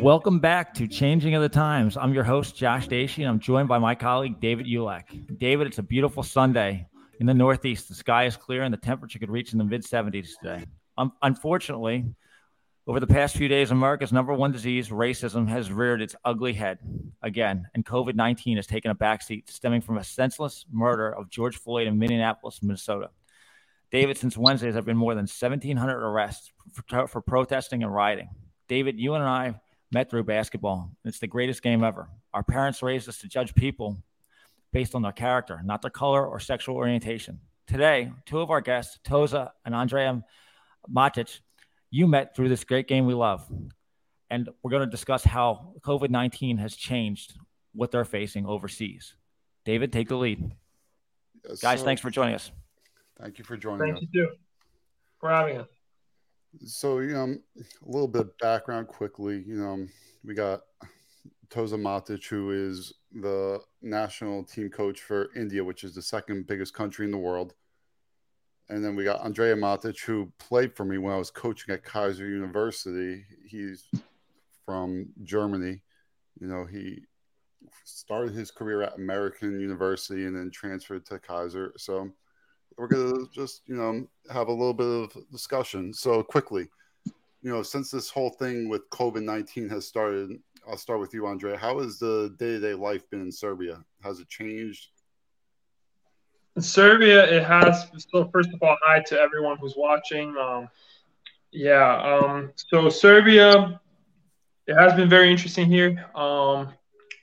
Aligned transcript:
Welcome 0.00 0.38
back 0.38 0.74
to 0.74 0.86
Changing 0.86 1.34
of 1.34 1.42
the 1.42 1.48
Times. 1.48 1.96
I'm 1.96 2.14
your 2.14 2.22
host, 2.22 2.54
Josh 2.54 2.86
Dacey, 2.86 3.24
and 3.24 3.28
I'm 3.28 3.40
joined 3.40 3.66
by 3.66 3.78
my 3.78 3.96
colleague, 3.96 4.38
David 4.38 4.66
Ulek. 4.66 5.38
David, 5.38 5.66
it's 5.66 5.78
a 5.78 5.82
beautiful 5.82 6.22
Sunday 6.22 6.86
in 7.18 7.26
the 7.26 7.34
Northeast. 7.34 7.88
The 7.88 7.96
sky 7.96 8.26
is 8.26 8.36
clear 8.36 8.62
and 8.62 8.72
the 8.72 8.78
temperature 8.78 9.18
could 9.18 9.28
reach 9.28 9.52
in 9.52 9.58
the 9.58 9.64
mid 9.64 9.82
70s 9.82 10.38
today. 10.40 10.66
Um, 10.96 11.12
unfortunately, 11.22 12.04
over 12.86 13.00
the 13.00 13.08
past 13.08 13.36
few 13.36 13.48
days, 13.48 13.72
America's 13.72 14.12
number 14.12 14.32
one 14.32 14.52
disease, 14.52 14.88
racism, 14.88 15.48
has 15.48 15.72
reared 15.72 16.00
its 16.00 16.14
ugly 16.24 16.52
head 16.52 16.78
again, 17.22 17.66
and 17.74 17.84
COVID 17.84 18.14
19 18.14 18.56
has 18.56 18.68
taken 18.68 18.92
a 18.92 18.94
backseat, 18.94 19.50
stemming 19.50 19.80
from 19.80 19.98
a 19.98 20.04
senseless 20.04 20.64
murder 20.70 21.10
of 21.10 21.28
George 21.28 21.56
Floyd 21.56 21.88
in 21.88 21.98
Minneapolis, 21.98 22.60
Minnesota. 22.62 23.10
David, 23.90 24.16
since 24.16 24.36
Wednesday, 24.36 24.68
there 24.68 24.74
have 24.74 24.84
been 24.84 24.96
more 24.96 25.14
than 25.14 25.22
1,700 25.22 25.92
arrests 25.92 26.52
for, 26.72 27.08
for 27.08 27.20
protesting 27.20 27.82
and 27.82 27.92
rioting. 27.92 28.28
David, 28.68 29.00
you 29.00 29.14
and 29.14 29.24
I 29.24 29.60
met 29.90 30.10
through 30.10 30.24
basketball. 30.24 30.90
It's 31.04 31.18
the 31.18 31.26
greatest 31.26 31.62
game 31.62 31.82
ever. 31.82 32.08
Our 32.34 32.42
parents 32.42 32.82
raised 32.82 33.08
us 33.08 33.18
to 33.18 33.28
judge 33.28 33.54
people 33.54 33.96
based 34.72 34.94
on 34.94 35.02
their 35.02 35.12
character, 35.12 35.60
not 35.64 35.82
their 35.82 35.90
color 35.90 36.26
or 36.26 36.40
sexual 36.40 36.76
orientation. 36.76 37.40
Today, 37.66 38.12
two 38.26 38.40
of 38.40 38.50
our 38.50 38.60
guests, 38.60 38.98
Toza 39.06 39.50
and 39.64 39.74
Andrea 39.74 40.22
Matic, 40.90 41.40
you 41.90 42.06
met 42.06 42.34
through 42.34 42.48
this 42.48 42.64
great 42.64 42.86
game 42.86 43.06
we 43.06 43.14
love. 43.14 43.46
And 44.30 44.48
we're 44.62 44.70
going 44.70 44.84
to 44.84 44.90
discuss 44.90 45.24
how 45.24 45.72
COVID 45.80 46.10
19 46.10 46.58
has 46.58 46.76
changed 46.76 47.34
what 47.72 47.90
they're 47.90 48.04
facing 48.04 48.46
overseas. 48.46 49.14
David, 49.64 49.92
take 49.92 50.08
the 50.08 50.16
lead. 50.16 50.52
Yes, 51.48 51.60
Guys, 51.60 51.82
thanks 51.82 52.02
for 52.02 52.10
joining 52.10 52.34
us. 52.34 52.50
Thank 53.20 53.38
you 53.38 53.44
for 53.44 53.56
joining 53.56 53.80
Thank 53.80 53.96
us. 53.96 54.00
Thank 54.00 54.14
you, 54.14 54.26
too, 54.26 54.32
for 55.18 55.30
having 55.30 55.58
us. 55.58 55.68
So, 56.64 57.00
you 57.00 57.12
know, 57.12 57.36
a 57.56 57.90
little 57.90 58.08
bit 58.08 58.22
of 58.22 58.38
background 58.38 58.88
quickly. 58.88 59.42
You 59.46 59.56
know, 59.56 59.86
we 60.24 60.34
got 60.34 60.62
Toza 61.50 61.78
Matic, 61.78 62.26
who 62.26 62.50
is 62.50 62.94
the 63.12 63.60
national 63.82 64.44
team 64.44 64.68
coach 64.68 65.00
for 65.00 65.28
India, 65.36 65.62
which 65.64 65.84
is 65.84 65.94
the 65.94 66.02
second 66.02 66.46
biggest 66.46 66.74
country 66.74 67.04
in 67.04 67.10
the 67.10 67.18
world. 67.18 67.54
And 68.68 68.84
then 68.84 68.96
we 68.96 69.04
got 69.04 69.24
Andrea 69.24 69.56
Matic, 69.56 70.00
who 70.00 70.30
played 70.38 70.76
for 70.76 70.84
me 70.84 70.98
when 70.98 71.14
I 71.14 71.18
was 71.18 71.30
coaching 71.30 71.74
at 71.74 71.84
Keiser 71.84 72.28
University. 72.28 73.24
He's 73.46 73.86
from 74.66 75.08
Germany. 75.24 75.80
You 76.38 76.46
know, 76.48 76.66
he 76.66 77.04
started 77.84 78.34
his 78.34 78.50
career 78.50 78.82
at 78.82 78.96
American 78.96 79.58
University 79.58 80.26
and 80.26 80.36
then 80.36 80.50
transferred 80.50 81.06
to 81.06 81.18
Keiser. 81.18 81.70
So 81.78 82.10
we're 82.78 82.88
to 82.88 83.28
just, 83.34 83.62
you 83.66 83.74
know, 83.74 84.06
have 84.32 84.48
a 84.48 84.52
little 84.52 84.72
bit 84.72 84.86
of 84.86 85.30
discussion. 85.30 85.92
So 85.92 86.22
quickly, 86.22 86.68
you 87.42 87.50
know, 87.50 87.62
since 87.62 87.90
this 87.90 88.08
whole 88.08 88.30
thing 88.30 88.68
with 88.68 88.88
COVID 88.90 89.22
19 89.22 89.68
has 89.68 89.86
started, 89.86 90.38
I'll 90.66 90.76
start 90.76 91.00
with 91.00 91.12
you, 91.12 91.26
Andre. 91.26 91.56
How 91.56 91.80
has 91.80 91.98
the 91.98 92.34
day 92.38 92.52
to 92.52 92.60
day 92.60 92.74
life 92.74 93.08
been 93.10 93.20
in 93.20 93.32
Serbia? 93.32 93.82
Has 94.02 94.20
it 94.20 94.28
changed? 94.28 94.88
In 96.56 96.62
Serbia, 96.62 97.24
it 97.24 97.44
has. 97.44 97.88
So, 98.12 98.28
first 98.32 98.50
of 98.52 98.62
all, 98.62 98.76
hi 98.82 99.00
to 99.06 99.18
everyone 99.18 99.58
who's 99.58 99.74
watching. 99.76 100.36
Um, 100.36 100.68
yeah, 101.50 101.96
um, 102.02 102.52
so 102.54 102.88
Serbia, 102.88 103.80
it 104.66 104.74
has 104.74 104.92
been 104.94 105.08
very 105.08 105.30
interesting 105.30 105.66
here. 105.66 106.04
Um, 106.14 106.72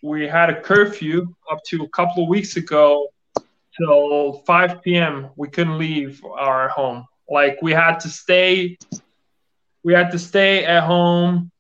we 0.02 0.28
had 0.28 0.50
a 0.50 0.62
curfew 0.62 1.34
up 1.52 1.60
to 1.68 1.84
a 1.84 1.90
couple 1.90 2.24
of 2.24 2.30
weeks 2.30 2.58
ago 2.58 3.10
till 3.78 4.44
5 4.46 4.82
p.m. 4.82 5.30
We 5.36 5.48
couldn't 5.50 5.78
leave 5.78 6.24
our 6.26 6.70
home. 6.70 7.06
Like 7.30 7.58
we 7.62 7.72
had 7.72 8.00
to 8.02 8.10
stay, 8.10 8.78
we 9.84 9.94
had 9.94 10.12
to 10.12 10.20
stay 10.20 10.66
at 10.66 10.84
home 10.84 11.52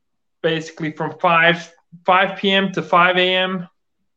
basically 0.41 0.91
from 0.91 1.17
5 1.19 1.71
5 2.05 2.37
p.m. 2.37 2.71
to 2.73 2.81
5 2.81 3.17
a.m. 3.17 3.67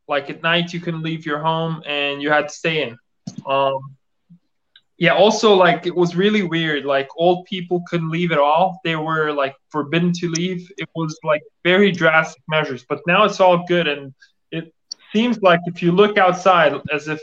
Like 0.09 0.31
at 0.31 0.43
night, 0.43 0.73
you 0.73 0.81
couldn't 0.81 1.03
leave 1.03 1.25
your 1.27 1.39
home 1.39 1.83
and 1.87 2.21
you 2.23 2.31
had 2.31 2.49
to 2.49 2.55
stay 2.55 2.83
in. 2.83 2.97
Um, 3.47 3.97
yeah, 4.97 5.15
also 5.15 5.55
like 5.55 5.87
it 5.87 5.95
was 5.95 6.17
really 6.17 6.43
weird. 6.43 6.85
Like 6.85 7.09
old 7.17 7.45
people 7.45 7.85
couldn't 7.89 8.11
leave 8.11 8.33
at 8.33 8.39
all. 8.39 8.81
They 8.85 8.97
were 8.97 9.33
like 9.33 9.55
forbidden 9.71 10.13
to 10.15 10.29
leave. 10.29 10.71
It 10.77 10.89
was 10.95 11.17
like 11.23 11.43
very 11.63 11.93
drastic 11.93 12.43
measures. 12.49 12.85
But 12.89 13.01
now 13.07 13.25
it's 13.25 13.39
all 13.39 13.65
good 13.67 13.87
and 13.87 14.13
it 14.51 14.75
seems 15.13 15.41
like 15.41 15.61
if 15.67 15.83
you 15.83 15.93
look 15.93 16.19
outside 16.19 16.75
as 16.93 17.07
if 17.07 17.21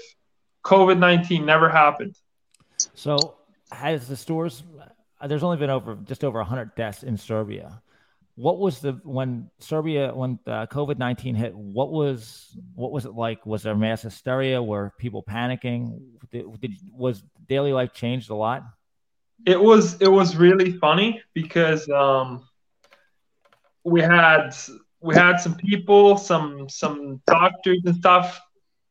COVID 0.66 0.98
19 0.98 1.46
never 1.46 1.70
happened. 1.70 2.16
So, 2.96 3.36
has 3.72 4.08
the 4.08 4.18
stores, 4.18 4.64
there's 5.26 5.44
only 5.44 5.58
been 5.58 5.70
over 5.70 5.96
just 6.04 6.24
over 6.24 6.40
100 6.40 6.76
deaths 6.76 7.04
in 7.04 7.18
Serbia. 7.18 7.82
What 8.38 8.60
was 8.60 8.80
the 8.80 9.00
when 9.04 9.50
Serbia 9.60 10.14
when 10.14 10.40
COVID 10.46 10.98
nineteen 10.98 11.36
hit? 11.36 11.56
What 11.56 11.90
was 11.90 12.58
what 12.74 12.92
was 12.92 13.06
it 13.06 13.14
like? 13.14 13.46
Was 13.46 13.64
there 13.64 13.76
mass 13.76 14.02
hysteria? 14.02 14.62
Were 14.62 14.92
people 14.98 15.24
panicking? 15.24 16.02
Did, 16.32 16.60
did, 16.60 16.72
was 16.92 17.24
daily 17.48 17.72
life 17.72 17.94
changed 17.94 18.30
a 18.30 18.36
lot? 18.36 18.66
It 19.46 19.58
was 19.58 20.02
it 20.02 20.10
was 20.10 20.36
really 20.36 20.74
funny 20.74 21.22
because 21.34 21.88
um, 21.88 22.46
we 23.86 24.02
had 24.02 24.54
we 25.00 25.16
had 25.16 25.38
some 25.38 25.56
people, 25.56 26.18
some 26.18 26.68
some 26.68 27.22
doctors 27.26 27.84
and 27.86 27.96
stuff 27.96 28.42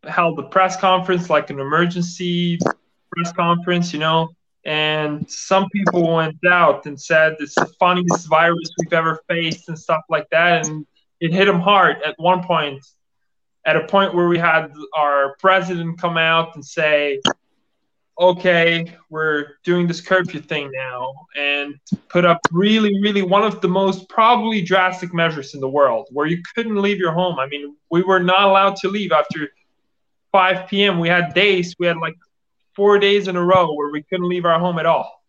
held 0.09 0.38
a 0.38 0.42
press 0.42 0.76
conference, 0.76 1.31
like 1.31 1.50
an 1.50 1.60
emergency 1.60 2.59
press 3.10 3.32
conference, 3.32 3.92
you 3.92 3.98
know, 3.98 4.28
and 4.65 5.31
some 5.31 5.69
people 5.70 6.15
went 6.15 6.37
out 6.47 6.87
and 6.87 7.00
said 7.00 7.37
it's 7.38 7.54
the 7.54 7.66
funniest 7.78 8.28
virus 8.28 8.70
we've 8.78 8.92
ever 8.92 9.20
faced 9.28 9.69
and 9.69 9.78
stuff 9.78 10.03
like 10.09 10.28
that. 10.31 10.66
And 10.66 10.87
it 11.20 11.32
hit 11.32 11.44
them 11.44 11.60
hard 11.60 12.03
at 12.03 12.15
one 12.19 12.42
point, 12.42 12.84
at 13.66 13.76
a 13.76 13.87
point 13.87 14.15
where 14.15 14.28
we 14.28 14.38
had 14.38 14.72
our 14.97 15.37
president 15.38 16.00
come 16.00 16.16
out 16.16 16.54
and 16.54 16.65
say, 16.65 17.21
okay, 18.19 18.94
we're 19.10 19.56
doing 19.65 19.86
this 19.86 20.00
curfew 20.00 20.41
thing 20.41 20.71
now, 20.72 21.12
and 21.36 21.75
put 22.09 22.25
up 22.25 22.38
really, 22.53 22.92
really 23.00 23.22
one 23.22 23.42
of 23.42 23.60
the 23.60 23.69
most 23.69 24.09
probably 24.09 24.62
drastic 24.62 25.12
measures 25.12 25.54
in 25.54 25.60
the 25.60 25.69
world 25.69 26.06
where 26.12 26.26
you 26.26 26.41
couldn't 26.54 26.81
leave 26.81 26.98
your 26.98 27.12
home. 27.12 27.41
I 27.41 27.47
mean, 27.48 27.76
we 27.91 28.03
were 28.03 28.21
not 28.21 28.44
allowed 28.44 28.76
to 28.76 28.88
leave 28.88 29.10
after 29.10 29.48
5 30.34 30.67
p.m. 30.67 30.99
We 30.99 31.09
had 31.09 31.33
days, 31.33 31.77
we 31.78 31.87
had 31.87 31.97
like 31.99 32.17
four 32.75 32.99
days 32.99 33.28
in 33.28 33.37
a 33.37 33.43
row 33.43 33.72
where 33.72 33.93
we 33.93 34.03
couldn't 34.03 34.28
leave 34.28 34.45
our 34.45 34.59
home 34.59 34.81
at 34.81 34.84
all. 34.84 35.22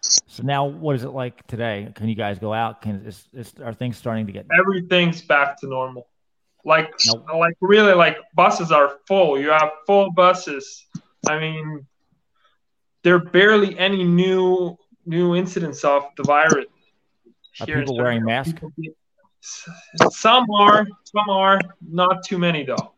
So 0.00 0.42
now, 0.42 0.64
what 0.64 0.96
is 0.96 1.04
it 1.04 1.10
like 1.10 1.46
today? 1.46 1.92
Can 1.94 2.08
you 2.08 2.14
guys 2.14 2.38
go 2.38 2.54
out? 2.54 2.80
Can 2.80 3.04
is, 3.04 3.28
is 3.34 3.52
are 3.62 3.74
things 3.74 3.98
starting 3.98 4.26
to 4.26 4.32
get? 4.32 4.46
Everything's 4.58 5.20
back 5.20 5.60
to 5.60 5.66
normal. 5.66 6.08
Like, 6.64 6.90
nope. 7.08 7.26
like 7.36 7.56
really, 7.60 7.92
like 7.92 8.16
buses 8.34 8.72
are 8.72 9.00
full. 9.06 9.38
You 9.38 9.50
have 9.50 9.68
full 9.86 10.10
buses. 10.12 10.86
I 11.28 11.38
mean, 11.38 11.86
there 13.02 13.16
are 13.16 13.24
barely 13.26 13.78
any 13.78 14.02
new 14.02 14.78
new 15.04 15.36
incidents 15.36 15.84
of 15.84 16.04
the 16.16 16.22
virus. 16.22 16.64
Are 17.60 17.66
people 17.66 17.98
wearing 17.98 18.24
masks? 18.24 18.62
Some 20.10 20.50
are, 20.50 20.86
some 21.04 21.28
are, 21.28 21.60
not 21.86 22.24
too 22.24 22.38
many 22.38 22.64
though. 22.64 22.94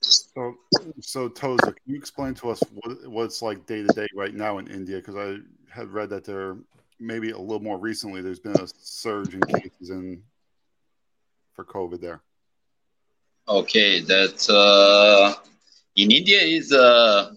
So, 0.00 0.54
so 1.00 1.28
Toza, 1.28 1.58
can 1.64 1.74
you 1.86 1.96
explain 1.96 2.34
to 2.34 2.50
us 2.50 2.62
what, 2.74 3.10
what 3.10 3.24
it's 3.24 3.42
like 3.42 3.66
day 3.66 3.82
to 3.82 3.88
day 3.88 4.06
right 4.14 4.34
now 4.34 4.58
in 4.58 4.68
India? 4.68 4.96
Because 4.96 5.16
I 5.16 5.38
had 5.72 5.88
read 5.88 6.10
that 6.10 6.24
there, 6.24 6.56
maybe 7.00 7.30
a 7.30 7.38
little 7.38 7.62
more 7.62 7.78
recently, 7.78 8.22
there's 8.22 8.40
been 8.40 8.60
a 8.60 8.66
surge 8.78 9.34
in 9.34 9.40
cases 9.40 9.90
in 9.90 10.22
for 11.54 11.64
COVID 11.64 12.00
there. 12.00 12.20
Okay, 13.48 14.00
that 14.00 14.48
uh, 14.50 15.40
in 15.94 16.10
India 16.10 16.40
is 16.40 16.72
uh, 16.72 17.32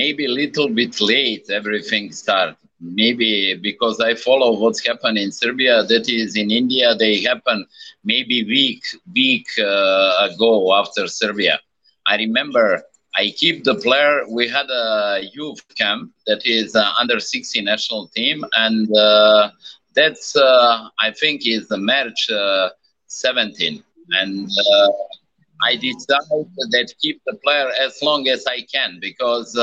maybe 0.00 0.24
a 0.26 0.34
little 0.42 0.68
bit 0.80 0.94
late. 1.00 1.46
Everything 1.60 2.12
start 2.12 2.56
maybe 2.80 3.54
because 3.68 4.00
I 4.00 4.14
follow 4.14 4.50
what's 4.60 4.84
happened 4.86 5.18
in 5.18 5.30
Serbia. 5.32 5.82
That 5.84 6.08
is 6.08 6.36
in 6.36 6.50
India, 6.50 6.94
they 6.94 7.14
happen 7.22 7.66
maybe 8.04 8.44
week 8.44 8.82
week 9.14 9.48
uh, 9.58 10.28
ago 10.28 10.52
after 10.80 11.06
Serbia. 11.08 11.58
I 12.06 12.16
remember 12.16 12.82
I 13.16 13.30
keep 13.40 13.64
the 13.64 13.76
player. 13.84 14.22
We 14.30 14.48
had 14.48 14.68
a 14.70 15.20
youth 15.34 15.60
camp 15.68 16.02
that 16.26 16.40
is 16.44 16.74
uh, 16.74 16.82
under 17.00 17.18
60 17.20 17.62
national 17.62 18.08
team, 18.08 18.44
and 18.54 18.88
uh, 18.96 19.50
that's 19.94 20.36
uh, 20.36 20.88
I 21.00 21.10
think 21.20 21.46
is 21.46 21.68
the 21.68 21.78
March 21.78 22.30
uh, 22.30 22.68
17, 23.06 23.82
and. 24.20 24.48
Uh, 25.62 25.70
I 25.70 25.76
decide 25.76 26.46
that 26.70 26.94
keep 27.00 27.20
the 27.26 27.34
player 27.44 27.70
as 27.80 28.02
long 28.02 28.28
as 28.28 28.46
I 28.46 28.62
can 28.62 28.98
because 29.00 29.56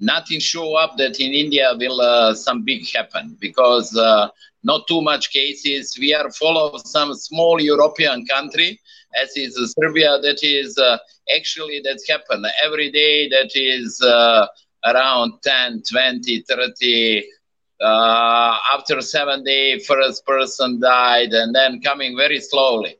nothing 0.00 0.40
show 0.40 0.74
up 0.74 0.96
that 0.98 1.20
in 1.20 1.32
India 1.32 1.72
will 1.78 2.00
uh, 2.00 2.34
some 2.34 2.64
big 2.64 2.86
happen 2.94 3.36
because 3.40 3.96
uh, 3.96 4.28
not 4.62 4.86
too 4.86 5.00
much 5.02 5.30
cases. 5.32 5.96
We 5.98 6.14
are 6.14 6.30
full 6.30 6.58
of 6.58 6.80
some 6.86 7.14
small 7.14 7.60
European 7.60 8.26
country 8.26 8.80
as 9.20 9.36
is 9.36 9.74
Serbia 9.78 10.18
that 10.20 10.38
is 10.42 10.78
uh, 10.78 10.98
actually 11.36 11.80
that's 11.84 12.08
happened 12.08 12.46
every 12.64 12.90
day 12.90 13.28
that 13.28 13.50
is 13.54 14.00
uh, 14.02 14.46
around 14.86 15.32
10, 15.42 15.82
20, 15.90 16.42
30 16.42 17.24
uh, 17.80 18.58
after 18.74 19.00
seven 19.00 19.44
first 19.86 20.26
person 20.26 20.80
died, 20.80 21.32
and 21.32 21.54
then 21.54 21.80
coming 21.80 22.16
very 22.16 22.40
slowly. 22.40 22.98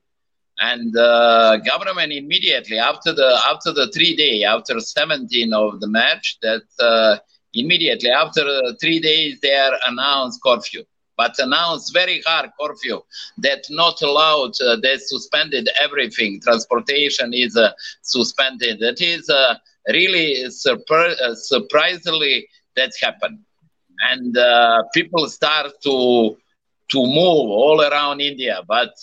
And 0.58 0.96
uh, 0.96 1.56
government 1.58 2.12
immediately 2.12 2.78
after 2.78 3.12
the 3.12 3.40
after 3.50 3.72
the 3.72 3.90
three 3.94 4.14
day 4.16 4.44
after 4.44 4.78
17 4.81 5.52
of 5.52 5.81
the 5.81 5.88
match 5.88 6.38
that 6.43 6.62
uh, 6.81 7.16
immediately 7.55 8.10
after 8.10 8.44
three 8.81 9.00
days 9.00 9.40
they 9.40 9.55
are 9.55 9.75
announced 9.88 10.40
curfew. 10.44 10.84
But 11.16 11.34
announced 11.38 11.93
very 11.93 12.20
hard 12.26 12.50
curfew 12.60 13.00
that 13.38 13.64
not 13.70 14.00
allowed 14.02 14.52
uh, 14.66 14.76
they 14.82 14.96
suspended 14.99 15.69
everything. 15.81 16.40
Transportation 16.43 17.32
is 17.32 17.56
uh, 17.56 17.70
suspended. 18.02 18.81
That 18.81 19.00
is 19.00 19.28
uh, 19.28 19.54
really 19.88 20.44
surpri- 20.49 21.20
uh, 21.20 21.34
surprisingly 21.34 22.49
that 22.76 22.93
happened. 23.00 23.38
And 24.11 24.37
people 24.94 25.26
start 25.28 25.72
to 25.84 26.37
to 26.93 26.99
move 27.06 27.46
all 27.62 27.81
around 27.82 28.20
india. 28.20 28.62
But 28.66 28.94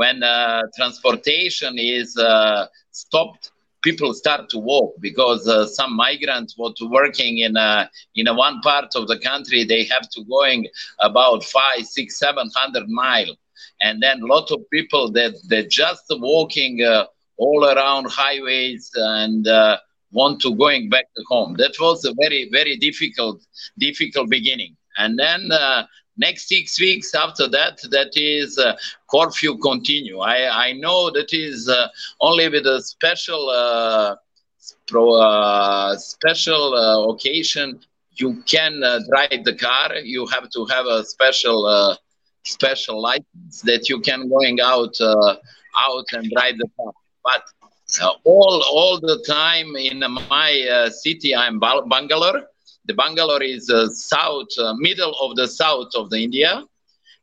uh, 0.00 0.62
when 0.62 0.70
transportation 0.76 1.74
is 1.78 2.16
stopped 2.90 3.50
people 3.86 4.12
start 4.12 4.48
to 4.48 4.58
walk 4.58 4.94
because 5.00 5.46
uh, 5.46 5.64
some 5.64 5.94
migrants 5.94 6.54
what 6.56 6.74
working 6.90 7.38
in 7.38 7.56
a, 7.56 7.88
in 8.16 8.26
a 8.26 8.34
one 8.34 8.60
part 8.60 8.90
of 8.96 9.06
the 9.06 9.18
country 9.18 9.64
they 9.64 9.84
have 9.84 10.08
to 10.10 10.24
going 10.24 10.66
about 11.00 11.44
five 11.44 11.84
six 11.84 12.18
seven 12.18 12.50
hundred 12.56 12.88
mile. 12.88 13.34
And 13.80 14.02
then 14.02 14.22
a 14.22 14.26
lot 14.26 14.50
of 14.50 14.58
people 14.70 15.12
that 15.12 15.34
that 15.50 15.70
just 15.70 16.04
walking 16.10 16.82
uh, 16.82 17.04
all 17.36 17.64
around 17.64 18.04
highways 18.10 18.90
and 18.94 19.46
uh, 19.46 19.78
want 20.10 20.40
to 20.40 20.54
going 20.56 20.88
back 20.88 21.06
to 21.16 21.22
home. 21.28 21.54
That 21.62 21.74
was 21.78 22.04
a 22.04 22.12
very 22.22 22.48
very 22.50 22.76
difficult 22.76 23.38
difficult 23.78 24.30
beginning. 24.30 24.76
And 24.98 25.18
then 25.18 25.52
uh, 25.52 25.86
next 26.16 26.48
six 26.48 26.80
weeks 26.80 27.14
after 27.14 27.46
that 27.48 27.78
that 27.90 28.12
is 28.14 28.58
uh, 28.58 28.76
curfew 29.10 29.56
continue. 29.58 30.18
I 30.18 30.68
i 30.68 30.72
know 30.72 31.10
that 31.10 31.32
is 31.32 31.68
uh, 31.68 31.88
only 32.20 32.48
with 32.48 32.66
a 32.66 32.80
special 32.82 33.48
uh, 33.50 34.16
pro, 34.86 35.14
uh, 35.14 35.96
special 35.96 36.74
uh, 36.74 37.12
occasion 37.12 37.80
you 38.14 38.42
can 38.46 38.82
uh, 38.82 39.00
drive 39.10 39.44
the 39.44 39.54
car. 39.54 39.94
You 39.96 40.26
have 40.26 40.48
to 40.50 40.64
have 40.66 40.86
a 40.86 41.04
special 41.04 41.96
special 42.44 43.02
license 43.02 43.60
that 43.62 43.88
you 43.88 44.00
can 44.00 44.28
going 44.28 44.58
out 44.60 44.94
out 45.00 46.06
and 46.12 46.30
drive 46.34 46.56
the 46.58 46.68
car. 46.76 46.92
But 47.24 47.42
all 48.24 48.64
all 48.70 48.98
the 49.00 49.22
time 49.28 49.76
in 49.76 50.02
my 50.28 50.88
city 50.90 51.36
i'm 51.36 51.60
bangalore 51.60 52.42
the 52.86 52.94
Bangalore 52.94 53.42
is 53.42 53.70
uh, 53.70 53.88
south, 53.88 54.48
uh, 54.58 54.74
middle 54.78 55.14
of 55.20 55.36
the 55.36 55.46
south 55.46 55.90
of 55.94 56.10
the 56.10 56.18
India. 56.22 56.62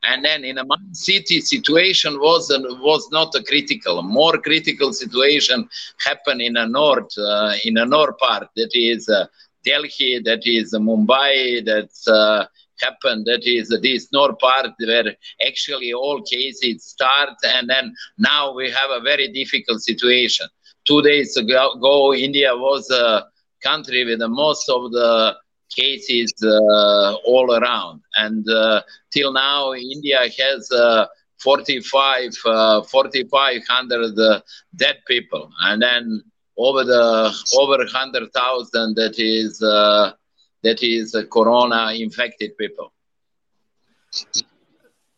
And 0.06 0.24
then 0.26 0.44
in 0.44 0.58
a 0.58 0.66
city 0.92 1.40
situation 1.40 2.20
was 2.20 2.52
uh, 2.52 2.60
was 2.82 3.10
not 3.12 3.34
a 3.36 3.44
critical. 3.44 4.02
More 4.04 4.38
critical 4.38 4.92
situation 4.92 5.68
happened 6.06 6.42
in 6.42 6.58
a 6.58 6.68
north, 6.68 7.18
uh, 7.18 7.54
in 7.64 7.78
a 7.78 7.86
north 7.86 8.18
part. 8.20 8.50
That 8.56 8.72
is 8.74 9.08
uh, 9.08 9.28
Delhi, 9.64 10.20
that 10.26 10.42
is 10.46 10.74
Mumbai, 10.74 11.66
that's 11.66 12.06
uh, 12.08 12.46
happened. 12.82 13.26
That 13.26 13.44
is 13.46 13.70
this 13.82 14.12
north 14.12 14.38
part 14.40 14.72
where 14.78 15.16
actually 15.48 15.94
all 15.94 16.22
cases 16.22 16.84
start, 16.84 17.38
and 17.56 17.70
then 17.70 17.94
now 18.18 18.54
we 18.54 18.70
have 18.72 18.92
a 18.92 19.00
very 19.00 19.30
difficult 19.30 19.82
situation. 19.82 20.48
Two 20.86 21.02
days 21.02 21.38
ago, 21.38 22.14
India 22.14 22.52
was 22.54 22.90
a 22.92 23.26
country 23.64 24.04
with 24.04 24.20
the 24.20 24.28
most 24.28 24.70
of 24.70 24.92
the 24.92 25.36
cases 25.76 26.34
uh, 26.44 27.16
all 27.26 27.56
around. 27.56 28.02
And 28.16 28.48
uh, 28.50 28.82
till 29.12 29.34
now, 29.34 29.74
India 29.74 30.20
has 30.20 30.72
uh, 30.72 31.08
45, 31.40 32.36
4,500 32.36 34.42
dead 34.76 34.98
people. 35.08 35.50
And 35.62 35.82
then 35.82 36.24
over 36.58 36.84
the 36.84 37.34
over 37.58 37.78
100,000 37.78 38.96
that 38.96 39.16
is 39.18 39.58
that 39.60 40.82
is 40.82 41.16
corona 41.32 41.94
infected 41.94 42.58
people. 42.58 42.94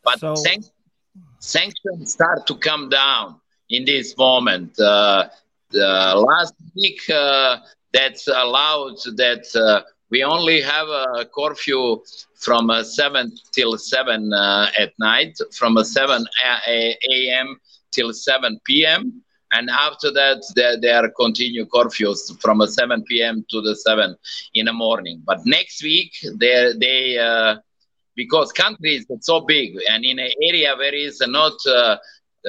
But 0.04 0.20
so, 0.20 0.36
sanctions 1.40 2.14
start 2.14 2.48
to 2.48 2.56
come 2.56 2.90
down 2.90 3.40
in 3.70 3.86
this 3.86 4.18
moment. 4.18 4.80
Uh, 4.80 5.28
last 6.16 6.54
week, 6.76 7.02
uh, 7.10 7.58
that's 7.92 8.28
allowed 8.28 8.98
that 9.18 9.46
uh, 9.56 9.82
we 10.16 10.24
only 10.24 10.62
have 10.62 10.88
a 10.88 11.26
curfew 11.38 12.02
from 12.36 12.70
uh, 12.70 12.84
7 12.84 13.34
till 13.52 13.78
7 13.78 14.32
uh, 14.32 14.68
at 14.80 14.94
night, 14.98 15.38
from 15.52 15.76
uh, 15.76 15.84
7 15.84 16.26
a.m. 16.68 17.60
till 17.92 18.14
7 18.14 18.58
p.m. 18.64 19.22
And 19.52 19.70
after 19.70 20.12
that, 20.12 20.42
there, 20.56 20.80
there 20.80 21.04
are 21.04 21.10
continue 21.10 21.66
curfews 21.66 22.20
from 22.42 22.62
uh, 22.62 22.68
7 22.68 23.04
p.m. 23.04 23.46
to 23.52 23.60
the 23.60 23.76
7 23.76 24.16
in 24.54 24.68
the 24.68 24.74
morning. 24.74 25.22
But 25.26 25.40
next 25.46 25.84
week, 25.84 26.14
they, 26.40 26.72
they 26.80 27.58
because 28.16 28.54
country 28.54 28.96
is 28.96 29.06
so 29.20 29.42
big 29.42 29.78
and 29.90 30.06
in 30.06 30.18
an 30.20 30.32
area 30.42 30.74
where 30.78 30.96
is 30.96 31.22
not 31.28 31.58
uh, 31.68 31.98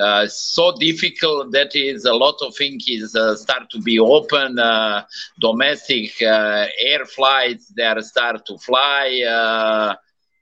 uh, 0.00 0.26
so 0.26 0.72
difficult 0.78 1.52
that 1.52 1.74
is 1.74 2.04
a 2.04 2.12
lot 2.14 2.36
of 2.42 2.54
things 2.56 2.84
is 2.88 3.14
uh, 3.14 3.34
start 3.34 3.70
to 3.70 3.80
be 3.80 3.98
open 3.98 4.58
uh, 4.58 5.02
domestic 5.40 6.10
uh, 6.22 6.66
air 6.80 7.04
flights 7.04 7.72
they 7.76 7.82
are 7.84 8.00
start 8.02 8.44
to 8.46 8.56
fly 8.58 9.22
uh, 9.28 9.94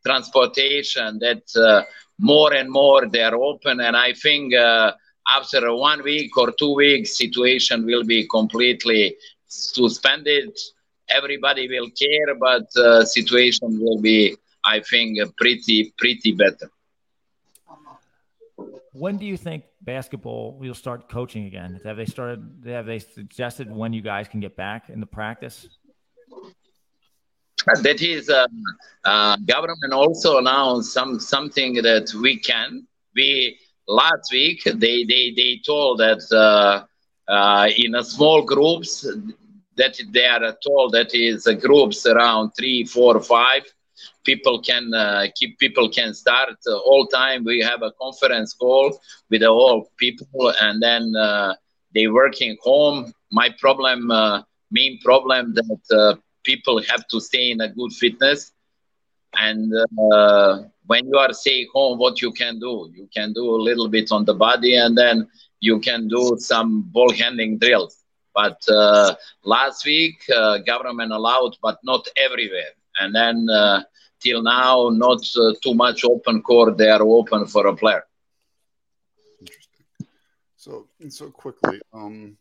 transportation 0.04 1.18
that 1.20 1.42
uh, 1.56 1.82
more 2.18 2.52
and 2.54 2.70
more 2.70 3.06
they 3.06 3.22
are 3.22 3.36
open. 3.36 3.80
And 3.80 3.96
i 3.96 4.12
think 4.12 4.52
after 5.38 5.60
one 5.74 6.02
week 6.04 6.36
or 6.36 6.52
two 6.52 6.74
weeks 6.74 7.16
situation 7.16 7.84
will 7.86 8.04
be 8.04 8.26
completely 8.28 9.16
suspended. 9.46 10.50
Everybody 11.08 11.68
will 11.68 11.90
care 12.02 12.34
but 12.48 12.66
situation 13.06 13.68
will 13.80 14.00
be 14.00 14.36
i 14.64 14.80
think 14.80 15.18
pretty 15.36 15.92
pretty 15.98 16.32
better 16.32 16.68
when 18.94 19.16
do 19.16 19.26
you 19.26 19.36
think 19.36 19.64
basketball 19.82 20.56
will 20.58 20.74
start 20.74 21.08
coaching 21.08 21.46
again? 21.46 21.80
Have 21.84 21.96
they 21.96 22.06
started? 22.06 22.62
Have 22.66 22.86
they 22.86 23.00
suggested 23.00 23.70
when 23.70 23.92
you 23.92 24.00
guys 24.00 24.28
can 24.28 24.40
get 24.40 24.56
back 24.56 24.88
in 24.88 25.00
the 25.00 25.06
practice? 25.06 25.68
That 27.82 28.00
is, 28.00 28.30
uh, 28.30 28.46
uh, 29.04 29.36
government 29.38 29.92
also 29.92 30.38
announced 30.38 30.92
some 30.92 31.18
something 31.18 31.74
that 31.82 32.14
we 32.22 32.38
can. 32.38 32.86
We 33.16 33.58
last 33.88 34.30
week 34.30 34.62
they 34.64 35.04
they 35.04 35.32
they 35.36 35.60
told 35.66 35.98
that 35.98 36.22
uh, 36.32 36.84
uh 37.30 37.68
in 37.76 37.96
a 37.96 38.04
small 38.04 38.42
groups 38.42 39.06
that 39.76 40.00
they 40.12 40.26
are 40.26 40.56
told 40.64 40.92
that 40.92 41.12
is 41.14 41.48
groups 41.60 42.06
around 42.06 42.52
three, 42.52 42.84
four, 42.84 43.20
five 43.20 43.64
people 44.24 44.58
can 44.60 44.92
uh, 44.92 45.26
keep 45.34 45.58
people 45.58 45.88
can 45.88 46.14
start. 46.14 46.56
Uh, 46.66 46.76
all 46.78 47.06
time 47.06 47.44
we 47.44 47.60
have 47.60 47.82
a 47.82 47.92
conference 47.92 48.54
call 48.54 48.98
with 49.30 49.42
all 49.42 49.90
people 49.98 50.52
and 50.60 50.82
then 50.82 51.14
uh, 51.16 51.54
they 51.94 52.08
working 52.08 52.56
home. 52.62 53.12
My 53.30 53.50
problem 53.60 54.10
uh, 54.10 54.42
main 54.70 54.98
problem 55.00 55.54
that 55.54 55.82
uh, 55.96 56.16
people 56.44 56.80
have 56.82 57.06
to 57.08 57.20
stay 57.20 57.50
in 57.50 57.60
a 57.60 57.68
good 57.68 57.92
fitness. 57.92 58.52
And 59.36 59.72
uh, 60.12 60.62
when 60.86 61.06
you 61.06 61.18
are 61.18 61.32
stay 61.32 61.66
home 61.72 61.98
what 61.98 62.22
you 62.22 62.32
can 62.32 62.58
do? 62.58 62.90
You 62.94 63.08
can 63.14 63.32
do 63.32 63.50
a 63.54 63.60
little 63.68 63.88
bit 63.88 64.10
on 64.12 64.24
the 64.24 64.34
body 64.34 64.76
and 64.76 64.96
then 64.96 65.28
you 65.60 65.80
can 65.80 66.08
do 66.08 66.36
some 66.38 66.82
ball 66.92 67.12
handling 67.12 67.58
drills. 67.58 67.98
But 68.34 68.60
last 69.44 69.84
week 69.86 70.16
government 70.66 71.12
allowed 71.12 71.56
but 71.62 71.78
not 71.84 72.06
everywhere. 72.16 72.72
And 73.00 73.14
then 73.14 73.46
till 74.24 74.42
now 74.42 74.88
not 74.90 75.20
uh, 75.36 75.52
too 75.62 75.74
much 75.74 76.04
open 76.04 76.42
court. 76.42 76.78
They 76.78 76.88
are 76.88 77.02
open 77.02 77.46
for 77.46 77.66
a 77.66 77.76
player. 77.76 78.04
Interesting. 79.40 79.86
So 80.56 80.86
so 81.08 81.30
quickly, 81.30 81.80
um, 81.92 82.36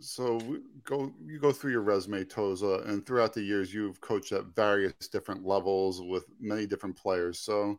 so 0.00 0.40
go 0.84 1.12
you 1.24 1.38
go 1.38 1.52
through 1.52 1.72
your 1.72 1.82
resume, 1.82 2.24
Toza, 2.24 2.86
and 2.88 3.04
throughout 3.04 3.32
the 3.32 3.42
years 3.42 3.72
you've 3.72 4.00
coached 4.00 4.32
at 4.32 4.54
various 4.56 4.92
different 5.12 5.46
levels 5.46 6.02
with 6.02 6.24
many 6.40 6.66
different 6.66 6.96
players. 6.96 7.38
So 7.38 7.78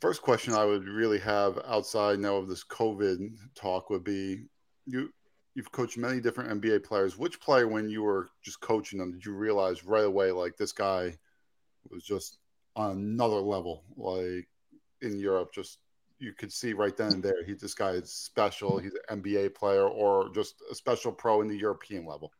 first 0.00 0.22
question 0.22 0.54
I 0.54 0.64
would 0.64 0.86
really 0.86 1.18
have 1.20 1.58
outside 1.66 2.18
now 2.18 2.36
of 2.36 2.48
this 2.48 2.64
COVID 2.64 3.36
talk 3.54 3.90
would 3.90 4.04
be 4.04 4.44
you 4.86 5.10
you've 5.54 5.72
coached 5.72 5.96
many 5.96 6.20
different 6.20 6.62
NBA 6.62 6.84
players. 6.84 7.16
Which 7.16 7.40
player, 7.40 7.66
when 7.66 7.88
you 7.88 8.02
were 8.02 8.28
just 8.42 8.60
coaching 8.60 8.98
them, 8.98 9.12
did 9.12 9.24
you 9.24 9.32
realize 9.32 9.84
right 9.84 10.04
away 10.04 10.30
like 10.30 10.56
this 10.56 10.72
guy 10.72 11.16
was 11.90 12.04
just 12.04 12.38
on 12.74 12.92
another 12.92 13.40
level. 13.40 13.84
Like 13.96 14.48
in 15.02 15.18
Europe, 15.18 15.52
just 15.52 15.78
you 16.18 16.32
could 16.32 16.52
see 16.52 16.72
right 16.72 16.96
then 16.96 17.14
and 17.14 17.22
there, 17.22 17.44
he 17.44 17.54
this 17.54 17.74
guy 17.74 17.90
is 17.90 18.10
special. 18.10 18.78
He's 18.78 18.94
an 19.08 19.20
NBA 19.22 19.54
player 19.54 19.86
or 19.88 20.30
just 20.34 20.62
a 20.70 20.74
special 20.74 21.12
pro 21.12 21.42
in 21.42 21.48
the 21.48 21.56
European 21.56 22.06
level. 22.06 22.32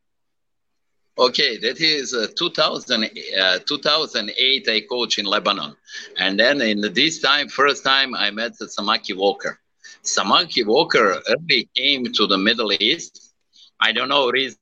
Okay, 1.18 1.56
that 1.58 1.80
is 1.80 2.12
uh, 2.12 2.26
2000, 2.36 3.04
uh, 3.40 3.58
2008. 3.66 4.68
I 4.68 4.82
coach 4.82 5.18
in 5.18 5.24
Lebanon, 5.24 5.74
and 6.18 6.38
then 6.38 6.60
in 6.60 6.82
this 6.92 7.20
time, 7.20 7.48
first 7.48 7.82
time 7.84 8.14
I 8.14 8.30
met 8.30 8.52
Samaki 8.52 9.16
Walker. 9.16 9.58
Samaki 10.02 10.66
Walker 10.66 11.18
early 11.28 11.70
came 11.74 12.04
to 12.12 12.26
the 12.26 12.36
Middle 12.36 12.70
East. 12.74 13.32
I 13.80 13.92
don't 13.92 14.10
know 14.10 14.30
reason 14.30 14.58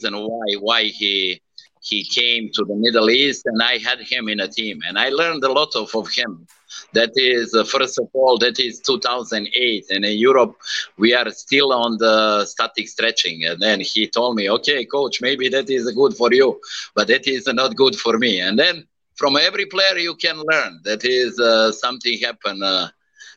why 0.00 0.54
why 0.60 0.84
he 0.84 1.42
he 1.82 2.04
came 2.04 2.50
to 2.54 2.64
the 2.64 2.74
Middle 2.74 3.10
East, 3.10 3.46
and 3.46 3.62
I 3.62 3.78
had 3.78 4.00
him 4.00 4.28
in 4.28 4.40
a 4.40 4.48
team, 4.48 4.80
and 4.86 4.98
I 4.98 5.08
learned 5.10 5.44
a 5.44 5.52
lot 5.52 5.74
of, 5.74 5.94
of 5.94 6.08
him. 6.08 6.46
That 6.92 7.12
is, 7.16 7.54
uh, 7.54 7.64
first 7.64 7.98
of 7.98 8.08
all, 8.12 8.38
that 8.38 8.58
is 8.58 8.80
2008. 8.80 9.86
And 9.90 10.04
in 10.04 10.18
Europe, 10.18 10.56
we 10.96 11.14
are 11.14 11.30
still 11.30 11.72
on 11.72 11.98
the 11.98 12.44
static 12.44 12.88
stretching. 12.88 13.44
And 13.44 13.60
then 13.60 13.80
he 13.80 14.06
told 14.06 14.36
me, 14.36 14.50
okay, 14.50 14.84
coach, 14.84 15.20
maybe 15.20 15.48
that 15.48 15.70
is 15.70 15.90
good 15.92 16.14
for 16.14 16.32
you, 16.32 16.60
but 16.94 17.08
that 17.08 17.26
is 17.26 17.46
not 17.46 17.76
good 17.76 17.96
for 17.96 18.18
me. 18.18 18.40
And 18.40 18.58
then 18.58 18.86
from 19.16 19.36
every 19.36 19.66
player, 19.66 19.96
you 19.98 20.14
can 20.14 20.38
learn. 20.38 20.80
That 20.84 21.04
is 21.04 21.38
uh, 21.40 21.72
something 21.72 22.18
happened. 22.18 22.62
Uh, 22.62 22.88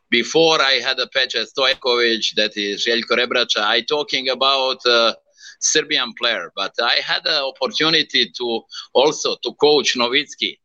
before 0.10 0.62
I 0.62 0.74
had 0.84 1.00
a 1.00 1.08
Peja 1.08 1.46
Stojakovic, 1.46 2.36
that 2.36 2.56
is 2.58 2.86
Željko 2.86 3.18
Rebraca, 3.18 3.62
I 3.62 3.82
talking 3.82 4.30
about 4.30 4.86
uh, 4.86 5.14
Serbian 5.62 6.14
player, 6.20 6.52
but 6.56 6.74
I 6.82 6.96
had 7.06 7.24
the 7.24 7.44
opportunity 7.44 8.32
to 8.38 8.62
also 8.94 9.36
to 9.44 9.54
coach 9.54 9.96
Nowitzki 9.96 10.58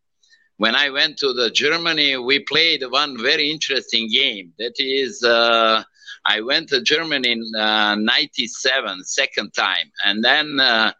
when 0.58 0.74
I 0.74 0.90
went 0.90 1.18
to 1.18 1.32
the 1.32 1.50
Germany, 1.50 2.16
we 2.16 2.40
played 2.40 2.82
one 2.88 3.20
very 3.20 3.50
interesting 3.50 4.08
game. 4.10 4.52
That 4.58 4.74
is, 4.78 5.22
uh, 5.22 5.82
I 6.24 6.40
went 6.40 6.70
to 6.70 6.80
Germany 6.82 7.32
in 7.32 7.54
uh, 7.54 7.94
97, 7.96 9.04
second 9.04 9.52
time. 9.52 9.90
And 10.04 10.24
then 10.24 10.58
uh, 10.58 10.92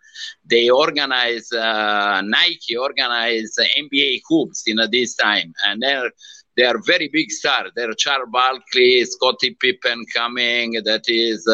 they 0.44 0.68
organized, 0.68 1.54
uh, 1.54 2.20
Nike 2.22 2.76
organized 2.76 3.58
NBA 3.78 4.20
hoops 4.28 4.64
in 4.66 4.78
uh, 4.78 4.88
this 4.90 5.14
time. 5.14 5.54
And 5.66 5.82
they're, 5.82 6.10
they 6.56 6.64
are 6.64 6.78
very 6.84 7.08
big 7.08 7.30
stars. 7.30 7.70
They're 7.74 7.94
Charles 7.94 8.28
Barkley, 8.30 9.04
Scottie 9.04 9.56
Pippen 9.60 10.04
coming. 10.14 10.72
That 10.84 11.04
is 11.08 11.46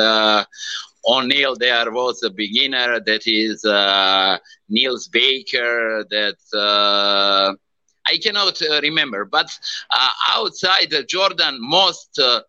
O'Neal 1.07 1.57
there 1.57 1.91
was 1.91 2.23
a 2.23 2.31
beginner. 2.31 3.01
That 3.01 3.27
is 3.27 3.65
uh, 3.65 4.39
Niels 4.69 5.09
Baker. 5.09 6.05
That 6.11 6.37
uh, 6.55 7.55
I 8.07 8.19
cannot 8.19 8.61
uh, 8.63 8.81
remember, 8.83 9.25
but 9.25 9.51
uh, 9.91 10.09
outside 10.29 10.95
Jordan, 11.09 11.59
most 11.61 12.19
uh, 12.19 12.41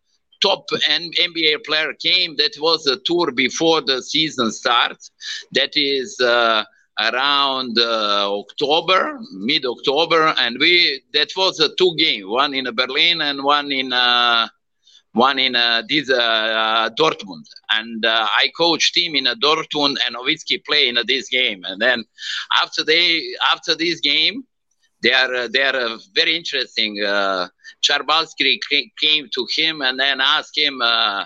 top 0.42 0.66
NBA 0.90 1.64
player 1.66 1.94
came. 1.94 2.36
That 2.38 2.54
was 2.60 2.86
a 2.88 2.98
tour 3.06 3.32
before 3.32 3.82
the 3.82 4.02
season 4.02 4.52
starts. 4.52 5.12
That 5.54 5.72
is 5.76 6.20
uh, 6.20 6.64
around 7.00 7.78
uh, 7.80 8.32
October, 8.40 9.20
mid 9.34 9.66
October, 9.66 10.34
and 10.40 10.58
we 10.60 11.02
that 11.14 11.30
was 11.36 11.60
a 11.60 11.70
two 11.76 11.96
game, 11.98 12.30
one 12.30 12.54
in 12.54 12.66
Berlin 12.76 13.22
and 13.22 13.44
one 13.44 13.72
in. 13.72 13.94
Uh, 13.94 14.48
one 15.14 15.40
in 15.40 15.54
this 15.88 16.10
Dortmund, 16.10 17.46
and 17.72 18.04
I 18.06 18.52
coached 18.58 18.98
him 18.98 19.16
in 19.16 19.26
Dortmund, 19.26 19.98
and 20.06 20.16
Nowitzki 20.16 20.64
play 20.66 20.90
in 20.90 20.98
this 21.08 21.30
game. 21.30 21.64
And 21.66 21.82
then 21.82 22.04
after 22.62 22.84
they 22.84 23.36
after 23.52 23.76
this 23.76 24.00
game, 24.00 24.44
they 25.04 25.14
are 25.14 25.34
uh, 25.36 25.48
they 25.52 25.62
are 25.62 25.76
uh, 25.76 25.98
very 26.16 26.36
interesting. 26.36 27.04
Uh, 27.04 27.48
Charles 27.82 28.06
Barkley 28.08 28.60
came 29.00 29.30
to 29.36 29.48
him 29.56 29.82
and 29.82 30.00
then 30.00 30.22
asked 30.22 30.58
him, 30.58 30.82
uh, 30.82 31.26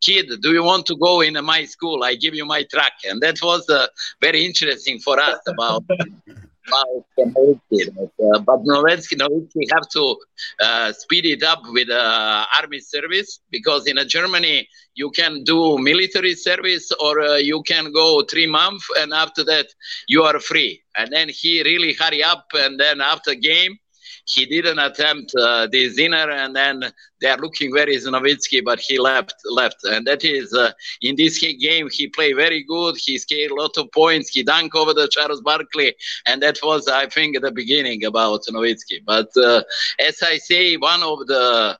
"Kid, 0.00 0.26
do 0.42 0.52
you 0.52 0.64
want 0.64 0.84
to 0.86 0.96
go 0.96 1.20
in 1.20 1.34
my 1.44 1.64
school? 1.64 2.02
I 2.02 2.16
give 2.16 2.34
you 2.34 2.44
my 2.44 2.64
truck." 2.64 2.92
And 3.08 3.22
that 3.22 3.40
was 3.40 3.70
uh, 3.70 3.86
very 4.20 4.44
interesting 4.44 4.98
for 4.98 5.18
us 5.20 5.38
about. 5.46 5.84
Uh, 6.72 8.38
but 8.40 8.64
Nowitzki, 8.64 9.16
Nowitzki 9.18 9.64
have 9.72 9.88
to 9.90 10.16
uh, 10.60 10.92
speed 10.92 11.26
it 11.26 11.42
up 11.42 11.62
with 11.66 11.90
uh, 11.90 12.46
army 12.60 12.80
service 12.80 13.40
because 13.50 13.86
in 13.86 13.98
Germany 14.08 14.66
you 14.94 15.10
can 15.10 15.44
do 15.44 15.78
military 15.78 16.34
service 16.34 16.90
or 17.00 17.20
uh, 17.20 17.36
you 17.36 17.62
can 17.62 17.92
go 17.92 18.22
three 18.22 18.46
months 18.46 18.86
and 18.98 19.12
after 19.12 19.44
that 19.44 19.66
you 20.08 20.22
are 20.22 20.40
free. 20.40 20.82
And 20.96 21.12
then 21.12 21.28
he 21.28 21.62
really 21.62 21.92
hurry 21.92 22.22
up 22.22 22.46
and 22.54 22.78
then 22.80 23.00
after 23.00 23.34
game 23.34 23.78
he 24.26 24.46
didn't 24.46 24.78
attempt 24.78 25.32
uh, 25.38 25.66
this 25.70 25.96
dinner, 25.96 26.30
and 26.30 26.56
then 26.56 26.92
they 27.20 27.28
are 27.28 27.38
looking 27.38 27.72
very 27.72 27.96
Nowitzki, 27.96 28.64
but 28.64 28.80
he 28.80 28.98
left. 28.98 29.34
Left, 29.44 29.84
and 29.84 30.06
that 30.06 30.24
is 30.24 30.52
uh, 30.54 30.72
in 31.02 31.16
this 31.16 31.38
game 31.38 31.88
he 31.90 32.08
played 32.08 32.36
very 32.36 32.64
good. 32.64 32.96
He 32.96 33.18
scored 33.18 33.50
a 33.50 33.54
lot 33.54 33.76
of 33.76 33.90
points. 33.92 34.30
He 34.30 34.44
dunked 34.44 34.74
over 34.74 34.94
the 34.94 35.08
Charles 35.08 35.40
Barkley, 35.40 35.94
and 36.26 36.42
that 36.42 36.58
was, 36.62 36.88
I 36.88 37.06
think, 37.06 37.40
the 37.40 37.52
beginning 37.52 38.04
about 38.04 38.42
Nowitzki. 38.50 39.04
But 39.04 39.28
uh, 39.36 39.62
as 39.98 40.22
I 40.22 40.38
say, 40.38 40.76
one 40.76 41.02
of 41.02 41.26
the 41.26 41.78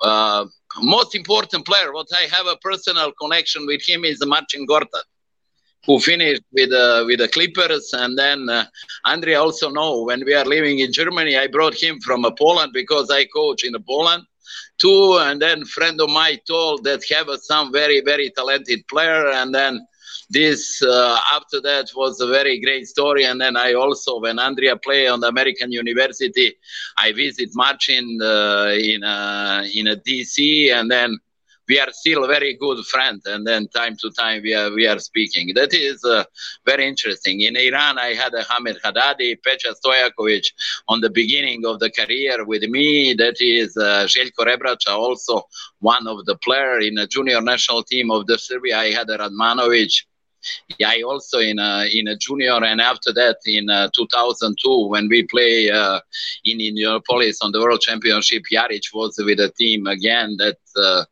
uh, 0.00 0.46
most 0.80 1.14
important 1.14 1.66
player, 1.66 1.92
what 1.92 2.08
I 2.16 2.22
have 2.34 2.46
a 2.46 2.56
personal 2.56 3.12
connection 3.20 3.66
with 3.66 3.86
him 3.86 4.04
is 4.04 4.24
Marcin 4.24 4.66
Gortat 4.66 5.04
who 5.86 5.98
finished 5.98 6.42
with 6.52 6.72
uh, 6.72 7.04
with 7.06 7.18
the 7.18 7.28
Clippers, 7.28 7.92
and 7.92 8.16
then 8.18 8.48
uh, 8.48 8.64
Andrea 9.06 9.40
also 9.40 9.70
know 9.70 10.02
when 10.02 10.24
we 10.24 10.34
are 10.34 10.44
living 10.44 10.78
in 10.78 10.92
Germany, 10.92 11.36
I 11.36 11.46
brought 11.48 11.74
him 11.74 12.00
from 12.00 12.24
uh, 12.24 12.30
Poland 12.30 12.72
because 12.72 13.10
I 13.10 13.24
coach 13.26 13.64
in 13.64 13.74
Poland 13.86 14.24
too, 14.78 15.18
and 15.20 15.40
then 15.40 15.64
friend 15.64 16.00
of 16.00 16.10
mine 16.10 16.38
told 16.46 16.84
that 16.84 17.02
have 17.10 17.28
some 17.40 17.72
very 17.72 18.00
very 18.00 18.30
talented 18.30 18.86
player, 18.88 19.28
and 19.28 19.54
then 19.54 19.80
this 20.30 20.82
uh, 20.82 21.18
after 21.34 21.60
that 21.60 21.90
was 21.94 22.20
a 22.20 22.26
very 22.26 22.60
great 22.60 22.86
story. 22.86 23.24
And 23.24 23.40
then 23.40 23.56
i 23.56 23.74
also 23.74 24.20
when 24.20 24.38
andrea 24.38 24.76
play 24.76 25.06
on 25.06 25.20
the 25.20 25.28
american 25.28 25.70
university 25.72 26.54
i 26.98 27.12
visit 27.12 27.50
marcin 27.54 28.18
uh, 28.22 28.72
in 28.74 29.02
uh, 29.04 29.64
in 29.74 29.88
a 29.88 29.96
dc 29.96 30.72
and 30.72 30.90
then 30.90 31.18
we 31.68 31.78
are 31.78 31.90
still 31.92 32.26
very 32.26 32.54
good 32.54 32.84
friends 32.86 33.26
and 33.26 33.46
then 33.46 33.68
time 33.68 33.96
to 33.96 34.10
time 34.10 34.42
we 34.42 34.54
are 34.54 34.72
we 34.72 34.86
are 34.86 34.98
speaking. 34.98 35.52
That 35.54 35.72
is 35.74 36.04
uh, 36.04 36.24
very 36.66 36.86
interesting. 36.86 37.40
In 37.40 37.56
iran 37.56 37.98
i 37.98 38.14
had 38.14 38.34
a 38.34 38.42
hamid 38.44 38.78
haddadi 38.84 39.36
peja 39.44 39.72
stojakovic 39.74 40.46
on 40.88 41.00
the 41.00 41.10
beginning 41.10 41.64
of 41.66 41.78
the 41.78 41.90
career 41.90 42.44
with 42.44 42.62
me. 42.62 43.14
That 43.14 43.36
is 43.40 43.76
uh, 43.76 44.06
Željko 44.06 44.44
Rebraca 44.46 44.90
also 44.90 45.42
one 45.80 46.06
of 46.06 46.24
the 46.26 46.36
player 46.36 46.80
in 46.80 46.98
a 46.98 47.06
junior 47.06 47.40
national 47.40 47.82
team 47.82 48.10
of 48.10 48.26
the 48.26 48.38
serbia. 48.38 48.78
I 48.78 48.90
had 48.90 49.08
a 49.10 49.18
radmanovic. 49.18 49.92
Yeah, 50.78 50.88
I 50.90 51.02
also 51.02 51.38
in 51.38 51.60
a 51.60 51.86
in 51.92 52.08
a 52.08 52.16
junior, 52.16 52.64
and 52.64 52.80
after 52.80 53.12
that 53.12 53.36
in 53.46 53.70
uh, 53.70 53.88
2002 53.94 54.88
when 54.88 55.08
we 55.08 55.22
play 55.24 55.70
uh, 55.70 56.00
in 56.44 56.60
Indianapolis 56.60 57.38
on 57.42 57.52
the 57.52 57.60
World 57.60 57.80
Championship, 57.80 58.42
Jaric 58.52 58.92
was 58.92 59.14
with 59.18 59.38
the 59.38 59.50
team 59.50 59.86
again. 59.86 60.36
That 60.38 60.58
uh, 60.76 61.04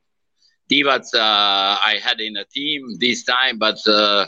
Divac 0.70 1.06
uh, 1.14 1.18
I 1.18 1.98
had 2.02 2.20
in 2.20 2.36
a 2.36 2.44
team 2.44 2.96
this 2.98 3.24
time, 3.24 3.58
but 3.58 3.78
uh, 3.86 4.26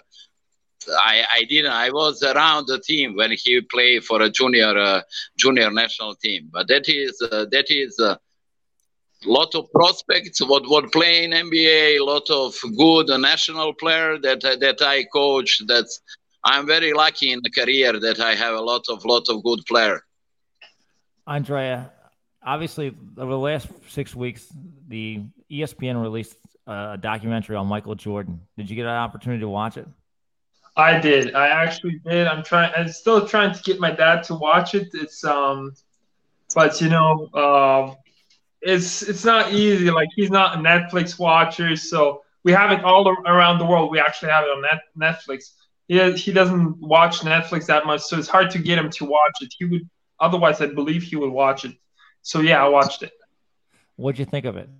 I, 0.88 1.24
I 1.36 1.44
didn't. 1.44 1.72
I 1.72 1.90
was 1.90 2.22
around 2.22 2.66
the 2.66 2.80
team 2.80 3.14
when 3.14 3.30
he 3.32 3.60
played 3.60 4.04
for 4.04 4.20
a 4.22 4.30
junior 4.30 4.76
uh, 4.76 5.02
junior 5.38 5.70
national 5.70 6.14
team. 6.16 6.50
But 6.52 6.68
that 6.68 6.88
is 6.88 7.18
that 7.18 7.66
is 7.68 7.98
a 7.98 8.18
lot 9.24 9.54
of 9.54 9.70
prospects 9.72 10.40
what 10.40 10.68
what 10.68 10.92
playing 10.92 11.30
NBA, 11.30 12.00
a 12.00 12.04
lot 12.04 12.28
of 12.30 12.54
good 12.76 13.08
national 13.20 13.74
player 13.74 14.18
that 14.18 14.40
that 14.40 14.82
I 14.82 15.04
coach. 15.04 15.62
That's 15.66 16.00
I'm 16.44 16.66
very 16.66 16.92
lucky 16.92 17.30
in 17.32 17.40
the 17.42 17.50
career 17.50 17.98
that 18.00 18.18
I 18.18 18.34
have 18.34 18.54
a 18.54 18.60
lot 18.60 18.84
of 18.88 19.04
lot 19.04 19.28
of 19.28 19.42
good 19.44 19.60
player. 19.66 20.02
Andrea, 21.26 21.92
obviously 22.44 22.94
over 23.16 23.30
the 23.30 23.38
last 23.38 23.68
six 23.88 24.14
weeks, 24.14 24.46
the 24.88 25.20
ESPN 25.52 26.00
released 26.00 26.38
a 26.66 26.96
documentary 27.00 27.56
on 27.56 27.66
Michael 27.66 27.94
Jordan. 27.94 28.40
Did 28.56 28.70
you 28.70 28.76
get 28.76 28.86
an 28.86 28.92
opportunity 28.92 29.40
to 29.40 29.48
watch 29.48 29.76
it? 29.76 29.86
I 30.76 30.98
did. 30.98 31.34
I 31.34 31.48
actually 31.48 32.00
did. 32.04 32.26
I'm 32.26 32.42
trying. 32.42 32.72
I'm 32.74 32.88
still 32.88 33.28
trying 33.28 33.54
to 33.54 33.62
get 33.62 33.78
my 33.78 33.90
dad 33.90 34.22
to 34.24 34.34
watch 34.34 34.74
it. 34.74 34.88
It's 34.94 35.22
um, 35.22 35.74
but 36.54 36.80
you 36.80 36.88
know, 36.88 37.28
uh, 37.34 37.94
it's 38.62 39.02
it's 39.02 39.24
not 39.24 39.52
easy. 39.52 39.90
Like 39.90 40.08
he's 40.16 40.30
not 40.30 40.56
a 40.56 40.58
Netflix 40.58 41.18
watcher, 41.18 41.76
so 41.76 42.22
we 42.42 42.52
have 42.52 42.72
it 42.72 42.82
all 42.84 43.06
around 43.26 43.58
the 43.58 43.66
world. 43.66 43.90
We 43.90 44.00
actually 44.00 44.30
have 44.30 44.44
it 44.44 44.48
on 44.48 44.62
net, 44.62 44.80
Netflix. 44.96 45.50
He 45.88 46.12
he 46.12 46.32
doesn't 46.32 46.80
watch 46.80 47.20
Netflix 47.20 47.66
that 47.66 47.84
much, 47.84 48.00
so 48.00 48.18
it's 48.18 48.28
hard 48.28 48.50
to 48.52 48.58
get 48.58 48.78
him 48.78 48.88
to 48.92 49.04
watch 49.04 49.42
it. 49.42 49.52
He 49.58 49.66
would 49.66 49.88
otherwise, 50.18 50.62
I 50.62 50.66
believe 50.66 51.02
he 51.02 51.16
would 51.16 51.32
watch 51.32 51.66
it. 51.66 51.76
So 52.22 52.40
yeah, 52.40 52.64
I 52.64 52.68
watched 52.68 53.02
it. 53.02 53.12
What'd 53.96 54.18
you 54.18 54.24
think 54.24 54.46
of 54.46 54.56
it? 54.56 54.70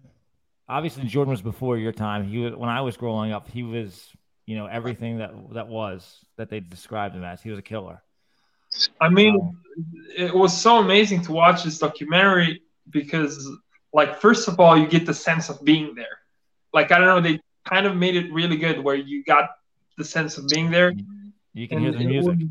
Obviously, 0.73 1.05
Jordan 1.05 1.33
was 1.33 1.43
before 1.43 1.77
your 1.77 1.93
time. 1.93 2.27
He 2.27 2.39
was 2.39 2.55
when 2.55 2.71
I 2.71 2.81
was 2.81 2.97
growing 2.97 3.31
up. 3.31 3.47
He 3.47 3.63
was, 3.63 4.11
you 4.47 4.57
know, 4.57 4.65
everything 4.65 5.19
that 5.19 5.33
that 5.53 5.69
was 5.69 6.25
that 6.39 6.49
they 6.49 6.61
described 6.61 7.15
him 7.15 7.25
as. 7.25 7.43
He 7.43 7.51
was 7.51 7.59
a 7.59 7.63
killer. 7.63 8.03
I 8.99 9.11
mean, 9.11 9.35
um, 9.35 9.61
it 10.17 10.35
was 10.35 10.59
so 10.59 10.79
amazing 10.79 11.21
to 11.25 11.33
watch 11.33 11.63
this 11.63 11.79
documentary 11.79 12.63
because, 12.89 13.47
like, 13.93 14.19
first 14.19 14.49
of 14.49 14.59
all, 14.59 14.75
you 14.79 14.87
get 14.87 15.05
the 15.05 15.13
sense 15.13 15.51
of 15.51 15.63
being 15.63 15.95
there. 15.95 16.19
Like, 16.73 16.91
I 16.91 16.99
don't 16.99 17.07
know, 17.07 17.21
they 17.21 17.39
kind 17.69 17.87
of 17.87 17.95
made 17.95 18.17
it 18.17 18.33
really 18.33 18.57
good 18.57 18.83
where 18.83 18.95
you 18.95 19.25
got 19.25 19.51
the 19.99 20.05
sense 20.07 20.39
of 20.39 20.49
being 20.49 20.71
there. 20.71 20.91
You 21.53 21.69
can 21.69 21.85
and 21.85 21.87
hear 21.87 21.93
the 21.93 22.05
music. 22.07 22.49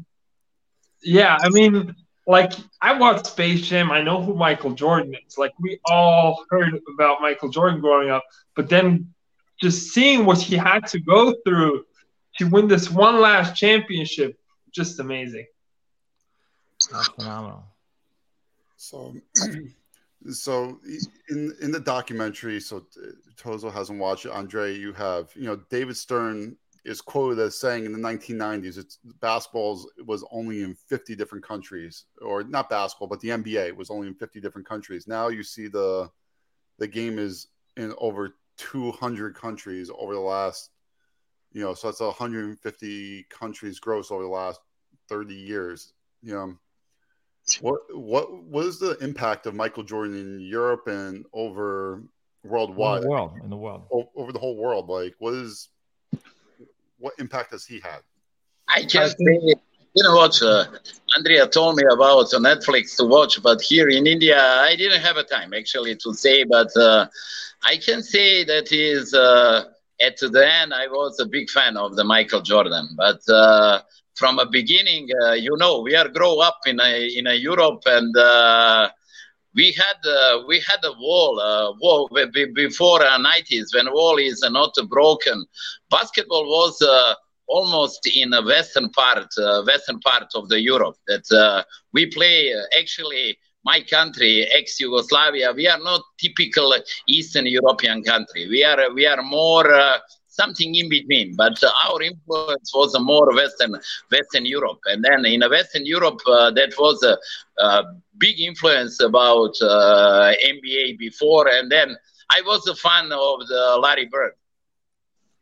Yeah, 1.02 1.40
I 1.42 1.50
mean, 1.50 1.96
like 2.32 2.54
I 2.82 2.98
watched 2.98 3.28
Space 3.28 3.68
Jam. 3.68 3.92
I 3.92 4.02
know 4.02 4.22
who 4.22 4.34
Michael 4.34 4.72
Jordan 4.72 5.14
is. 5.28 5.38
Like 5.38 5.52
we 5.60 5.80
all 5.86 6.46
heard 6.50 6.80
about 6.94 7.22
Michael 7.22 7.50
Jordan 7.50 7.82
growing 7.82 8.10
up, 8.10 8.24
but 8.56 8.70
then 8.70 9.14
just 9.62 9.90
seeing 9.90 10.26
what 10.26 10.40
he 10.40 10.56
had 10.56 10.88
to 10.88 11.00
go 11.02 11.36
through 11.46 11.84
to 12.38 12.46
win 12.46 12.70
this 12.70 12.90
one 12.90 13.20
last 13.20 13.58
championship, 13.58 14.40
just 14.72 15.02
amazing. 15.02 15.46
That's 16.90 17.10
phenomenal. 17.10 17.66
So, 18.78 19.14
so 20.32 20.80
in 21.30 21.54
in 21.62 21.72
the 21.74 21.82
documentary, 21.82 22.62
so 22.62 22.86
Toza 23.36 23.74
hasn't 23.74 24.00
watched 24.00 24.26
it. 24.26 24.32
Andre, 24.32 24.74
you 24.74 24.94
have. 24.94 25.32
You 25.36 25.48
know, 25.48 25.58
David 25.70 25.98
Stern 25.98 26.56
is 26.84 27.02
quoted 27.02 27.40
as 27.40 27.58
saying 27.58 27.86
in 27.86 27.92
the 27.92 28.00
1990s, 28.00 28.78
it's 28.78 28.98
basketball 29.20 29.86
was 30.06 30.26
only 30.32 30.64
in 30.64 30.74
50 30.74 31.16
different 31.16 31.46
countries, 31.46 32.06
or 32.22 32.44
not 32.44 32.70
basketball, 32.70 33.08
but 33.08 33.20
the 33.20 33.30
NBA 33.30 33.76
was 33.76 33.90
only 33.92 34.08
in 34.08 34.16
50 34.16 34.42
different 34.42 34.68
countries. 34.68 35.08
Now 35.08 35.28
you 35.28 35.44
see 35.44 35.68
the 35.68 36.10
the 36.80 36.88
game 36.88 37.20
is 37.20 37.48
in 37.78 37.94
over 38.00 38.36
200 38.58 39.36
countries 39.36 39.92
over 39.96 40.14
the 40.14 40.20
last, 40.20 40.72
you 41.52 41.62
know, 41.62 41.74
so 41.76 41.88
that's 41.88 42.00
150 42.00 43.24
countries 43.30 43.80
gross 43.80 44.12
over 44.12 44.24
the 44.24 44.30
last 44.30 44.60
30 45.08 45.36
years. 45.36 45.94
You 46.24 46.34
know, 46.34 46.58
what 47.62 47.82
what 47.96 48.44
was 48.44 48.80
the 48.80 48.98
impact 49.00 49.46
of 49.46 49.54
Michael 49.54 49.84
Jordan 49.84 50.16
in 50.16 50.40
Europe 50.40 50.88
and 50.88 51.26
over 51.32 52.04
worldwide? 52.44 53.04
In 53.04 53.04
the 53.04 53.10
world, 53.10 53.34
in 53.44 53.50
the 53.52 53.58
world, 53.58 53.84
over 54.16 54.32
the 54.32 54.40
whole 54.40 54.58
world. 54.58 54.90
Like, 54.90 55.14
what 55.20 55.36
is 55.36 55.70
what 57.02 57.14
impact 57.20 57.52
has 57.52 57.66
he 57.66 57.80
had? 57.80 58.02
I 58.68 58.84
just 58.84 59.18
say, 59.18 59.40
you 59.96 60.04
know 60.04 60.16
what, 60.16 60.42
uh, 60.42 60.66
Andrea 61.18 61.48
told 61.48 61.76
me 61.76 61.84
about 61.92 62.28
Netflix 62.28 62.96
to 62.98 63.06
watch, 63.06 63.42
but 63.44 63.62
here 63.62 63.90
in 63.90 64.08
India, 64.08 64.40
I 64.40 64.76
didn't 64.76 65.02
have 65.02 65.18
a 65.18 65.24
time 65.24 65.54
actually 65.54 65.96
to 65.98 66.14
say, 66.14 66.44
but 66.44 66.70
uh, 66.78 67.08
I 67.64 67.78
can 67.78 68.02
say 68.02 68.46
that 68.46 68.72
is 68.72 69.14
uh, 69.14 69.66
at 70.02 70.18
the 70.20 70.50
end, 70.62 70.74
I 70.74 70.88
was 70.88 71.20
a 71.20 71.26
big 71.26 71.50
fan 71.50 71.76
of 71.76 71.96
the 71.96 72.04
Michael 72.04 72.42
Jordan, 72.42 72.90
but 72.96 73.22
uh, 73.30 73.82
from 74.16 74.40
a 74.40 74.46
beginning, 74.46 75.10
uh, 75.24 75.34
you 75.34 75.56
know, 75.58 75.82
we 75.82 75.96
are 75.96 76.08
grow 76.08 76.40
up 76.40 76.60
in 76.66 76.80
a, 76.80 77.18
in 77.18 77.28
a 77.28 77.34
Europe 77.34 77.84
and 77.86 78.16
uh, 78.16 78.90
we 79.56 79.72
had 79.72 80.00
uh, 80.10 80.44
we 80.48 80.60
had 80.60 80.80
a 80.84 80.94
wall 80.94 81.40
uh, 81.40 81.74
wall 81.80 82.10
before 82.54 83.00
the 83.00 83.06
90s 83.06 83.74
when 83.74 83.92
wall 83.92 84.18
is 84.18 84.44
not 84.50 84.74
broken. 84.90 85.46
Basketball 85.90 86.46
was 86.46 86.82
uh, 86.82 87.14
almost 87.48 88.08
in 88.08 88.34
a 88.34 88.42
western 88.42 88.90
part 88.90 89.28
uh, 89.38 89.64
western 89.66 90.00
part 90.00 90.28
of 90.36 90.50
the 90.50 90.62
Europe 90.62 90.96
that 91.08 91.66
we 91.94 92.06
play 92.08 92.54
actually 92.80 93.38
my 93.64 93.82
country, 93.82 94.44
ex-Yugoslavia, 94.44 95.54
we 95.54 95.68
are 95.68 95.80
not 95.80 96.02
typical 96.20 96.74
Eastern 97.08 97.46
European 97.46 98.04
country. 98.04 98.48
We 98.50 98.64
are 98.64 98.92
we 98.94 99.06
are 99.06 99.22
more 99.22 99.72
uh, 99.72 100.00
something 100.32 100.74
in 100.76 100.90
between. 100.90 101.36
But 101.36 101.62
uh, 101.64 101.72
our 101.86 102.02
influence 102.02 102.72
was 102.74 102.98
more 103.00 103.34
Western 103.36 103.76
Western 104.10 104.46
Europe, 104.46 104.80
and 104.86 105.04
then 105.04 105.26
in 105.26 105.42
Western 105.42 105.86
Europe, 105.86 106.20
uh, 106.26 106.52
that 106.52 106.74
was 106.80 107.04
a, 107.04 107.18
a, 107.64 107.84
big 108.18 108.40
influence 108.40 109.02
about 109.02 109.56
uh, 109.62 110.32
NBA 110.46 110.98
before, 110.98 111.48
and 111.50 111.72
then 111.72 111.96
I 112.30 112.42
was 112.42 112.68
a 112.68 112.76
fan 112.76 113.06
of 113.12 113.48
the 113.48 113.80
Larry 113.82 114.06
Bird, 114.06 114.34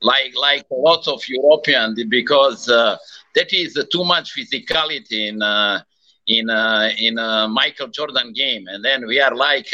like 0.01 0.34
like 0.36 0.65
a 0.72 0.75
lot 0.75 1.08
of 1.08 1.22
European, 1.27 1.96
because 2.10 2.67
uh, 2.69 2.98
that 3.36 3.53
is 3.53 3.74
too 3.91 4.03
much 4.03 4.36
physicality 4.36 5.29
in. 5.29 5.41
Uh, 5.41 5.81
in 6.27 6.48
uh, 6.48 6.91
in 7.00 7.15
Michael 7.51 7.88
Jordan 7.88 8.34
game, 8.34 8.67
and 8.67 8.86
then 8.86 9.08
we 9.08 9.19
are 9.19 9.36
like 9.36 9.72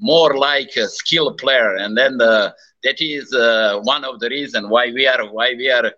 more 0.00 0.36
like 0.36 0.74
a 0.76 0.88
skill 0.88 1.34
player, 1.34 1.76
and 1.76 1.96
then 1.96 2.16
the 2.18 2.52
that 2.82 3.00
is 3.00 3.32
uh, 3.34 3.80
one 3.82 4.04
of 4.04 4.20
the 4.20 4.28
reasons 4.28 4.66
why 4.68 4.90
we 4.92 5.06
are 5.06 5.24
why 5.32 5.54
we 5.56 5.70
are 5.70 5.92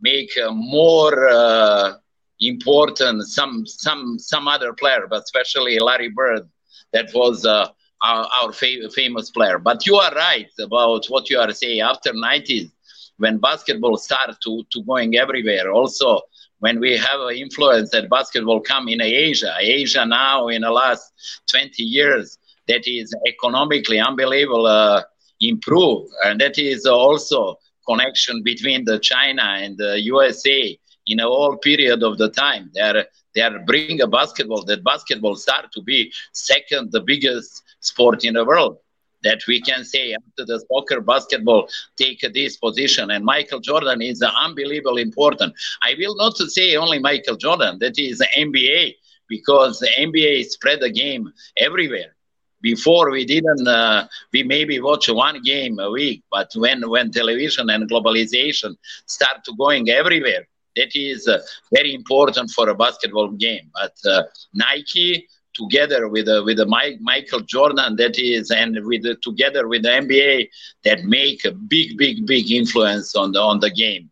make 0.00 0.30
uh, 0.38 0.50
more 0.52 1.28
uh, 1.28 1.92
important 2.40 3.22
some 3.26 3.66
some 3.66 4.18
some 4.18 4.48
other 4.48 4.72
player, 4.72 5.06
but 5.08 5.22
especially 5.22 5.78
Larry 5.78 6.08
Bird, 6.08 6.48
that 6.92 7.10
was 7.14 7.44
uh, 7.44 7.68
our, 8.02 8.28
our 8.42 8.52
fa- 8.52 8.88
famous 8.94 9.30
player. 9.30 9.58
But 9.58 9.86
you 9.86 9.96
are 9.96 10.12
right 10.14 10.50
about 10.60 11.06
what 11.08 11.30
you 11.30 11.38
are 11.38 11.50
saying. 11.52 11.80
After 11.80 12.12
90s, 12.12 12.70
when 13.18 13.38
basketball 13.38 13.96
started 13.96 14.36
to, 14.44 14.64
to 14.72 14.82
going 14.84 15.16
everywhere, 15.16 15.70
also 15.72 16.20
when 16.60 16.80
we 16.80 16.96
have 16.96 17.20
an 17.20 17.36
influence 17.36 17.90
that 17.90 18.08
basketball 18.10 18.60
come 18.60 18.88
in 18.88 19.00
Asia, 19.00 19.54
Asia 19.60 20.04
now 20.06 20.48
in 20.48 20.62
the 20.62 20.70
last 20.70 21.12
20 21.50 21.82
years, 21.82 22.38
that 22.68 22.86
is 22.86 23.14
economically 23.26 23.98
unbelievable 23.98 24.66
uh, 24.66 25.02
improve. 25.40 26.08
And 26.24 26.40
that 26.40 26.58
is 26.58 26.86
also 26.86 27.56
connection 27.88 28.42
between 28.42 28.84
the 28.84 28.98
China 28.98 29.42
and 29.42 29.76
the 29.76 30.00
USA 30.00 30.78
in 31.06 31.20
a 31.20 31.24
whole 31.24 31.56
period 31.56 32.02
of 32.02 32.18
the 32.18 32.28
time. 32.30 32.70
They 32.74 32.80
are 32.80 33.04
they 33.34 33.42
are 33.42 33.58
bringing 33.60 34.00
a 34.00 34.06
basketball 34.08 34.64
that 34.64 34.82
basketball 34.82 35.36
start 35.36 35.66
to 35.72 35.82
be 35.82 36.12
second 36.32 36.90
the 36.90 37.00
biggest 37.00 37.62
sport 37.80 38.24
in 38.24 38.34
the 38.34 38.44
world. 38.44 38.78
That 39.22 39.42
we 39.46 39.60
can 39.60 39.84
say 39.84 40.14
after 40.14 40.46
the 40.46 40.64
soccer, 40.68 41.00
basketball 41.02 41.68
take 41.96 42.20
this 42.32 42.56
position, 42.56 43.10
and 43.10 43.24
Michael 43.24 43.60
Jordan 43.60 44.00
is 44.00 44.22
unbelievably 44.22 45.02
important. 45.02 45.54
I 45.82 45.94
will 45.98 46.16
not 46.16 46.36
say 46.38 46.76
only 46.76 46.98
Michael 46.98 47.36
Jordan. 47.36 47.78
That 47.80 47.98
is 47.98 48.22
NBA 48.36 48.94
because 49.28 49.78
the 49.78 49.90
NBA 49.98 50.46
spread 50.46 50.80
the 50.80 50.90
game 50.90 51.30
everywhere 51.58 52.16
before 52.60 53.10
we 53.10 53.24
didn't 53.24 53.66
uh, 53.66 54.06
we 54.32 54.42
maybe 54.42 54.80
watch 54.80 55.08
one 55.08 55.42
game 55.42 55.78
a 55.78 55.90
week 55.90 56.22
but 56.30 56.50
when 56.54 56.88
when 56.88 57.10
television 57.10 57.70
and 57.70 57.90
globalization 57.90 58.74
start 59.06 59.44
to 59.44 59.52
going 59.56 59.88
everywhere 59.90 60.44
that 60.76 60.94
is 60.94 61.28
uh, 61.28 61.38
very 61.72 61.94
important 61.94 62.50
for 62.50 62.68
a 62.68 62.74
basketball 62.74 63.28
game. 63.32 63.70
But 63.74 63.94
uh, 64.10 64.22
nike 64.54 65.28
together 65.54 66.08
with 66.08 66.28
uh, 66.28 66.42
with 66.44 66.60
Mike, 66.68 66.98
michael 67.00 67.40
jordan 67.40 67.96
that 67.96 68.18
is 68.18 68.50
and 68.50 68.78
with 68.84 69.02
the, 69.02 69.16
together 69.16 69.66
with 69.66 69.82
the 69.82 69.88
nba 69.88 70.48
that 70.84 71.04
make 71.04 71.44
a 71.44 71.50
big 71.50 71.98
big 71.98 72.24
big 72.26 72.50
influence 72.50 73.16
on 73.16 73.32
the 73.32 73.40
on 73.40 73.58
the 73.58 73.70
game. 73.70 74.10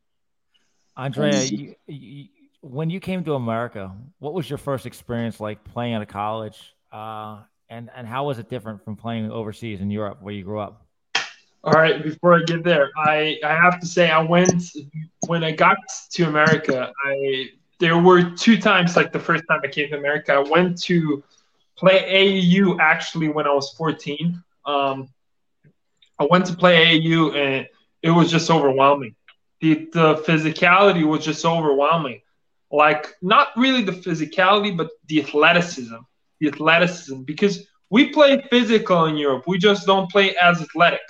Andrea 0.96 1.44
you, 1.44 1.76
you, 1.86 2.24
when 2.60 2.90
you 2.90 2.98
came 2.98 3.22
to 3.22 3.34
america 3.34 3.92
what 4.18 4.34
was 4.34 4.50
your 4.50 4.58
first 4.58 4.84
experience 4.84 5.38
like 5.38 5.62
playing 5.62 5.94
at 5.94 6.02
a 6.02 6.06
college? 6.06 6.74
Uh, 6.90 7.38
and 7.70 7.90
and 7.94 8.06
how 8.06 8.26
was 8.26 8.38
it 8.38 8.48
different 8.48 8.84
from 8.84 8.96
playing 8.96 9.30
overseas 9.30 9.80
in 9.80 9.90
Europe 9.90 10.18
where 10.22 10.34
you 10.34 10.44
grew 10.44 10.58
up? 10.58 10.86
All 11.64 11.72
right, 11.72 12.02
before 12.02 12.34
I 12.34 12.42
get 12.44 12.62
there, 12.62 12.90
I 12.96 13.38
I 13.44 13.54
have 13.54 13.80
to 13.80 13.86
say 13.86 14.10
I 14.10 14.20
went 14.20 14.62
when 15.26 15.44
I 15.44 15.52
got 15.52 15.76
to 16.12 16.24
America. 16.24 16.92
I 17.04 17.50
there 17.78 17.98
were 17.98 18.30
two 18.30 18.58
times 18.58 18.96
like 18.96 19.12
the 19.12 19.20
first 19.20 19.44
time 19.48 19.60
I 19.62 19.68
came 19.68 19.88
to 19.90 19.98
America. 19.98 20.32
I 20.32 20.38
went 20.38 20.80
to 20.82 21.22
play 21.76 22.00
AAU 22.02 22.78
actually 22.80 23.28
when 23.28 23.46
I 23.46 23.52
was 23.52 23.72
14. 23.74 24.42
Um, 24.66 25.08
I 26.18 26.26
went 26.28 26.46
to 26.46 26.56
play 26.56 26.98
AAU 26.98 27.36
and 27.36 27.68
it 28.02 28.10
was 28.10 28.30
just 28.30 28.50
overwhelming. 28.50 29.14
The 29.60 29.88
the 29.92 30.14
physicality 30.26 31.04
was 31.04 31.24
just 31.24 31.44
overwhelming. 31.44 32.22
Like 32.70 33.14
not 33.22 33.48
really 33.56 33.82
the 33.82 33.92
physicality, 33.92 34.76
but 34.76 34.90
the 35.06 35.22
athleticism 35.22 35.96
the 36.40 36.48
athleticism 36.48 37.22
because 37.22 37.66
we 37.90 38.10
play 38.10 38.42
physical 38.50 39.06
in 39.06 39.16
Europe. 39.16 39.44
We 39.46 39.58
just 39.58 39.86
don't 39.86 40.10
play 40.10 40.36
as 40.36 40.60
athletic. 40.60 41.00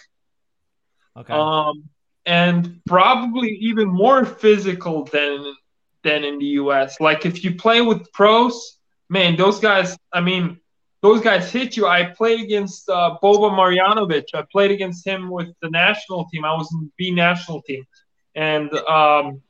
Okay. 1.17 1.33
Um, 1.33 1.89
and 2.27 2.81
probably 2.87 3.51
even 3.61 3.89
more 3.89 4.25
physical 4.25 5.05
than 5.05 5.55
than 6.03 6.25
in 6.25 6.39
the 6.39 6.47
US. 6.63 7.01
Like 7.01 7.27
if 7.27 7.43
you 7.43 7.55
play 7.57 7.81
with 7.81 8.13
pros, 8.13 8.79
man, 9.09 9.37
those 9.37 9.59
guys. 9.59 9.97
I 10.13 10.21
mean, 10.21 10.61
those 11.01 11.21
guys 11.21 11.51
hit 11.51 11.77
you. 11.77 11.87
I 11.87 12.05
played 12.05 12.41
against 12.41 12.89
uh, 12.89 13.17
Boba 13.23 13.51
Marjanovic. 13.51 14.25
I 14.35 14.45
played 14.51 14.71
against 14.71 15.07
him 15.07 15.31
with 15.31 15.49
the 15.63 15.71
national 15.71 16.29
team. 16.29 16.45
I 16.45 16.55
was 16.55 16.69
in 16.73 16.81
the 16.81 16.91
B 16.97 17.11
national 17.11 17.63
team, 17.63 17.85
and 18.35 18.73
um, 18.75 19.41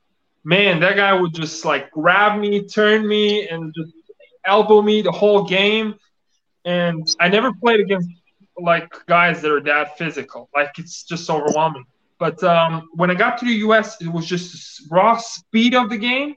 man, 0.44 0.80
that 0.80 0.96
guy 0.96 1.12
would 1.12 1.34
just 1.34 1.64
like 1.64 1.90
grab 1.90 2.38
me, 2.38 2.66
turn 2.66 3.06
me, 3.06 3.48
and 3.48 3.74
just 3.74 3.92
elbow 4.48 4.82
me 4.82 5.02
the 5.02 5.12
whole 5.12 5.44
game. 5.44 5.94
And 6.64 7.08
I 7.20 7.28
never 7.28 7.52
played 7.52 7.80
against 7.80 8.08
like 8.60 8.92
guys 9.06 9.40
that 9.42 9.50
are 9.52 9.60
that 9.62 9.96
physical. 9.96 10.48
Like 10.54 10.72
it's 10.78 11.04
just 11.04 11.30
overwhelming. 11.30 11.84
But 12.18 12.42
um, 12.42 12.88
when 12.94 13.10
I 13.10 13.14
got 13.14 13.38
to 13.38 13.44
the 13.44 13.58
US, 13.68 14.00
it 14.00 14.08
was 14.08 14.26
just 14.26 14.82
raw 14.90 15.16
speed 15.18 15.74
of 15.74 15.88
the 15.88 15.96
game 15.96 16.34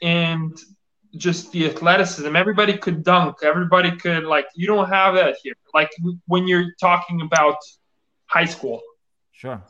and 0.00 0.58
just 1.16 1.52
the 1.52 1.66
athleticism. 1.66 2.34
Everybody 2.34 2.78
could 2.78 3.04
dunk. 3.04 3.38
Everybody 3.42 3.96
could 3.96 4.24
like. 4.24 4.46
You 4.54 4.66
don't 4.66 4.88
have 4.88 5.14
that 5.14 5.36
here. 5.42 5.54
Like 5.74 5.90
when 6.26 6.48
you're 6.48 6.72
talking 6.80 7.20
about 7.20 7.56
high 8.26 8.46
school. 8.46 8.80
Sure. 9.32 9.62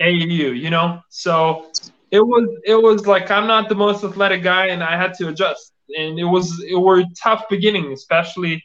AAU, 0.00 0.58
you 0.58 0.70
know. 0.70 1.00
So 1.08 1.70
it 2.10 2.20
was 2.20 2.48
it 2.64 2.74
was 2.74 3.06
like 3.06 3.30
I'm 3.30 3.46
not 3.46 3.68
the 3.68 3.74
most 3.74 4.04
athletic 4.04 4.42
guy, 4.42 4.66
and 4.66 4.82
I 4.82 4.96
had 4.96 5.14
to 5.14 5.28
adjust. 5.28 5.72
And 5.98 6.18
it 6.18 6.24
was 6.24 6.62
it 6.62 6.76
were 6.76 7.04
tough 7.22 7.44
beginning, 7.48 7.92
especially 7.92 8.62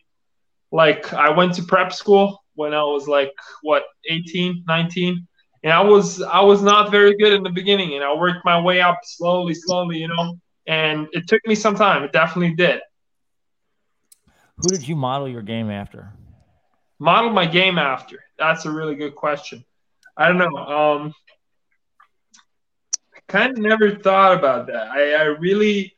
like 0.71 1.13
I 1.13 1.29
went 1.29 1.53
to 1.55 1.63
prep 1.63 1.93
school 1.93 2.43
when 2.55 2.73
I 2.73 2.83
was 2.83 3.07
like 3.07 3.31
what 3.61 3.83
18, 4.09 4.63
19, 4.67 5.27
and 5.63 5.73
I 5.73 5.81
was 5.81 6.21
I 6.21 6.41
was 6.41 6.61
not 6.61 6.91
very 6.91 7.15
good 7.17 7.33
in 7.33 7.43
the 7.43 7.49
beginning, 7.49 7.95
and 7.95 8.03
I 8.03 8.13
worked 8.13 8.45
my 8.45 8.59
way 8.59 8.81
up 8.81 8.99
slowly, 9.03 9.53
slowly, 9.53 9.97
you 9.97 10.07
know. 10.07 10.39
And 10.67 11.07
it 11.11 11.27
took 11.27 11.45
me 11.45 11.55
some 11.55 11.75
time. 11.75 12.03
It 12.03 12.11
definitely 12.11 12.55
did. 12.55 12.81
Who 14.57 14.69
did 14.69 14.87
you 14.87 14.95
model 14.95 15.27
your 15.27 15.41
game 15.41 15.69
after? 15.69 16.11
Model 16.97 17.31
my 17.31 17.45
game 17.45 17.77
after. 17.77 18.23
That's 18.37 18.65
a 18.65 18.71
really 18.71 18.95
good 18.95 19.15
question. 19.15 19.65
I 20.17 20.27
don't 20.29 20.37
know. 20.37 20.57
Um, 20.57 21.13
I 23.13 23.19
kind 23.27 23.51
of 23.51 23.57
never 23.57 23.95
thought 23.95 24.37
about 24.37 24.67
that. 24.67 24.87
I, 24.87 25.13
I 25.13 25.23
really, 25.23 25.94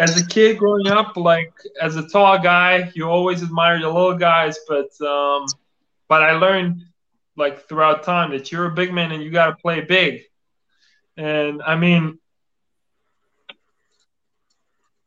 as 0.00 0.20
a 0.20 0.26
kid 0.26 0.56
growing 0.56 0.88
up, 0.88 1.16
like 1.16 1.52
as 1.80 1.96
a 1.96 2.08
tall 2.08 2.38
guy, 2.38 2.90
you 2.94 3.04
always 3.04 3.42
admire 3.42 3.78
the 3.78 3.86
little 3.86 4.16
guys, 4.16 4.58
but 4.66 4.98
um, 5.06 5.46
but 6.08 6.22
I 6.22 6.32
learned 6.32 6.82
like 7.36 7.68
throughout 7.68 8.02
time 8.02 8.30
that 8.30 8.50
you're 8.50 8.64
a 8.64 8.70
big 8.70 8.94
man 8.94 9.12
and 9.12 9.22
you 9.22 9.30
got 9.30 9.46
to 9.46 9.56
play 9.56 9.82
big. 9.82 10.22
And 11.18 11.62
I 11.62 11.76
mean, 11.76 12.18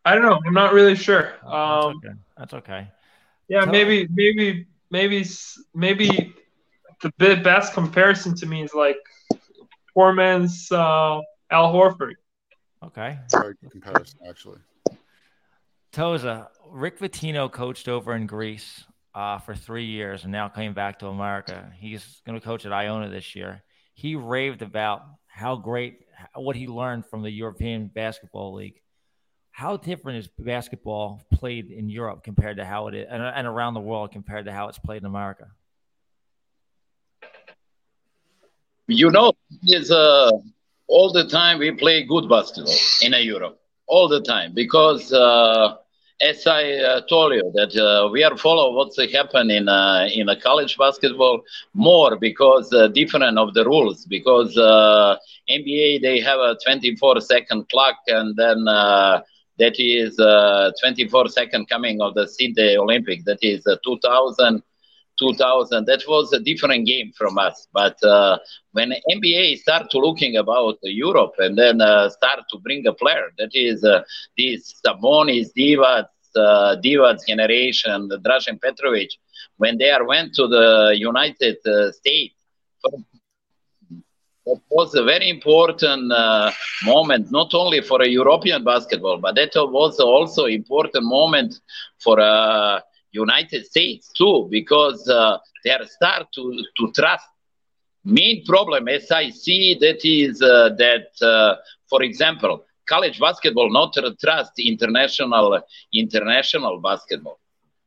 I 0.06 0.14
don't 0.14 0.24
know. 0.24 0.40
I'm 0.46 0.54
not 0.54 0.74
really 0.74 0.96
sure. 0.96 1.34
Um, 1.44 2.00
That's 2.02 2.06
okay. 2.06 2.20
That's 2.38 2.54
okay. 2.54 2.88
Yeah, 3.48 3.62
Tell- 3.62 3.72
maybe, 3.72 4.08
maybe, 4.12 4.68
maybe, 4.92 5.26
maybe 5.74 6.34
the 7.02 7.12
bit 7.18 7.44
best 7.44 7.74
comparison 7.74 8.36
to 8.36 8.46
me 8.46 8.64
is 8.64 8.74
like 8.76 8.98
poor 9.94 10.14
man's 10.14 10.72
uh, 10.72 11.20
Al 11.50 11.74
Horford. 11.74 12.14
Okay. 12.84 13.18
Very 13.32 13.56
good 13.62 13.72
comparison, 13.72 14.20
actually. 14.28 14.60
Toza, 15.94 16.48
Rick 16.72 17.00
Pitino 17.00 17.52
coached 17.52 17.88
over 17.88 18.16
in 18.16 18.26
Greece 18.26 18.84
uh, 19.14 19.38
for 19.38 19.54
three 19.54 19.86
years 19.86 20.24
and 20.24 20.32
now 20.32 20.50
came 20.50 20.74
back 20.74 21.00
to 21.00 21.08
America. 21.08 21.72
He's 21.78 22.22
going 22.26 22.40
to 22.40 22.44
coach 22.44 22.66
at 22.66 22.74
Iona 22.74 23.10
this 23.10 23.36
year. 23.36 23.62
He 23.94 24.16
raved 24.16 24.64
about 24.64 25.04
how 25.28 25.56
great, 25.56 26.00
what 26.34 26.56
he 26.56 26.68
learned 26.68 27.06
from 27.06 27.22
the 27.22 27.30
European 27.30 27.92
Basketball 27.94 28.56
League. 28.56 28.82
How 29.52 29.78
different 29.78 30.18
is 30.18 30.28
basketball 30.40 31.22
played 31.32 31.70
in 31.70 31.90
Europe 31.90 32.24
compared 32.24 32.58
to 32.58 32.66
how 32.66 32.88
it 32.88 32.96
is, 32.96 33.08
and, 33.08 33.22
and 33.22 33.46
around 33.46 33.76
the 33.76 33.80
world 33.80 34.12
compared 34.12 34.46
to 34.46 34.52
how 34.52 34.70
it's 34.70 34.80
played 34.80 35.04
in 35.04 35.06
America? 35.06 35.46
You 38.88 39.12
know, 39.12 39.34
is 39.68 39.92
uh, 39.92 40.32
all 40.88 41.14
the 41.14 41.28
time 41.28 41.60
we 41.60 41.70
play 41.72 42.04
good 42.04 42.28
basketball 42.28 42.74
in 43.04 43.14
Europe, 43.24 43.60
all 43.86 44.08
the 44.08 44.22
time, 44.22 44.56
because 44.56 45.14
uh, 45.14 45.76
as 46.22 46.46
I 46.48 46.74
uh, 46.74 47.02
told 47.10 47.34
you 47.34 47.52
that 47.56 47.76
uh, 47.76 48.10
we 48.10 48.24
are 48.24 48.36
follow 48.38 48.74
what's 48.74 48.98
happen 49.12 49.50
in 49.52 49.68
uh, 49.68 50.08
in 50.14 50.30
a 50.30 50.36
college 50.36 50.78
basketball 50.78 51.42
more 51.74 52.16
because 52.18 52.72
uh, 52.74 52.88
different 52.88 53.38
of 53.38 53.54
the 53.54 53.66
rules 53.66 54.06
because 54.06 54.58
uh, 54.58 55.16
NBA 55.50 56.00
they 56.02 56.20
have 56.20 56.40
a 56.40 56.56
24 56.66 57.20
second 57.22 57.68
clock 57.70 57.96
and 58.08 58.36
then 58.36 58.68
uh, 58.68 59.22
that 59.60 59.76
is 59.80 60.20
uh, 60.20 60.72
24 60.82 61.28
second 61.30 61.68
coming 61.70 62.02
of 62.02 62.14
the 62.16 62.28
Sydney 62.28 62.78
Olympic. 62.78 63.24
That 63.26 63.40
is 63.42 63.66
uh, 63.68 63.76
2000 63.84 64.62
2000 65.24 65.86
that 65.86 66.04
was 66.08 66.34
a 66.34 66.40
different 66.40 66.86
game 66.86 67.12
from 67.20 67.38
us. 67.38 67.68
But 67.74 67.98
uh, 68.04 68.38
when 68.74 68.94
NBA 69.18 69.58
start 69.58 69.90
to 69.92 69.98
looking 70.00 70.38
about 70.38 70.78
Europe 70.84 71.36
and 71.40 71.58
then 71.58 71.82
uh, 71.82 72.10
start 72.10 72.42
to 72.52 72.58
bring 72.66 72.86
a 72.88 72.94
player 72.94 73.28
that 73.40 73.52
is 73.54 73.84
uh, 73.84 74.02
this 74.38 74.60
Sabonis, 74.86 75.48
Divac, 75.58 76.08
uh, 76.36 76.76
Divac 76.84 77.18
generation, 77.28 78.10
Dražen 78.26 78.58
Petrovic, 78.64 79.12
when 79.58 79.78
they 79.78 79.92
are 79.92 80.06
went 80.06 80.34
to 80.36 80.48
the 80.48 80.96
United 81.12 81.58
uh, 81.66 81.92
States, 81.92 82.36
that 84.46 84.60
was 84.70 84.94
a 84.96 85.04
very 85.04 85.30
important 85.30 86.12
uh, 86.12 86.52
moment, 86.84 87.32
not 87.32 87.54
only 87.54 87.82
for 87.82 88.02
a 88.02 88.08
European 88.08 88.64
basketball, 88.64 89.18
but 89.18 89.36
that 89.36 89.52
was 89.56 90.00
also 90.00 90.46
important 90.46 91.04
moment 91.06 91.56
for 92.04 92.20
uh, 92.20 92.80
United 93.14 93.66
States 93.66 94.12
too, 94.14 94.48
because 94.52 95.08
uh, 95.10 95.38
they 95.64 95.72
are 95.72 95.86
start 95.86 96.28
to, 96.34 96.64
to 96.78 96.92
trust 96.94 97.28
main 98.06 98.44
problem 98.46 98.88
as 98.88 99.10
I 99.12 99.30
see 99.30 99.78
that 99.80 100.04
is 100.04 100.42
uh, 100.42 100.70
that, 100.78 101.08
uh, 101.26 101.56
for 101.90 102.04
example, 102.04 102.66
college 102.88 103.20
basketball 103.20 103.72
not 103.72 103.96
trust 104.20 104.54
international 104.60 105.62
international 105.94 106.80
basketball. 106.82 107.40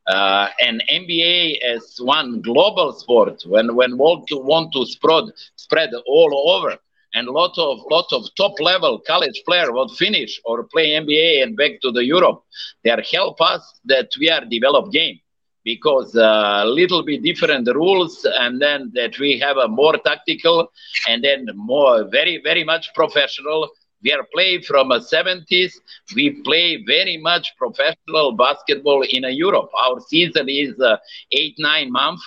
Uh, 0.07 0.49
and 0.61 0.83
NBA 0.91 1.59
as 1.75 1.97
one 2.01 2.41
global 2.41 2.93
sport 2.93 3.43
when 3.47 3.75
when 3.75 3.99
want 3.99 4.27
to 4.29 4.37
want 4.39 4.73
to 4.73 4.87
spread 4.87 5.25
spread 5.57 5.91
all 6.07 6.33
over 6.55 6.77
and 7.14 7.29
lot 7.29 7.57
of 7.59 7.79
lot 7.90 8.07
of 8.12 8.23
top 8.37 8.59
level 8.61 9.01
college 9.07 9.42
player 9.47 9.73
would 9.73 9.90
finish 9.92 10.40
or 10.45 10.64
play 10.64 10.88
NBA 10.90 11.42
and 11.42 11.57
back 11.57 11.81
to 11.83 11.90
the 11.90 12.05
Europe. 12.05 12.42
They 12.85 12.90
are 12.90 13.03
help 13.12 13.40
us 13.40 13.62
that 13.87 14.11
we 14.19 14.31
are 14.31 14.45
develop 14.45 14.92
game 14.92 15.19
because 15.64 16.14
a 16.14 16.25
uh, 16.25 16.64
little 16.64 17.03
bit 17.05 17.23
different 17.23 17.66
rules 17.75 18.25
and 18.25 18.61
then 18.62 18.92
that 18.95 19.19
we 19.19 19.38
have 19.38 19.57
a 19.57 19.69
more 19.69 19.97
tactical 19.99 20.71
and 21.09 21.23
then 21.25 21.47
more 21.55 22.05
very 22.11 22.40
very 22.42 22.64
much 22.64 22.92
professional. 22.95 23.69
We 24.03 24.12
are 24.12 24.25
playing 24.33 24.62
from 24.62 24.90
the 24.90 25.01
70s 25.01 25.73
we 26.14 26.42
play 26.42 26.85
very 26.87 27.16
much 27.16 27.47
professional 27.57 28.33
basketball 28.37 29.03
in 29.09 29.25
uh, 29.25 29.29
europe. 29.29 29.71
Our 29.87 30.01
season 30.01 30.49
is 30.49 30.79
uh, 30.81 30.97
eight 31.33 31.57
nine 31.59 31.90
months. 31.90 32.23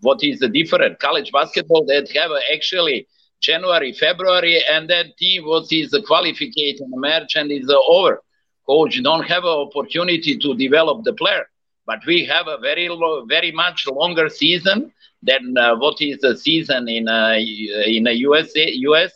What 0.00 0.24
is 0.24 0.38
the 0.40 0.48
different 0.48 0.98
college 0.98 1.30
basketball 1.30 1.84
that 1.86 2.10
have 2.14 2.30
actually 2.54 3.06
january 3.40 3.92
february 3.92 4.58
and 4.72 4.88
then 4.88 5.12
team 5.18 5.42
what 5.44 5.64
is 5.72 5.90
the 5.90 6.02
qualification 6.02 6.88
match 7.06 7.34
and 7.36 7.50
is 7.50 7.70
over 7.88 8.22
coach 8.66 9.00
don't 9.02 9.24
have 9.24 9.44
an 9.44 9.58
opportunity 9.68 10.36
to 10.38 10.54
develop 10.54 11.02
the 11.04 11.12
player 11.14 11.44
but 11.86 11.98
we 12.06 12.24
have 12.24 12.46
a 12.48 12.58
very 12.58 12.88
lo- 12.88 13.24
very 13.28 13.50
much 13.52 13.86
longer 13.88 14.28
season 14.28 14.90
than 15.22 15.56
uh, 15.58 15.74
what 15.76 15.96
is 16.00 16.18
the 16.20 16.36
season 16.36 16.88
in 16.88 17.08
uh, 17.08 17.34
in 17.86 18.04
the 18.04 18.14
USA 18.26 18.66
US. 18.88 19.12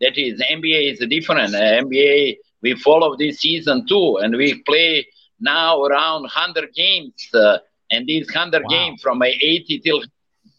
That 0.00 0.16
is 0.16 0.40
NBA 0.50 0.90
is 0.92 0.98
different. 1.08 1.54
Uh, 1.54 1.58
NBA 1.58 2.38
we 2.62 2.74
follow 2.74 3.16
this 3.16 3.40
season 3.40 3.86
too, 3.88 4.18
and 4.22 4.36
we 4.36 4.62
play 4.66 5.06
now 5.40 5.82
around 5.82 6.22
100 6.22 6.74
games, 6.74 7.14
uh, 7.34 7.58
and 7.90 8.06
these 8.06 8.26
100 8.32 8.68
Wow. 8.68 8.68
games 8.68 9.00
from 9.02 9.22
uh, 9.22 9.26
80 9.26 9.80
till 9.80 10.02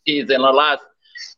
is 0.06 0.30
in 0.30 0.42
the 0.42 0.52
last 0.52 0.84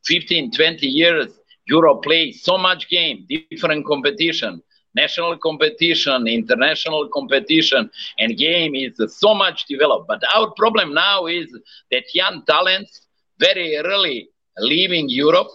15 0.05 0.51
20 0.51 0.87
years. 0.87 1.27
Europe 1.67 2.03
plays 2.03 2.43
so 2.43 2.58
much 2.58 2.89
game, 2.89 3.25
different 3.27 3.86
competition 3.86 4.62
national 4.97 5.38
competition, 5.38 6.27
international 6.27 7.08
competition, 7.13 7.89
and 8.17 8.38
game 8.38 8.73
is 8.75 8.93
so 9.23 9.34
much 9.34 9.65
developed. 9.65 10.08
But 10.08 10.21
our 10.36 10.49
problem 10.62 10.93
now 10.93 11.27
is 11.27 11.47
that 11.91 12.03
young 12.13 12.43
talents 12.47 13.01
very 13.39 13.77
early 13.77 14.30
leaving 14.58 15.06
Europe 15.10 15.51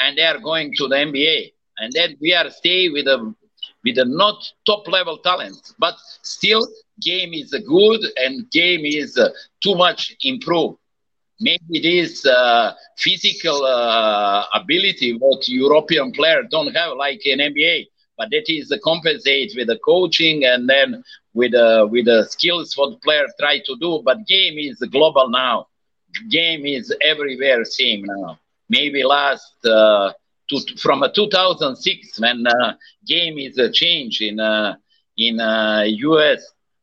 and 0.00 0.18
they 0.18 0.24
are 0.32 0.38
going 0.38 0.74
to 0.78 0.88
the 0.88 0.96
NBA, 0.96 1.52
and 1.78 1.92
then 1.92 2.16
we 2.20 2.34
are 2.34 2.50
stay 2.50 2.88
with 2.88 3.06
a 3.06 3.18
with 3.84 3.98
a 3.98 4.04
not 4.04 4.38
top 4.66 4.86
level 4.88 5.16
talents, 5.18 5.74
but 5.78 5.94
still 6.22 6.62
game 7.00 7.32
is 7.32 7.50
good 7.66 8.00
and 8.16 8.50
game 8.50 8.84
is 8.84 9.16
uh, 9.16 9.28
too 9.62 9.74
much 9.74 10.14
improved. 10.22 10.76
Maybe 11.40 11.80
this 11.80 12.24
uh, 12.26 12.72
physical 12.96 13.64
uh, 13.64 14.44
ability 14.54 15.16
what 15.18 15.48
European 15.48 16.12
players 16.12 16.46
don't 16.50 16.74
have 16.74 16.96
like 16.96 17.26
in 17.26 17.38
NBA 17.38 17.86
but 18.20 18.28
that 18.30 18.44
is 18.48 18.72
compensate 18.84 19.52
with 19.56 19.68
the 19.68 19.78
coaching 19.78 20.44
and 20.44 20.68
then 20.68 21.02
with 21.32 21.54
uh, 21.54 21.86
with 21.90 22.04
the 22.04 22.24
skills 22.28 22.74
what 22.76 23.00
players 23.02 23.32
try 23.40 23.58
to 23.64 23.76
do. 23.80 24.02
But 24.04 24.26
game 24.26 24.58
is 24.58 24.78
global 24.90 25.30
now. 25.30 25.68
Game 26.28 26.66
is 26.66 26.94
everywhere 27.00 27.64
same 27.64 28.04
now. 28.04 28.38
Maybe 28.68 29.02
last 29.04 29.54
uh, 29.64 30.12
to, 30.50 30.60
from 30.76 31.02
uh, 31.02 31.08
2006 31.08 32.20
when 32.20 32.46
uh, 32.46 32.74
game 33.06 33.38
is 33.38 33.56
a 33.58 33.70
change 33.70 34.20
in 34.20 34.38
uh, 34.38 34.74
in 35.16 35.40
uh, 35.40 35.84
US 35.86 36.40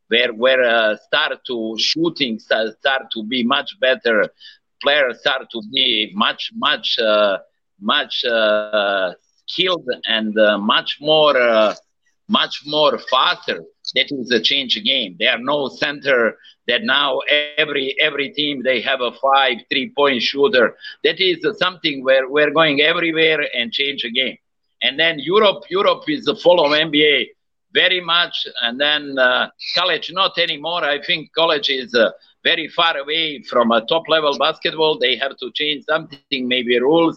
where 0.07 0.33
where 0.33 0.63
uh, 0.63 0.95
start 0.97 1.39
to 1.47 1.75
shooting 1.77 2.39
start, 2.39 3.11
to 3.13 3.23
be 3.23 3.43
much 3.43 3.79
better. 3.79 4.29
Players 4.81 5.19
start 5.19 5.49
to 5.51 5.61
be 5.73 6.11
much 6.13 6.51
much 6.55 6.97
uh, 6.99 7.37
much 7.79 8.23
uh, 8.25 9.13
skilled 9.45 9.87
and 10.05 10.37
uh, 10.37 10.57
much 10.57 10.97
more 11.01 11.37
uh, 11.37 11.73
much 12.27 12.63
more 12.65 12.97
faster. 13.09 13.63
That 13.95 14.11
is 14.11 14.31
a 14.31 14.41
change 14.41 14.81
game. 14.83 15.15
There 15.19 15.31
are 15.31 15.39
no 15.39 15.69
center 15.69 16.37
that 16.67 16.83
now 16.83 17.19
every 17.57 17.95
every 18.01 18.29
team 18.29 18.63
they 18.63 18.81
have 18.81 19.01
a 19.01 19.11
five 19.11 19.57
three 19.69 19.91
point 19.95 20.21
shooter. 20.21 20.75
That 21.03 21.19
is 21.19 21.45
something 21.57 22.03
where 22.03 22.29
we're 22.29 22.51
going 22.51 22.81
everywhere 22.81 23.47
and 23.57 23.71
change 23.71 24.03
a 24.03 24.09
game. 24.09 24.37
And 24.81 24.99
then 24.99 25.19
Europe, 25.19 25.63
Europe 25.69 26.03
is 26.07 26.27
of 26.27 26.37
NBA 26.37 27.29
very 27.73 28.01
much. 28.01 28.47
And 28.61 28.79
then 28.79 29.17
uh, 29.17 29.49
college, 29.75 30.11
not 30.13 30.37
anymore. 30.37 30.83
I 30.83 31.01
think 31.01 31.31
college 31.33 31.69
is 31.69 31.93
uh, 31.93 32.11
very 32.43 32.67
far 32.67 32.97
away 32.97 33.41
from 33.43 33.71
a 33.71 33.85
top 33.85 34.03
level 34.09 34.37
basketball. 34.37 34.97
They 34.99 35.15
have 35.17 35.37
to 35.37 35.51
change 35.53 35.85
something, 35.85 36.29
maybe 36.31 36.61
rules. 36.63 37.07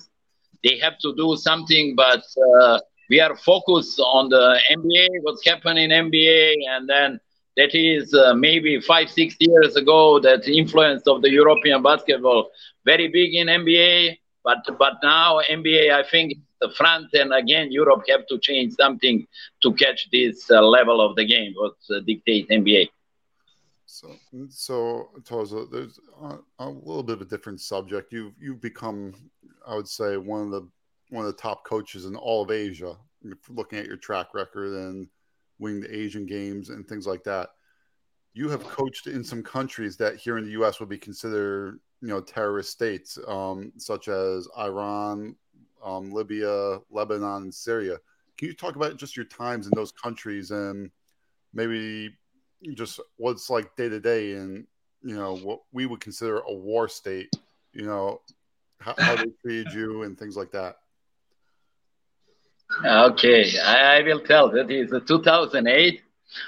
They 0.49 0.63
have 0.65 0.83
to 0.85 1.15
do 1.17 1.37
something, 1.37 1.95
but 1.97 2.23
uh, 2.61 2.79
we 3.09 3.21
are 3.21 3.37
focused 3.37 3.99
on 4.01 4.29
the 4.29 4.59
NBA, 4.71 5.09
what's 5.23 5.47
happening 5.47 5.91
in 5.91 6.11
NBA, 6.11 6.55
and 6.71 6.89
then 6.89 7.21
that 7.57 7.75
is 7.75 8.15
uh, 8.15 8.35
maybe 8.35 8.81
five, 8.81 9.11
six 9.11 9.37
years 9.41 9.77
ago 9.77 10.21
that 10.21 10.47
influence 10.49 11.03
of 11.07 11.23
the 11.23 11.31
European 11.31 11.83
basketball 11.83 12.51
very 12.85 13.09
big 13.09 13.35
in 13.35 13.49
NBA, 13.49 14.19
but 14.45 14.59
but 14.79 14.95
now 15.03 15.41
NBA, 15.51 15.93
I 15.93 16.03
think 16.09 16.35
the 16.61 16.70
front 16.77 17.07
and 17.14 17.33
again 17.33 17.70
Europe 17.70 18.03
have 18.09 18.27
to 18.29 18.38
change 18.38 18.75
something 18.75 19.27
to 19.62 19.73
catch 19.75 20.09
this 20.12 20.51
uh, 20.51 20.62
level 20.62 21.01
of 21.01 21.16
the 21.16 21.25
game 21.25 21.53
what 21.57 21.75
uh, 21.90 22.01
dictate 22.07 22.49
NBA. 22.49 22.88
So, 23.90 24.14
so 24.49 25.11
Toza, 25.23 25.68
there's 25.70 25.99
a, 26.23 26.38
a, 26.61 26.68
little 26.68 27.03
bit 27.03 27.14
of 27.14 27.23
a 27.23 27.25
different 27.25 27.61
subject. 27.61 28.12
You've 28.12 28.35
you've 28.40 28.61
become, 28.61 29.14
I 29.66 29.75
would 29.75 29.88
say, 29.88 30.16
one 30.16 30.42
of 30.42 30.51
the 30.51 30.68
one 31.09 31.27
of 31.27 31.33
the 31.33 31.40
top 31.40 31.64
coaches 31.64 32.05
in 32.05 32.14
all 32.14 32.42
of 32.42 32.53
Asia. 32.53 32.96
Looking 33.49 33.81
at 33.81 33.87
your 33.87 33.96
track 33.96 34.29
record 34.33 34.73
and 34.73 35.09
winning 35.59 35.83
the 35.83 35.94
Asian 35.94 36.25
games 36.25 36.70
and 36.70 36.87
things 36.88 37.07
like 37.07 37.25
that, 37.25 37.51
you 38.33 38.49
have 38.49 38.62
coached 38.64 39.09
in 39.09 39.25
some 39.25 39.42
countries 39.42 39.96
that 39.96 40.16
here 40.16 40.38
in 40.38 40.44
the 40.44 40.53
U.S. 40.53 40.79
would 40.79 40.88
be 40.88 40.96
considered, 40.96 41.81
you 42.01 42.09
know, 42.09 42.20
terrorist 42.20 42.70
states, 42.70 43.18
um, 43.27 43.73
such 43.77 44.09
as 44.09 44.49
Iran, 44.57 45.35
um, 45.85 46.12
Libya, 46.12 46.79
Lebanon, 46.90 47.43
and 47.43 47.55
Syria. 47.55 47.99
Can 48.38 48.49
you 48.49 48.55
talk 48.55 48.77
about 48.77 48.97
just 48.97 49.16
your 49.16 49.27
times 49.27 49.66
in 49.66 49.73
those 49.75 49.93
countries 49.93 50.51
and 50.51 50.90
maybe 51.53 52.14
just 52.75 53.01
what's 53.16 53.51
like 53.51 53.75
day 53.77 53.88
to 53.88 54.01
day 54.01 54.33
in 54.33 54.66
you 55.03 55.16
know 55.16 55.37
what 55.37 55.61
we 55.73 55.87
would 55.87 56.01
consider 56.01 56.38
a 56.38 56.53
war 56.53 56.88
state? 56.88 57.35
You 57.73 57.87
know 57.87 58.21
how, 58.81 58.95
how 58.99 59.16
they 59.16 59.31
treated 59.43 59.73
you 59.73 60.03
and 60.03 60.19
things 60.19 60.37
like 60.37 60.53
that. 60.53 60.77
Okay, 62.85 63.59
I, 63.59 63.99
I 63.99 64.03
will 64.03 64.21
tell. 64.21 64.51
That 64.51 64.71
is 64.71 64.90
2008. 64.90 66.03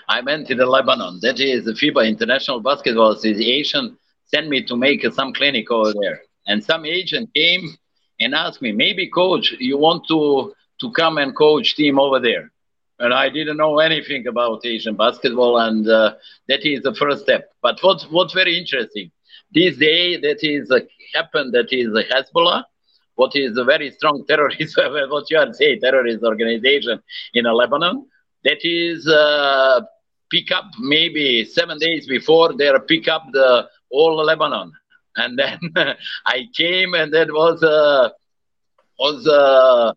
I 0.09 0.21
went 0.21 0.47
to 0.49 0.55
the 0.55 0.67
Lebanon. 0.67 1.19
That 1.21 1.41
is 1.41 1.65
the 1.65 1.73
FIBA 1.73 2.09
International 2.09 2.61
Basketball 2.61 3.13
Association 3.13 3.99
sent 4.25 4.49
me 4.49 4.63
to 4.65 4.77
make 4.77 5.05
some 5.13 5.33
clinic 5.33 5.71
over 5.71 5.93
there. 6.01 6.23
And 6.47 6.63
some 6.63 6.87
agent 6.87 7.31
came 7.35 7.77
and 8.25 8.35
asked 8.35 8.63
me, 8.63 8.73
maybe 8.73 9.09
coach, 9.09 9.55
you 9.59 9.79
want 9.79 10.07
to 10.09 10.55
to 10.81 10.93
come 10.93 11.19
and 11.19 11.37
coach 11.37 11.77
team 11.77 11.99
over 11.99 12.19
there? 12.21 12.51
And 12.99 13.13
I 13.13 13.29
didn't 13.29 13.57
know 13.57 13.79
anything 13.79 14.27
about 14.27 14.65
Asian 14.65 14.97
basketball, 14.97 15.59
and 15.59 15.89
uh, 15.89 16.15
that 16.49 16.65
is 16.65 16.83
the 16.83 16.95
first 16.95 17.23
step. 17.23 17.51
But 17.63 17.79
what's 17.83 18.05
what's 18.11 18.33
very 18.33 18.59
interesting, 18.59 19.11
this 19.53 19.77
day 19.77 20.17
that 20.19 20.39
is 20.43 20.71
uh, 20.71 20.81
happened, 21.15 21.53
that 21.55 21.73
is 21.73 21.89
Hezbollah, 21.89 22.65
what 23.17 23.35
is 23.35 23.57
a 23.57 23.65
very 23.65 23.91
strong 23.91 24.25
terrorist, 24.29 24.77
what 24.77 25.31
you 25.31 25.39
are 25.39 25.53
saying, 25.53 25.81
terrorist 25.81 26.23
organization 26.23 27.01
in 27.35 27.45
Lebanon, 27.45 28.07
that 28.45 28.59
is 28.63 29.07
uh, 29.09 29.81
pick 30.31 30.51
up 30.51 30.65
maybe 30.81 31.45
seven 31.45 31.79
days 31.79 32.07
before 32.07 32.53
they 32.53 32.71
pick 32.89 33.09
up 33.09 33.25
the 33.33 33.69
all 33.91 34.17
Lebanon 34.17 34.73
and 35.17 35.39
then 35.39 35.59
I 36.27 36.49
came, 36.55 36.95
and 36.95 37.13
that 37.13 37.29
was 37.33 37.63
a 37.63 38.13
was 38.99 39.27
a 39.27 39.95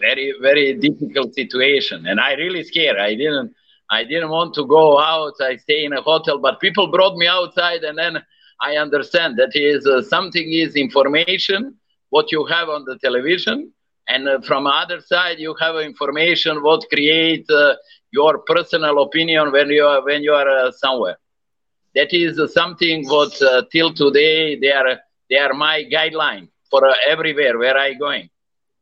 very 0.00 0.34
very 0.40 0.74
difficult 0.74 1.34
situation, 1.34 2.06
and 2.06 2.20
I 2.20 2.34
really 2.34 2.64
scared. 2.64 2.98
I 2.98 3.14
didn't 3.14 3.52
I 3.90 4.04
didn't 4.04 4.30
want 4.30 4.54
to 4.54 4.66
go 4.66 4.98
out. 4.98 5.34
I 5.40 5.56
stay 5.56 5.84
in 5.84 5.92
a 5.92 6.02
hotel, 6.02 6.38
but 6.38 6.60
people 6.60 6.88
brought 6.90 7.16
me 7.16 7.26
outside, 7.26 7.82
and 7.84 7.96
then 7.98 8.18
I 8.60 8.76
understand 8.76 9.36
that 9.38 9.52
is 9.54 9.86
uh, 9.86 10.02
something 10.02 10.52
is 10.52 10.76
information 10.76 11.74
what 12.10 12.32
you 12.32 12.44
have 12.46 12.68
on 12.68 12.84
the 12.84 12.98
television, 12.98 13.72
and 14.08 14.28
uh, 14.28 14.40
from 14.40 14.66
other 14.66 15.00
side 15.00 15.38
you 15.38 15.54
have 15.60 15.76
information 15.76 16.62
what 16.62 16.84
create 16.92 17.48
uh, 17.50 17.74
your 18.12 18.38
personal 18.46 19.02
opinion 19.02 19.52
when 19.52 19.68
you 19.70 19.84
are 19.84 20.04
when 20.04 20.22
you 20.22 20.32
are 20.32 20.48
uh, 20.48 20.70
somewhere 20.72 21.18
that 21.98 22.12
is 22.12 22.34
something 22.60 22.98
what 23.14 23.34
uh, 23.42 23.62
till 23.72 23.90
today 23.92 24.56
they 24.62 24.72
are 24.80 24.90
they 25.30 25.38
are 25.44 25.52
my 25.52 25.76
guideline 25.94 26.46
for 26.70 26.80
uh, 26.86 26.94
everywhere 27.12 27.58
where 27.58 27.76
I 27.76 27.94
going. 27.94 28.28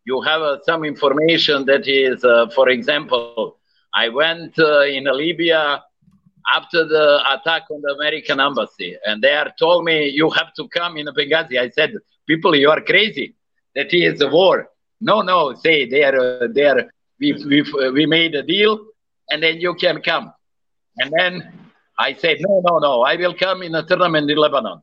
You 0.04 0.20
have 0.20 0.42
uh, 0.42 0.58
some 0.68 0.84
information 0.84 1.64
that 1.70 1.84
is, 1.88 2.20
for 2.54 2.68
example, 2.68 3.58
I 3.92 4.08
went 4.08 4.54
in 4.58 5.04
Libya 5.22 5.82
after 6.58 6.80
the 6.94 7.06
attack 7.34 7.62
on 7.74 7.80
the 7.84 7.92
American 7.98 8.38
embassy, 8.38 8.96
and 9.06 9.22
they 9.22 9.34
are 9.42 9.50
told 9.58 9.84
me 9.84 9.96
you 10.20 10.28
have 10.30 10.50
to 10.58 10.68
come 10.68 10.96
in 11.00 11.06
Benghazi. 11.18 11.58
I 11.58 11.70
said, 11.70 11.92
people, 12.30 12.54
you 12.54 12.70
are 12.70 12.82
crazy. 12.82 13.34
That 13.74 13.92
is 13.92 14.20
a 14.20 14.28
war. 14.28 14.68
No, 15.00 15.22
no, 15.22 15.54
say 15.54 15.88
they 15.88 16.04
are 16.04 16.48
they 16.56 16.66
are. 16.72 16.82
We 17.18 17.28
we 17.50 17.58
we 17.96 18.04
made 18.06 18.34
a 18.34 18.42
deal, 18.42 18.72
and 19.30 19.42
then 19.42 19.56
you 19.64 19.72
can 19.74 20.02
come, 20.02 20.26
and 20.98 21.10
then 21.18 21.65
I 21.98 22.14
said, 22.14 22.38
no, 22.40 22.62
no, 22.68 22.78
no, 22.78 23.02
I 23.02 23.16
will 23.16 23.34
come 23.34 23.62
in 23.62 23.74
a 23.74 23.82
tournament 23.82 24.30
in 24.30 24.36
Lebanon. 24.36 24.82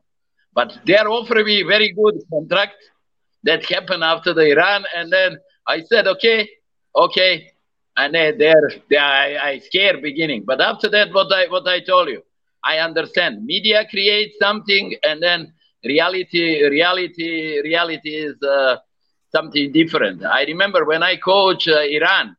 But 0.52 0.78
they 0.86 0.96
are 0.96 1.08
offering 1.08 1.46
me 1.46 1.62
very 1.62 1.92
good 1.92 2.14
contract 2.30 2.76
that 3.44 3.64
happened 3.66 4.02
after 4.02 4.32
the 4.32 4.52
Iran. 4.52 4.84
And 4.96 5.12
then 5.12 5.38
I 5.66 5.82
said, 5.82 6.06
okay, 6.06 6.48
okay. 6.94 7.50
And 7.96 8.14
then 8.14 8.38
they're, 8.38 8.70
they 8.90 8.96
I, 8.96 9.50
I 9.50 9.58
scared 9.60 10.02
beginning. 10.02 10.44
But 10.44 10.60
after 10.60 10.88
that, 10.90 11.12
what 11.12 11.32
I, 11.32 11.46
what 11.48 11.66
I 11.68 11.80
told 11.80 12.08
you, 12.08 12.22
I 12.64 12.78
understand. 12.78 13.44
Media 13.44 13.86
creates 13.88 14.36
something 14.40 14.94
and 15.02 15.22
then 15.22 15.52
reality, 15.84 16.64
reality, 16.64 17.60
reality 17.62 18.10
is 18.10 18.42
uh, 18.42 18.76
something 19.30 19.70
different. 19.72 20.24
I 20.24 20.44
remember 20.44 20.84
when 20.84 21.02
I 21.02 21.16
coach 21.16 21.68
uh, 21.68 21.80
Iran, 21.80 22.36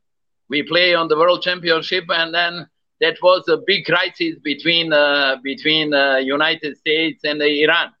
we 0.48 0.62
play 0.62 0.94
on 0.94 1.08
the 1.08 1.16
world 1.16 1.42
championship 1.42 2.04
and 2.08 2.34
then 2.34 2.66
that 3.00 3.16
was 3.22 3.44
a 3.48 3.58
big 3.66 3.84
crisis 3.84 4.38
between 4.42 4.92
uh, 4.92 5.36
between 5.42 5.92
uh, 5.92 6.16
United 6.16 6.76
States 6.76 7.24
and 7.24 7.42
Iran. 7.42 7.92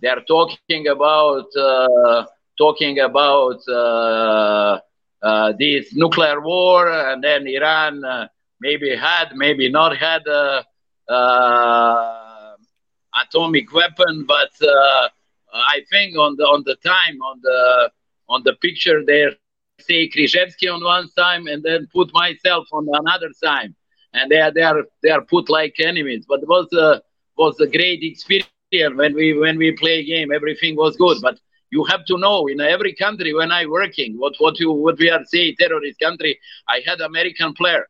They 0.00 0.08
are 0.08 0.22
talking 0.22 0.88
about 0.88 1.46
uh, 1.56 2.24
talking 2.58 2.98
about 2.98 3.60
uh, 3.68 4.80
uh, 5.22 5.52
this 5.58 5.94
nuclear 5.94 6.40
war, 6.40 6.88
and 6.90 7.22
then 7.22 7.46
Iran 7.46 8.04
uh, 8.04 8.28
maybe 8.60 8.94
had, 8.96 9.32
maybe 9.34 9.70
not 9.70 9.96
had 9.96 10.26
a, 10.26 10.64
atomic 13.22 13.72
weapon, 13.72 14.24
but 14.26 14.50
I 15.54 15.82
think 15.90 16.16
on 16.16 16.36
the 16.36 16.44
on 16.44 16.62
the 16.64 16.76
time 16.76 17.20
on 17.22 17.40
the 17.42 17.90
on 18.28 18.42
the 18.44 18.54
picture 18.54 19.04
there 19.04 19.32
say 19.80 20.08
Krzyzewski 20.08 20.72
on 20.72 20.82
one 20.82 21.08
side 21.08 21.42
and 21.42 21.62
then 21.62 21.88
put 21.92 22.12
myself 22.12 22.66
on 22.72 22.86
another 22.92 23.30
side 23.34 23.74
and 24.14 24.30
they 24.30 24.40
are 24.40 24.52
they 24.52 24.62
are 24.62 24.82
they 25.02 25.10
are 25.10 25.22
put 25.22 25.48
like 25.50 25.74
enemies. 25.80 26.24
But 26.28 26.42
it 26.42 26.48
was 26.48 26.68
a 26.72 27.02
was 27.36 27.60
a 27.60 27.66
great 27.66 28.02
experience 28.02 28.68
when 28.68 28.80
we 28.80 29.04
when 29.04 29.24
we 29.24 29.40
play 29.44 29.70
a 29.70 29.76
game. 30.04 30.04
Everything 30.04 30.46
was 30.48 30.70
good, 30.70 30.90
but 30.96 31.10
you 31.48 31.62
have 31.66 31.84
to 31.90 32.00
know 32.00 32.32
in 32.32 32.40
every 32.46 32.82
country 32.82 33.32
when 33.32 33.50
I 33.50 33.66
working 33.66 34.14
what 34.16 34.34
what 34.38 34.58
you 34.58 34.70
what 34.70 34.98
we 34.98 35.10
are 35.10 35.24
saying 35.24 35.54
terrorist 35.58 35.98
country. 35.98 36.38
I 36.68 36.80
had 36.86 37.00
American 37.00 37.52
player 37.54 37.86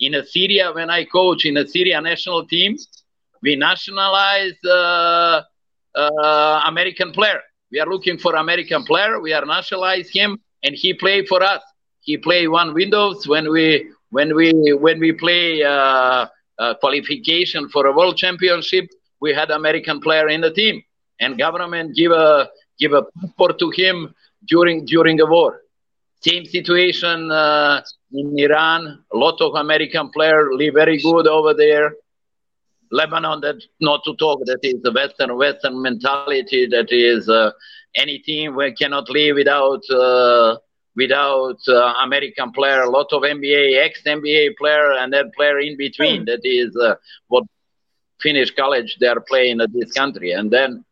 in 0.00 0.14
Syria 0.24 0.72
when 0.72 0.90
I 0.90 1.04
coach 1.04 1.44
in 1.44 1.56
a 1.56 1.66
Syria 1.66 2.00
national 2.00 2.46
team. 2.46 2.76
We 3.42 3.56
nationalize 3.56 4.58
uh, 4.64 5.42
uh, 5.94 6.60
American 6.66 7.12
player. 7.12 7.40
We 7.70 7.80
are 7.80 7.86
looking 7.86 8.18
for 8.18 8.34
American 8.36 8.84
player. 8.84 9.20
We 9.20 9.32
are 9.32 9.44
nationalize 9.44 10.08
him, 10.10 10.38
and 10.62 10.74
he 10.74 10.94
play 10.94 11.24
for 11.26 11.42
us. 11.42 11.62
He 12.00 12.16
play 12.16 12.48
one 12.48 12.74
Windows 12.74 13.26
when 13.26 13.50
we 13.50 13.90
when 14.16 14.34
we 14.38 14.46
when 14.86 14.98
we 15.04 15.10
play 15.24 15.44
uh, 15.62 16.26
uh, 16.62 16.74
qualification 16.82 17.62
for 17.72 17.82
a 17.86 17.92
world 17.98 18.16
championship, 18.24 18.86
we 19.20 19.30
had 19.40 19.48
American 19.50 20.00
player 20.06 20.28
in 20.34 20.40
the 20.46 20.52
team, 20.60 20.82
and 21.20 21.30
government 21.46 21.94
give 22.00 22.12
a 22.12 22.48
give 22.80 22.92
a 23.00 23.02
passport 23.14 23.58
to 23.62 23.68
him 23.80 23.96
during 24.52 24.76
during 24.94 25.16
the 25.22 25.26
war. 25.34 25.50
Same 26.28 26.44
situation 26.56 27.30
uh, 27.30 27.82
in 28.20 28.26
Iran. 28.46 28.80
A 29.14 29.16
lot 29.24 29.36
of 29.46 29.54
American 29.54 30.06
player 30.14 30.40
live 30.60 30.74
very 30.82 30.98
good 31.08 31.26
over 31.26 31.52
there. 31.64 31.88
Lebanon, 32.90 33.40
that 33.40 33.58
not 33.80 34.00
to 34.06 34.12
talk, 34.24 34.38
that 34.50 34.60
is 34.62 34.78
the 34.86 34.92
Western 34.92 35.32
Western 35.44 35.74
mentality. 35.88 36.62
That 36.74 36.88
is 36.90 37.28
uh, 37.28 37.50
any 38.02 38.18
team 38.28 38.56
we 38.56 38.72
cannot 38.80 39.06
live 39.10 39.34
without 39.36 39.82
uh, 39.90 40.56
without 40.96 41.58
uh, 41.68 41.92
American 42.02 42.50
player, 42.52 42.82
a 42.82 42.90
lot 42.90 43.12
of 43.12 43.22
NBA, 43.22 43.84
ex-NBA 43.84 44.56
player, 44.56 44.92
and 44.92 45.12
then 45.12 45.30
player 45.36 45.60
in 45.60 45.76
between. 45.76 46.24
That 46.24 46.40
is 46.44 46.76
uh, 46.76 46.94
what 47.28 47.44
finished 48.20 48.56
college 48.56 48.96
they 48.98 49.06
are 49.08 49.20
playing 49.20 49.60
at 49.60 49.72
this 49.72 49.92
country, 49.92 50.32
and 50.32 50.50
then 50.50 50.84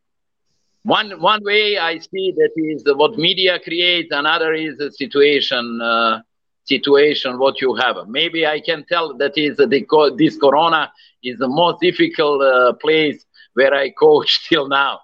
one 0.84 1.20
one 1.20 1.42
way 1.42 1.78
I 1.78 1.98
see 1.98 2.34
that 2.36 2.52
is 2.56 2.84
what 2.86 3.16
media 3.16 3.58
creates, 3.58 4.08
another 4.12 4.52
is 4.52 4.78
a 4.80 4.92
situation 4.92 5.80
uh, 5.82 6.20
situation 6.64 7.38
what 7.38 7.60
you 7.60 7.74
have. 7.74 7.96
Maybe 8.08 8.46
I 8.46 8.60
can 8.60 8.84
tell 8.88 9.16
that 9.16 9.36
is 9.36 9.56
the, 9.56 10.14
this 10.16 10.36
Corona 10.36 10.92
is 11.22 11.38
the 11.38 11.48
most 11.48 11.80
difficult 11.80 12.42
uh, 12.42 12.72
place 12.74 13.24
where 13.54 13.74
I 13.74 13.90
coach 13.90 14.46
till 14.48 14.68
now. 14.68 15.00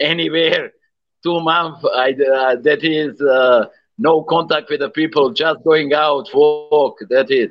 Anywhere, 0.00 0.72
two 1.22 1.40
months, 1.40 1.84
I, 1.84 2.10
uh, 2.10 2.56
that 2.62 2.82
is 2.82 3.20
uh, 3.20 3.66
no 3.98 4.22
contact 4.22 4.70
with 4.70 4.80
the 4.80 4.90
people, 4.90 5.32
just 5.32 5.62
going 5.64 5.92
out 5.92 6.28
walk. 6.34 6.98
That 7.08 7.30
is. 7.30 7.50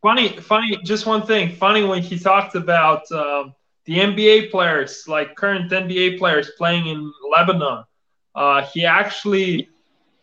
Funny, 0.00 0.28
funny. 0.28 0.78
Just 0.84 1.06
one 1.06 1.26
thing. 1.26 1.54
Funny 1.54 1.84
when 1.84 2.02
he 2.02 2.18
talked 2.18 2.54
about. 2.54 3.10
Um, 3.12 3.54
the 3.86 3.98
NBA 3.98 4.50
players, 4.50 5.04
like 5.06 5.34
current 5.34 5.70
NBA 5.70 6.18
players 6.18 6.52
playing 6.56 6.86
in 6.86 7.12
Lebanon. 7.30 7.84
Uh, 8.34 8.62
he 8.62 8.84
actually, 8.84 9.68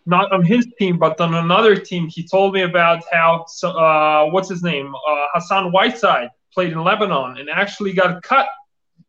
not 0.05 0.31
on 0.31 0.43
his 0.43 0.67
team, 0.79 0.97
but 0.97 1.19
on 1.21 1.35
another 1.35 1.75
team, 1.75 2.07
he 2.07 2.27
told 2.27 2.53
me 2.53 2.63
about 2.63 3.03
how, 3.11 3.45
uh, 3.63 4.29
what's 4.31 4.49
his 4.49 4.63
name? 4.63 4.93
Uh, 4.95 5.25
Hassan 5.33 5.71
Whiteside 5.71 6.29
played 6.53 6.71
in 6.71 6.83
Lebanon 6.83 7.37
and 7.37 7.49
actually 7.49 7.93
got 7.93 8.21
cut. 8.23 8.47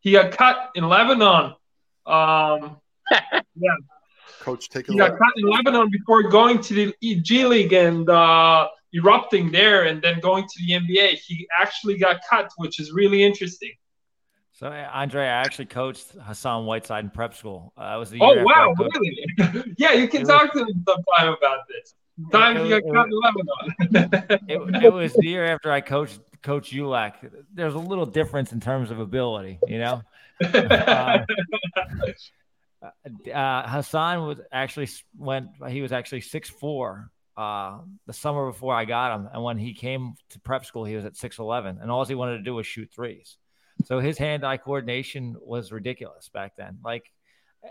He 0.01 0.11
got 0.11 0.31
cut 0.31 0.69
in 0.75 0.87
Lebanon. 0.87 1.55
Um, 2.05 2.77
yeah. 3.55 3.75
Coach, 4.43 4.69
take 4.69 4.89
a 4.89 4.91
he 4.91 4.99
look. 4.99 5.11
got 5.11 5.17
cut 5.17 5.33
in 5.37 5.47
Lebanon 5.47 5.89
before 5.89 6.23
going 6.23 6.59
to 6.61 6.73
the 6.73 7.15
G 7.21 7.45
League 7.45 7.71
and 7.71 8.09
uh, 8.09 8.67
erupting 8.93 9.51
there 9.51 9.83
and 9.83 10.01
then 10.01 10.19
going 10.19 10.43
to 10.43 10.65
the 10.65 10.73
NBA. 10.73 11.19
He 11.25 11.47
actually 11.57 11.97
got 11.97 12.17
cut, 12.29 12.51
which 12.57 12.77
is 12.77 12.91
really 12.91 13.23
interesting. 13.23 13.71
So, 14.51 14.67
Andre, 14.67 15.23
I 15.23 15.41
actually 15.41 15.67
coached 15.67 16.07
Hassan 16.21 16.65
Whiteside 16.65 17.05
in 17.05 17.09
prep 17.09 17.33
school. 17.33 17.71
Uh, 17.77 17.95
was 17.97 18.09
the 18.09 18.19
oh 18.21 18.43
wow, 18.43 18.75
really? 18.77 19.73
yeah, 19.77 19.93
you 19.93 20.09
can 20.09 20.23
it 20.23 20.25
talk 20.25 20.53
was, 20.53 20.63
to 20.63 20.69
him 20.69 20.85
sometime 20.85 21.33
about 21.33 21.59
this. 21.69 21.95
Time 22.31 22.57
it, 22.57 22.67
you 22.67 22.81
got 22.81 22.93
caught 22.93 23.07
in 23.07 23.19
Lebanon. 23.19 24.39
it, 24.47 24.83
it, 24.83 24.93
was 24.93 25.13
the 25.13 25.25
year 25.25 25.45
after 25.45 25.71
I 25.71 25.81
coached 25.81 26.19
Coach 26.43 26.71
Ulak. 26.71 27.13
There's 27.53 27.73
a 27.73 27.79
little 27.79 28.05
difference 28.05 28.51
in 28.51 28.59
terms 28.59 28.91
of 28.91 28.99
ability, 28.99 29.59
you 29.67 29.79
know. 29.79 30.03
uh, 30.53 31.19
uh, 33.33 33.67
Hassan 33.67 34.27
was 34.27 34.39
actually 34.51 34.89
went. 35.17 35.47
He 35.69 35.81
was 35.81 35.91
actually 35.91 36.21
six 36.21 36.49
four 36.49 37.09
uh, 37.37 37.79
the 38.05 38.13
summer 38.13 38.51
before 38.51 38.75
I 38.75 38.85
got 38.85 39.15
him, 39.15 39.29
and 39.33 39.43
when 39.43 39.57
he 39.57 39.73
came 39.73 40.15
to 40.29 40.39
prep 40.39 40.65
school, 40.65 40.85
he 40.85 40.95
was 40.95 41.05
at 41.05 41.15
six 41.15 41.39
eleven, 41.39 41.79
and 41.81 41.89
all 41.89 42.05
he 42.05 42.15
wanted 42.15 42.37
to 42.37 42.43
do 42.43 42.55
was 42.55 42.67
shoot 42.67 42.89
threes. 42.93 43.37
So 43.85 43.99
his 43.99 44.17
hand-eye 44.17 44.57
coordination 44.57 45.35
was 45.41 45.71
ridiculous 45.71 46.29
back 46.29 46.55
then. 46.55 46.77
Like 46.83 47.11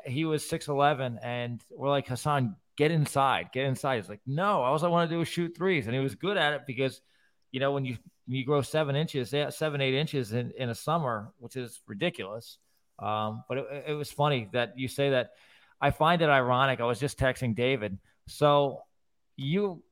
he 0.05 0.25
was 0.25 0.42
6'11 0.44 1.18
and 1.22 1.62
we're 1.70 1.90
like, 1.90 2.07
Hassan, 2.07 2.57
get 2.77 2.90
inside, 2.90 3.51
get 3.53 3.66
inside. 3.66 3.96
He's 3.96 4.09
like, 4.09 4.20
no, 4.27 4.62
all 4.62 4.85
I 4.85 4.88
want 4.88 5.09
to 5.11 5.16
do 5.16 5.20
is 5.20 5.29
shoot 5.29 5.57
threes. 5.57 5.87
And 5.87 5.94
he 5.94 6.01
was 6.01 6.14
good 6.14 6.37
at 6.37 6.55
it 6.55 6.62
because, 6.66 7.01
you 7.51 7.61
know, 7.61 7.72
when 7.72 7.85
you, 7.85 7.96
when 8.27 8.37
you 8.37 8.44
grow 8.44 8.62
seven 8.62 8.96
inches, 8.96 9.35
seven, 9.55 9.81
eight 9.81 9.94
inches 9.94 10.33
in, 10.33 10.53
in 10.57 10.70
a 10.70 10.75
summer, 10.75 11.33
which 11.38 11.57
is 11.57 11.81
ridiculous. 11.87 12.59
Um, 13.02 13.44
but 13.48 13.58
it, 13.58 13.84
it 13.88 13.92
was 13.94 14.10
funny 14.10 14.48
that 14.52 14.78
you 14.78 14.88
say 14.88 15.10
that. 15.10 15.30
I 15.80 15.90
find 15.90 16.22
it 16.22 16.28
ironic. 16.28 16.80
I 16.80 16.84
was 16.84 17.00
just 17.00 17.18
texting 17.18 17.56
David. 17.56 17.98
So 18.28 18.82
you 19.36 19.82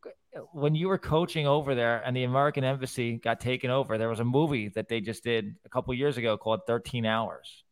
when 0.53 0.75
you 0.75 0.89
were 0.89 0.99
coaching 0.99 1.47
over 1.47 1.75
there 1.75 2.03
and 2.05 2.17
the 2.17 2.25
American 2.25 2.65
embassy 2.65 3.17
got 3.17 3.41
taken 3.41 3.71
over, 3.71 3.99
there 3.99 4.09
was 4.09 4.21
a 4.21 4.25
movie 4.25 4.69
that 4.69 4.89
they 4.89 5.01
just 5.01 5.25
did 5.25 5.57
a 5.65 5.69
couple 5.69 5.93
years 5.95 6.17
ago 6.17 6.37
called 6.37 6.61
13 6.67 7.05
Hours, 7.05 7.65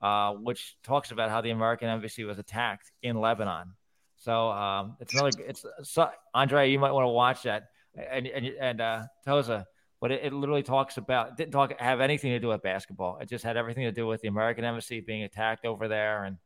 uh, 0.00 0.32
which 0.32 0.76
talks 0.82 1.10
about 1.10 1.30
how 1.30 1.40
the 1.40 1.50
American 1.50 1.88
embassy 1.88 2.24
was 2.24 2.38
attacked 2.38 2.90
in 3.02 3.20
Lebanon. 3.20 3.74
So 4.16 4.48
um, 4.50 4.96
it's 5.00 5.12
another, 5.12 5.30
it's 5.38 5.64
so, 5.82 6.08
Andre, 6.34 6.70
you 6.70 6.78
might 6.78 6.92
want 6.92 7.04
to 7.04 7.08
watch 7.08 7.42
that. 7.42 7.68
And, 7.94 8.26
and, 8.26 8.46
and 8.46 8.80
uh, 8.80 9.02
Toza, 9.26 9.66
but 10.00 10.12
it, 10.12 10.24
it, 10.24 10.32
literally 10.32 10.62
talks 10.62 10.96
about, 10.96 11.36
didn't 11.36 11.52
talk, 11.52 11.78
have 11.80 12.00
anything 12.00 12.30
to 12.32 12.38
do 12.38 12.48
with 12.48 12.62
basketball. 12.62 13.18
It 13.18 13.28
just 13.28 13.44
had 13.44 13.56
everything 13.56 13.84
to 13.84 13.92
do 13.92 14.06
with 14.06 14.20
the 14.20 14.28
American 14.28 14.64
embassy 14.64 15.00
being 15.00 15.24
attacked 15.24 15.64
over 15.64 15.88
there. 15.88 16.24
And 16.24 16.36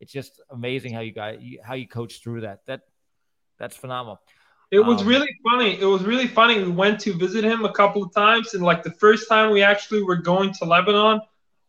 it's 0.00 0.12
just 0.12 0.40
amazing 0.50 0.94
how 0.94 1.00
you 1.00 1.12
got, 1.12 1.34
how 1.64 1.74
you 1.74 1.88
coach 1.88 2.22
through 2.22 2.42
that. 2.42 2.60
That, 2.66 2.82
that's 3.58 3.76
phenomenal. 3.76 4.20
It 4.72 4.80
was 4.80 5.02
um, 5.02 5.08
really 5.08 5.28
funny. 5.44 5.78
It 5.78 5.84
was 5.84 6.02
really 6.02 6.26
funny. 6.26 6.62
We 6.62 6.70
went 6.70 6.98
to 7.00 7.12
visit 7.12 7.44
him 7.44 7.66
a 7.66 7.72
couple 7.72 8.02
of 8.02 8.14
times, 8.14 8.54
and 8.54 8.62
like 8.62 8.82
the 8.82 8.92
first 8.92 9.28
time 9.28 9.52
we 9.52 9.62
actually 9.62 10.02
were 10.02 10.16
going 10.16 10.52
to 10.54 10.64
Lebanon, 10.64 11.20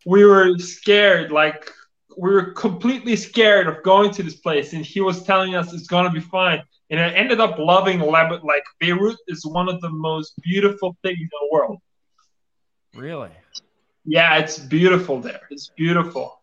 we 0.06 0.24
were 0.24 0.58
scared. 0.58 1.30
Like 1.30 1.70
we 2.18 2.32
were 2.32 2.52
completely 2.54 3.18
scared 3.18 3.68
of 3.68 3.84
going 3.84 4.12
to 4.12 4.24
this 4.24 4.36
place, 4.36 4.72
and 4.72 4.86
he 4.86 5.02
was 5.02 5.24
telling 5.24 5.54
us 5.54 5.74
it's 5.74 5.88
gonna 5.88 6.12
be 6.12 6.22
fine. 6.22 6.64
And 6.94 7.02
I 7.02 7.10
ended 7.10 7.40
up 7.40 7.58
loving 7.58 8.00
Lebanon. 8.00 8.42
Like 8.44 8.64
Beirut 8.80 9.18
is 9.28 9.44
one 9.48 9.68
of 9.68 9.82
the 9.82 9.90
most 9.90 10.40
beautiful 10.44 10.96
things 11.02 11.18
in 11.20 11.28
the 11.32 11.50
world. 11.52 11.80
Really? 12.94 13.32
Yeah, 14.06 14.38
it's 14.38 14.60
beautiful 14.60 15.20
there. 15.20 15.42
It's 15.50 15.72
beautiful. 15.76 16.40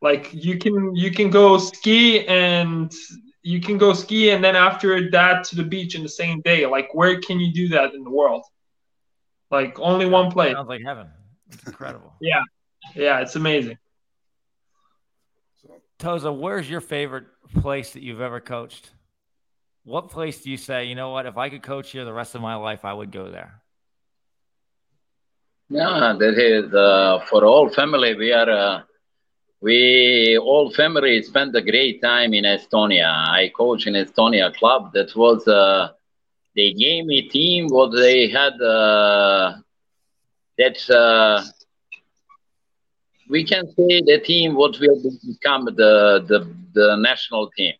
Like 0.00 0.30
you 0.32 0.56
can 0.56 0.96
you 0.96 1.10
can 1.10 1.28
go 1.28 1.58
ski 1.58 2.26
and 2.26 2.90
you 3.42 3.60
can 3.60 3.76
go 3.76 3.92
ski 3.92 4.30
and 4.30 4.42
then 4.42 4.56
after 4.56 5.10
that 5.10 5.44
to 5.44 5.56
the 5.56 5.64
beach 5.64 5.96
in 5.96 6.02
the 6.02 6.08
same 6.08 6.40
day. 6.40 6.64
Like, 6.64 6.94
where 6.94 7.20
can 7.20 7.38
you 7.38 7.52
do 7.52 7.68
that 7.68 7.92
in 7.92 8.04
the 8.04 8.10
world? 8.10 8.44
Like, 9.50 9.78
only 9.78 10.06
one 10.06 10.30
place. 10.30 10.54
Sounds 10.54 10.68
like 10.68 10.80
heaven. 10.82 11.08
It's 11.50 11.66
incredible. 11.66 12.14
yeah, 12.22 12.42
yeah, 12.94 13.20
it's 13.20 13.36
amazing. 13.36 13.76
Toza, 15.98 16.34
where's 16.34 16.70
your 16.70 16.80
favorite 16.80 17.26
place 17.60 17.92
that 17.92 18.02
you've 18.02 18.22
ever 18.22 18.40
coached? 18.40 18.92
What 19.84 20.10
place 20.10 20.42
do 20.42 20.50
you 20.50 20.56
say, 20.56 20.84
you 20.84 20.94
know 20.94 21.10
what, 21.10 21.26
if 21.26 21.36
I 21.36 21.48
could 21.48 21.62
coach 21.62 21.90
here 21.90 22.04
the 22.04 22.12
rest 22.12 22.34
of 22.34 22.40
my 22.40 22.54
life, 22.54 22.84
I 22.84 22.92
would 22.92 23.10
go 23.10 23.30
there? 23.30 23.62
Yeah, 25.68 26.14
that 26.18 26.38
is 26.38 26.72
uh, 26.72 27.24
for 27.28 27.44
all 27.44 27.68
family. 27.70 28.14
We 28.14 28.32
are 28.32 28.50
uh, 28.50 28.82
we 29.60 30.38
all 30.38 30.70
family 30.70 31.22
spent 31.22 31.56
a 31.56 31.62
great 31.62 32.02
time 32.02 32.34
in 32.34 32.44
Estonia. 32.44 33.08
I 33.08 33.50
coach 33.56 33.86
in 33.86 33.94
Estonia 33.94 34.54
club. 34.54 34.92
That 34.92 35.16
was 35.16 35.48
uh, 35.48 35.92
they 36.54 36.72
gave 36.74 37.06
me 37.06 37.28
team 37.28 37.68
what 37.68 37.90
they 37.96 38.28
had. 38.28 38.60
Uh, 38.60 39.54
that 40.58 40.90
uh, 40.90 41.42
we 43.30 43.44
can 43.44 43.66
say 43.68 44.02
the 44.02 44.20
team 44.22 44.54
what 44.54 44.78
will 44.78 45.00
become 45.26 45.64
the 45.64 46.22
the, 46.28 46.54
the 46.74 46.96
national 46.96 47.50
team, 47.56 47.72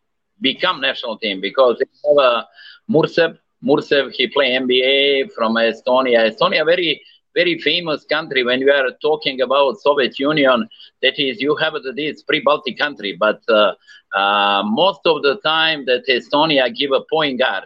become 0.42 0.80
national 0.80 1.18
team 1.18 1.40
because 1.40 1.78
they 1.80 1.86
have 2.08 2.18
a 2.32 2.48
Müürsepp. 2.90 3.38
Müürsepp 3.64 4.12
he 4.12 4.28
play 4.28 4.52
NBA 4.56 5.28
from 5.36 5.54
Estonia. 5.56 6.20
Estonia 6.30 6.64
very 6.66 7.02
very 7.34 7.58
famous 7.58 8.04
country 8.04 8.44
when 8.44 8.60
we 8.60 8.70
are 8.70 8.90
talking 9.02 9.40
about 9.40 9.78
Soviet 9.78 10.18
Union. 10.18 10.68
That 11.02 11.18
is, 11.18 11.40
you 11.40 11.56
have 11.56 11.74
this 11.96 12.22
pre-Baltic 12.22 12.78
country, 12.78 13.16
but 13.18 13.40
uh, 13.48 13.72
uh, 14.16 14.62
most 14.64 15.00
of 15.06 15.22
the 15.22 15.36
time 15.44 15.84
that 15.86 16.04
Estonia 16.08 16.74
give 16.74 16.92
a 16.92 17.02
point 17.10 17.38
guard. 17.38 17.64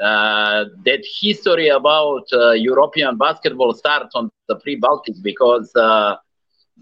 Uh, 0.00 0.64
that 0.84 1.02
history 1.20 1.68
about 1.68 2.24
uh, 2.32 2.52
European 2.52 3.16
basketball 3.18 3.74
starts 3.74 4.14
on 4.14 4.30
the 4.30 4.40
pre-Baltic 4.42 4.98
because 5.06 5.54
uh, 5.60 6.00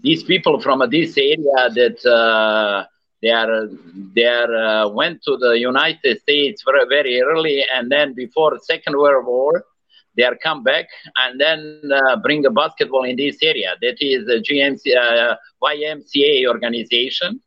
these 0.01 0.23
people 0.23 0.59
from 0.59 0.81
this 0.89 1.17
area 1.17 1.59
that 1.73 1.97
uh, 2.05 2.83
they 3.21 3.29
are 3.29 3.69
they 4.13 4.25
are 4.25 4.89
went 4.89 5.23
to 5.23 5.37
the 5.37 5.57
United 5.57 6.19
States 6.21 6.63
very 6.65 6.85
very 6.87 7.21
early, 7.21 7.63
and 7.75 7.91
then 7.91 8.13
before 8.13 8.59
Second 8.59 8.97
World 8.97 9.25
War 9.25 9.63
they 10.15 10.23
are 10.23 10.35
come 10.35 10.63
back 10.63 10.85
and 11.17 11.39
then 11.39 11.81
uh, 11.91 12.15
bring 12.17 12.45
a 12.45 12.49
basketball 12.49 13.03
in 13.03 13.15
this 13.15 13.37
area. 13.41 13.75
That 13.81 13.97
is 13.99 14.25
the 14.25 14.41
GMC, 14.41 14.95
uh, 14.95 15.35
YMCA 15.63 16.47
organization. 16.47 17.41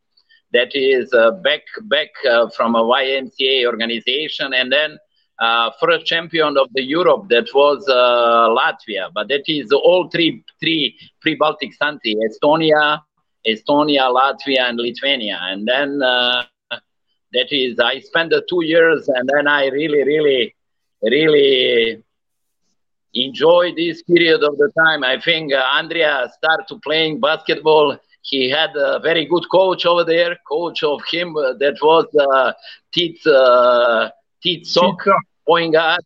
That 0.53 0.75
is 0.75 1.13
uh, 1.13 1.33
back 1.33 1.63
back 1.85 2.09
uh, 2.29 2.49
from 2.51 2.75
a 2.75 2.83
YMCA 2.83 3.67
organization, 3.67 4.55
and 4.55 4.73
then 4.73 4.99
uh, 5.39 5.71
first 5.81 6.07
champion 6.07 6.57
of 6.57 6.69
the 6.73 6.83
Europe 6.83 7.29
that 7.29 7.49
was 7.55 7.87
uh, 7.89 8.49
Latvia. 8.49 9.11
But 9.13 9.29
that 9.29 9.45
is 9.47 9.71
all 9.73 10.09
three 10.09 10.43
three 10.59 10.99
pre-Baltic 11.21 11.79
countries: 11.79 12.17
Estonia, 12.17 13.01
Estonia, 13.53 14.05
Latvia, 14.19 14.69
and 14.69 14.79
Lithuania. 14.79 15.39
And 15.43 15.67
then 15.67 15.99
that 15.99 17.49
is 17.51 17.79
I 17.79 18.01
spent 18.01 18.31
the 18.31 18.43
two 18.49 18.65
years, 18.65 19.09
and 19.09 19.29
then 19.33 19.47
I 19.47 19.67
really, 19.69 20.03
really, 20.05 20.55
really 21.03 22.03
enjoy 23.15 23.73
this 23.77 24.03
period 24.03 24.43
of 24.43 24.57
the 24.59 24.71
time. 24.79 25.05
I 25.05 25.21
think 25.21 25.53
uh, 25.53 25.63
Andrea 25.75 26.31
started 26.37 26.81
playing 26.83 27.21
basketball. 27.21 27.97
He 28.23 28.51
had 28.51 28.71
a 28.77 28.99
very 29.01 29.25
good 29.27 29.45
coach 29.51 29.87
over 29.87 30.05
there, 30.05 30.37
coach 30.47 30.83
of 30.83 31.01
him 31.11 31.37
uh, 31.37 31.55
that 31.55 31.77
was 31.83 32.07
uh, 32.19 32.53
Tiit 32.95 33.19
uh, 33.27 34.11
Tiit 34.45 34.67
Sokk, 34.67 35.07
point 35.47 35.73
guard 35.73 36.03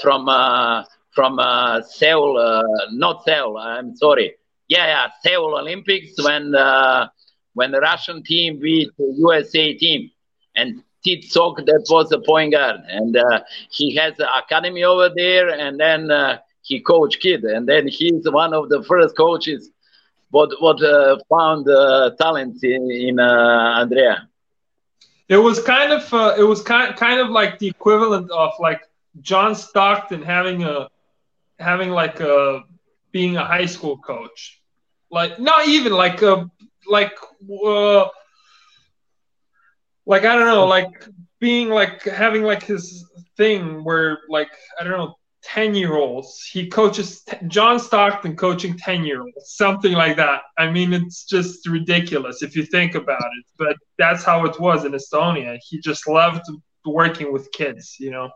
from 0.00 0.28
uh, 0.28 0.84
from 1.12 1.38
uh, 1.38 1.82
Seoul, 1.82 2.38
uh, 2.38 2.62
not 2.92 3.24
Seoul. 3.24 3.58
I'm 3.58 3.96
sorry. 3.96 4.34
Yeah, 4.70 4.86
yeah, 4.86 5.08
Seoul 5.24 5.58
Olympics 5.58 6.12
when 6.24 6.54
uh, 6.54 7.08
when 7.54 7.72
the 7.72 7.80
Russian 7.80 8.22
team 8.22 8.60
beat 8.60 8.90
the 8.96 9.12
USA 9.18 9.74
team, 9.74 10.12
and 10.54 10.84
Sokk 11.04 11.56
that 11.66 11.86
was 11.90 12.08
the 12.08 12.20
point 12.20 12.52
guard, 12.52 12.80
and 12.86 13.16
uh, 13.16 13.40
he 13.72 13.96
has 13.96 14.14
an 14.20 14.28
academy 14.38 14.84
over 14.84 15.10
there, 15.14 15.48
and 15.48 15.80
then 15.80 16.12
uh, 16.12 16.38
he 16.62 16.78
coach 16.78 17.18
kid, 17.18 17.42
and 17.42 17.68
then 17.68 17.88
he's 17.88 18.30
one 18.30 18.54
of 18.54 18.68
the 18.68 18.84
first 18.84 19.16
coaches 19.16 19.70
what 20.30 20.50
what 20.60 20.80
uh, 20.80 21.18
found 21.28 21.68
uh, 21.68 22.10
talent 22.20 22.62
in, 22.62 22.92
in 22.92 23.18
Andrea. 23.18 24.28
It 25.28 25.38
was 25.38 25.60
kind 25.60 25.92
of 25.92 26.38
it 26.38 26.44
was 26.44 26.62
kind 26.62 26.96
kind 26.96 27.20
of 27.20 27.30
like 27.30 27.58
the 27.58 27.66
equivalent 27.66 28.30
of 28.30 28.52
like 28.60 28.82
John 29.20 29.56
Stockton 29.56 30.22
having 30.22 30.62
a 30.62 30.88
having 31.58 31.90
like 31.90 32.20
a 32.20 32.62
being 33.10 33.36
a 33.36 33.44
high 33.44 33.66
school 33.66 33.98
coach, 33.98 34.59
like 35.10 35.38
not 35.38 35.66
even 35.66 35.92
like 35.92 36.22
a 36.22 36.50
like 36.86 37.12
uh, 37.64 38.06
like 40.06 40.24
I 40.24 40.34
don't 40.36 40.46
know 40.46 40.66
like 40.66 41.06
being 41.40 41.68
like 41.68 42.02
having 42.02 42.42
like 42.42 42.62
his 42.62 43.04
thing 43.36 43.84
where 43.84 44.18
like 44.28 44.50
I 44.78 44.84
don't 44.84 44.92
know 44.92 45.14
10 45.42 45.74
year 45.74 45.94
olds. 45.94 46.44
He 46.52 46.68
coaches 46.68 47.24
John 47.48 47.80
Stockton 47.80 48.36
coaching 48.36 48.76
10 48.76 49.04
year 49.04 49.20
olds, 49.20 49.54
something 49.56 49.92
like 49.92 50.16
that. 50.16 50.42
I 50.58 50.70
mean, 50.70 50.92
it's 50.92 51.24
just 51.24 51.66
ridiculous 51.66 52.42
if 52.42 52.54
you 52.54 52.64
think 52.64 52.94
about 52.94 53.22
it, 53.22 53.44
but 53.56 53.76
that's 53.98 54.22
how 54.22 54.44
it 54.46 54.60
was 54.60 54.84
in 54.84 54.92
Estonia. 54.92 55.58
He 55.62 55.80
just 55.80 56.06
loved 56.06 56.42
working 56.84 57.32
with 57.32 57.50
kids, 57.52 57.96
you 57.98 58.10
know, 58.10 58.30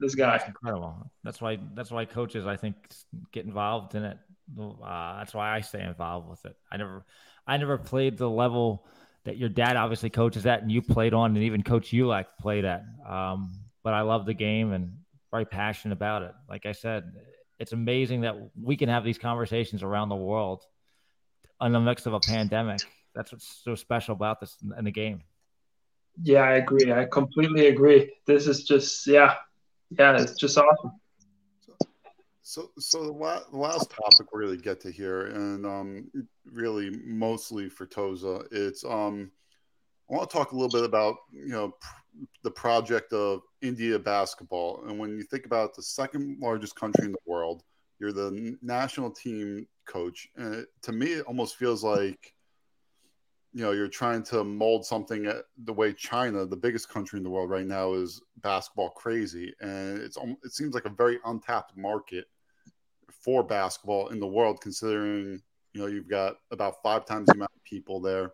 this 0.00 0.14
guy. 0.14 0.38
That's 0.38 0.48
incredible. 0.48 1.10
That's 1.24 1.40
why, 1.40 1.58
that's 1.74 1.90
why 1.90 2.04
coaches, 2.04 2.46
I 2.46 2.56
think, 2.56 2.76
get 3.32 3.44
involved 3.44 3.94
in 3.94 4.04
it. 4.04 4.18
Uh, 4.58 5.18
that's 5.18 5.34
why 5.34 5.54
I 5.54 5.60
stay 5.60 5.82
involved 5.82 6.28
with 6.28 6.44
it. 6.46 6.56
I 6.70 6.76
never, 6.76 7.04
I 7.46 7.56
never 7.56 7.78
played 7.78 8.16
the 8.16 8.30
level 8.30 8.86
that 9.24 9.36
your 9.36 9.48
dad 9.48 9.76
obviously 9.76 10.10
coaches 10.10 10.46
at 10.46 10.62
and 10.62 10.70
you 10.70 10.80
played 10.80 11.12
on, 11.12 11.34
and 11.34 11.44
even 11.44 11.62
Coach 11.62 11.90
Ulek 11.90 12.26
played 12.40 12.64
at. 12.64 12.84
Um, 13.08 13.52
but 13.82 13.94
I 13.94 14.02
love 14.02 14.26
the 14.26 14.34
game 14.34 14.72
and 14.72 14.98
very 15.30 15.44
passionate 15.44 15.92
about 15.92 16.22
it. 16.22 16.32
Like 16.48 16.66
I 16.66 16.72
said, 16.72 17.12
it's 17.58 17.72
amazing 17.72 18.22
that 18.22 18.36
we 18.60 18.76
can 18.76 18.88
have 18.88 19.04
these 19.04 19.18
conversations 19.18 19.82
around 19.82 20.08
the 20.08 20.16
world 20.16 20.62
in 21.60 21.72
the 21.72 21.80
midst 21.80 22.06
of 22.06 22.14
a 22.14 22.20
pandemic. 22.20 22.80
That's 23.14 23.32
what's 23.32 23.60
so 23.64 23.74
special 23.74 24.14
about 24.14 24.40
this 24.40 24.56
in 24.78 24.84
the 24.84 24.92
game. 24.92 25.22
Yeah, 26.22 26.42
I 26.42 26.52
agree. 26.52 26.92
I 26.92 27.04
completely 27.04 27.66
agree. 27.66 28.12
This 28.26 28.46
is 28.46 28.64
just, 28.64 29.06
yeah, 29.06 29.34
yeah, 29.90 30.20
it's 30.20 30.34
just 30.34 30.56
awesome. 30.56 30.92
So, 32.48 32.70
so 32.78 33.04
the, 33.04 33.12
la- 33.12 33.42
the 33.50 33.58
last 33.58 33.90
topic 33.90 34.32
we're 34.32 34.40
really 34.40 34.56
get 34.56 34.80
to 34.80 34.90
here, 34.90 35.26
and 35.26 35.66
um, 35.66 36.10
really 36.50 36.88
mostly 37.04 37.68
for 37.68 37.84
Toza, 37.84 38.42
it's 38.50 38.86
um, 38.86 39.30
I 40.10 40.14
want 40.14 40.30
to 40.30 40.34
talk 40.34 40.52
a 40.52 40.54
little 40.54 40.70
bit 40.70 40.84
about 40.84 41.16
you 41.30 41.50
know 41.50 41.74
the 42.42 42.50
project 42.50 43.12
of 43.12 43.42
India 43.60 43.98
basketball. 43.98 44.82
And 44.86 44.98
when 44.98 45.10
you 45.10 45.24
think 45.24 45.44
about 45.44 45.74
the 45.74 45.82
second 45.82 46.38
largest 46.40 46.74
country 46.74 47.04
in 47.04 47.12
the 47.12 47.18
world, 47.26 47.64
you're 47.98 48.12
the 48.12 48.56
national 48.62 49.10
team 49.10 49.66
coach. 49.84 50.26
And 50.36 50.54
it, 50.54 50.68
to 50.84 50.92
me, 50.92 51.08
it 51.08 51.26
almost 51.26 51.56
feels 51.56 51.84
like, 51.84 52.32
you 53.52 53.60
know, 53.60 53.72
you're 53.72 53.88
trying 53.88 54.22
to 54.22 54.42
mold 54.42 54.86
something 54.86 55.30
the 55.64 55.72
way 55.74 55.92
China, 55.92 56.46
the 56.46 56.56
biggest 56.56 56.88
country 56.88 57.18
in 57.18 57.24
the 57.24 57.30
world 57.30 57.50
right 57.50 57.66
now, 57.66 57.92
is 57.92 58.22
basketball 58.38 58.88
crazy. 58.88 59.52
And 59.60 59.98
it's 59.98 60.16
it 60.42 60.52
seems 60.52 60.72
like 60.72 60.86
a 60.86 60.90
very 60.90 61.18
untapped 61.26 61.76
market 61.76 62.24
for 63.28 63.42
basketball 63.42 64.08
in 64.08 64.18
the 64.18 64.26
world, 64.26 64.58
considering, 64.62 65.38
you 65.74 65.80
know, 65.82 65.86
you've 65.86 66.08
got 66.08 66.36
about 66.50 66.82
five 66.82 67.04
times 67.04 67.26
the 67.26 67.34
amount 67.34 67.50
of 67.54 67.62
people 67.62 68.00
there. 68.00 68.32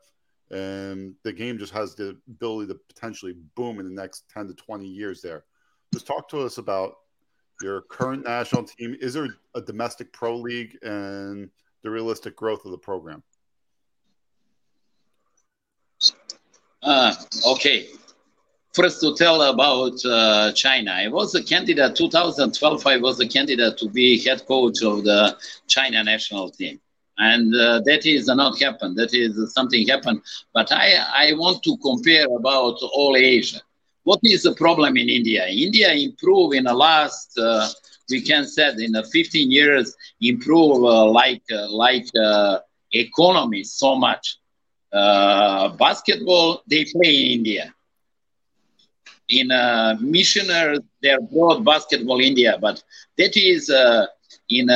And 0.53 1.17
the 1.25 1.33
game 1.33 1.59
just 1.59 1.73
has 1.73 1.97
the 1.97 2.17
ability 2.29 2.69
to 2.69 2.79
potentially 2.89 3.35
boom 3.57 3.81
in 3.81 3.87
the 3.87 4.01
next 4.01 4.23
10 4.33 4.47
to 4.47 4.55
20 4.55 4.87
years 4.87 5.21
there. 5.21 5.47
Just 5.93 6.07
talk 6.07 6.29
to 6.29 6.43
us 6.43 6.59
about 6.59 6.95
your 7.61 7.81
current 7.81 8.23
national 8.23 8.63
team. 8.63 8.97
Is 9.01 9.15
there 9.15 9.27
a 9.57 9.61
domestic 9.61 10.13
pro 10.13 10.37
league 10.37 10.79
and 10.83 11.51
the 11.83 11.91
realistic 11.91 12.37
growth 12.37 12.65
of 12.65 12.71
the 12.71 12.79
program? 12.79 13.21
Uh, 16.85 17.13
okay 17.49 17.89
first 18.75 19.01
to 19.01 19.14
tell 19.14 19.41
about 19.43 19.95
uh, 20.05 20.53
china 20.53 20.93
i 20.93 21.09
was 21.09 21.35
a 21.35 21.43
candidate 21.43 21.95
2012 21.97 22.87
i 22.87 22.97
was 22.97 23.20
a 23.20 23.27
candidate 23.29 23.77
to 23.79 23.89
be 23.89 24.22
head 24.25 24.45
coach 24.47 24.83
of 24.83 25.05
the 25.05 25.37
china 25.66 26.03
national 26.03 26.51
team 26.51 26.79
and 27.18 27.55
uh, 27.55 27.81
that 27.85 28.07
is 28.07 28.27
not 28.27 28.61
happened. 28.61 28.97
That 28.97 29.14
is 29.14 29.53
something 29.55 29.87
happened. 29.87 30.20
But 30.53 30.72
I, 30.72 30.95
I 31.14 31.33
want 31.35 31.62
to 31.64 31.77
compare 31.79 32.27
about 32.27 32.77
all 32.93 33.16
Asia. 33.16 33.61
What 34.05 34.20
is 34.22 34.43
the 34.43 34.55
problem 34.55 34.97
in 34.97 35.09
India? 35.09 35.47
India 35.49 35.93
improved 35.93 36.55
in 36.57 36.64
the 36.64 36.75
last, 36.75 37.39
uh, 37.39 37.68
we 38.11 38.20
can 38.22 38.45
say, 38.47 38.70
in 38.79 38.93
the 38.93 39.05
15 39.05 39.51
years, 39.51 39.95
improve 40.20 40.85
uh, 40.85 41.07
like 41.07 41.43
uh, 41.53 41.70
like 41.70 42.07
uh, 42.20 42.59
economy 42.93 43.62
so 43.64 43.95
much. 43.97 44.39
Basketball 44.93 46.62
they 46.68 46.85
play 46.85 47.14
in 47.25 47.31
India. 47.39 47.75
In 49.29 49.51
uh, 49.51 49.97
missioners, 50.01 50.81
they 51.03 51.16
brought 51.33 51.64
basketball 51.64 52.20
India, 52.20 52.59
but 52.61 52.83
that 53.16 53.37
is 53.37 53.70
in 54.51 54.68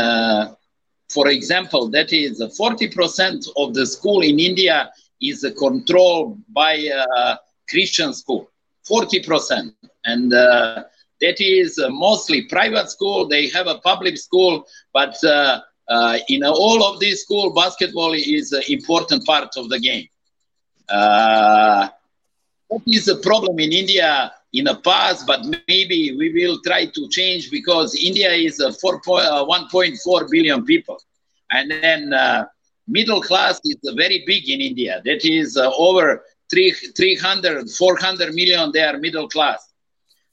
for 1.09 1.29
example, 1.29 1.89
that 1.91 2.13
is 2.13 2.41
40% 2.41 3.49
of 3.57 3.75
the 3.75 3.87
school 3.87 4.21
in 4.23 4.39
India 4.39 4.91
is 5.23 5.47
controlled 5.59 6.39
by 6.53 6.75
a 6.75 7.37
Christian 7.69 8.13
school, 8.13 8.51
40%. 8.89 9.73
And 10.05 10.33
uh, 10.33 10.85
that 11.21 11.41
is 11.41 11.79
mostly 11.91 12.43
private 12.43 12.91
school. 12.91 13.27
They 13.27 13.49
have 13.49 13.67
a 13.67 13.79
public 13.79 14.19
school, 14.19 14.67
but 14.93 15.17
uh, 15.25 15.61
uh, 15.89 16.19
in 16.29 16.45
all 16.45 16.85
of 16.85 17.01
these 17.01 17.23
school, 17.23 17.53
basketball 17.55 18.13
is 18.13 18.53
an 18.53 18.63
important 18.69 19.25
part 19.25 19.57
of 19.57 19.69
the 19.71 19.81
game. 19.81 20.07
Uh, 20.89 21.89
what 22.69 22.83
is 22.87 23.07
the 23.07 23.17
problem 23.17 23.59
in 23.59 23.73
India 23.73 24.31
in 24.53 24.65
the 24.65 24.77
past, 24.77 25.27
but 25.27 25.45
maybe 25.69 26.17
we 26.17 26.33
will 26.33 26.59
try 26.65 26.87
to 26.87 27.09
change 27.09 27.51
because 27.51 27.95
India 27.95 28.31
is 28.31 28.61
a 28.61 28.73
4, 28.73 28.97
uh, 28.97 29.45
1.4 29.45 30.31
billion 30.31 30.65
people. 30.65 30.99
And 31.51 31.71
then 31.71 32.13
uh, 32.13 32.47
middle 32.87 33.21
class 33.21 33.61
is 33.65 33.77
very 33.97 34.25
big 34.27 34.49
in 34.49 34.61
India. 34.61 35.03
That 35.05 35.25
is 35.25 35.57
uh, 35.57 35.71
over 35.77 36.23
3, 36.51 36.71
300, 36.97 37.71
400 37.71 38.35
million, 38.35 38.71
they 38.73 38.83
are 38.83 38.99
middle 38.99 39.29
class. 39.29 39.73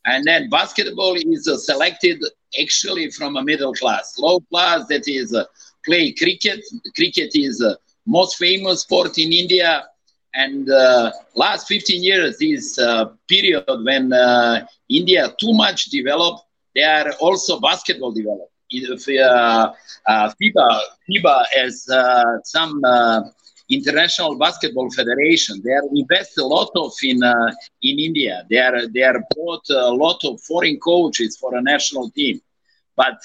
And 0.05 0.24
then 0.24 0.49
basketball 0.49 1.16
is 1.16 1.47
uh, 1.47 1.57
selected 1.57 2.24
actually 2.61 3.11
from 3.11 3.36
a 3.36 3.43
middle 3.43 3.74
class. 3.74 4.16
Low 4.18 4.39
class, 4.51 4.88
that 4.88 5.07
is 5.07 5.34
uh, 5.34 5.43
play 5.84 6.13
cricket. 6.13 6.63
Cricket 6.95 7.32
is 7.34 7.63
most 8.05 8.38
famous 8.38 8.82
sport 8.82 9.18
in 9.18 9.34
India 9.34 9.84
and 10.36 10.70
uh, 10.70 11.12
last 11.36 11.68
15 11.68 12.04
years 12.04 12.38
is 12.42 12.78
uh, 12.80 13.06
period 13.28 13.66
when 13.84 14.12
uh, 14.14 14.66
india 14.90 15.34
too 15.40 15.54
much 15.54 15.86
developed 15.86 16.42
they 16.76 16.84
are 16.84 17.12
also 17.20 17.60
basketball 17.60 18.12
developed 18.12 18.52
if, 18.70 19.08
uh, 19.08 19.72
uh, 20.08 20.32
FIBA, 20.42 20.80
FIBA 21.10 21.44
as 21.58 21.88
uh, 21.90 22.24
some 22.44 22.82
international 23.70 24.38
basketball 24.38 24.90
federation. 24.92 25.62
They 25.64 25.72
are 25.72 25.84
invest 25.94 26.38
a 26.38 26.46
lot 26.46 26.70
of 26.76 26.92
in 27.04 27.20
in 27.82 28.00
India. 28.00 28.46
They 28.50 28.58
are 28.60 28.88
they 28.94 29.04
are 29.04 29.24
brought 29.34 29.70
a 29.70 29.92
lot 29.92 30.24
of 30.24 30.42
foreign 30.42 30.80
coaches 30.80 31.38
for 31.40 31.56
a 31.56 31.62
national 31.62 32.10
team, 32.12 32.42
but 32.96 33.20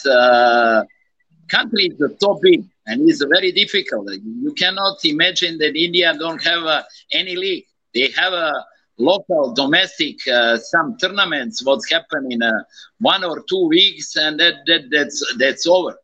country 1.51 1.87
is 1.87 2.01
so 2.21 2.39
big 2.43 2.65
and 2.87 3.09
it's 3.09 3.23
very 3.25 3.53
difficult. 3.53 4.09
You 4.13 4.53
cannot 4.55 4.99
imagine 5.05 5.59
that 5.59 5.77
India 5.77 6.15
don't 6.19 6.43
have 6.45 6.65
uh, 6.65 6.83
any 7.13 7.37
league. 7.37 7.65
They 7.95 8.11
have 8.17 8.33
a 8.33 8.53
local, 8.99 9.53
domestic, 9.55 10.17
uh, 10.29 10.57
some 10.59 10.97
tournaments. 10.99 11.65
What's 11.65 11.91
happening 11.91 12.33
in 12.33 12.43
uh, 12.43 12.53
one 13.01 13.25
or 13.25 13.43
two 13.49 13.69
weeks, 13.69 14.17
and 14.17 14.39
that, 14.41 14.55
that 14.67 14.83
that's 14.91 15.35
that's 15.39 15.67
over. 15.67 15.97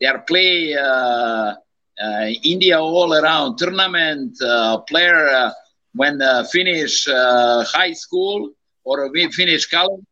They 0.00 0.06
are 0.06 0.20
play 0.20 0.74
uh, 0.74 1.54
uh, 2.02 2.26
India 2.44 2.80
all 2.80 3.14
around 3.14 3.56
tournament 3.58 4.36
uh, 4.42 4.78
player 4.78 5.52
when 5.94 6.20
finish 6.52 7.06
high 7.08 7.92
school 7.92 8.50
or 8.84 9.10
we 9.12 9.30
finish 9.32 9.66
college. 9.66 10.04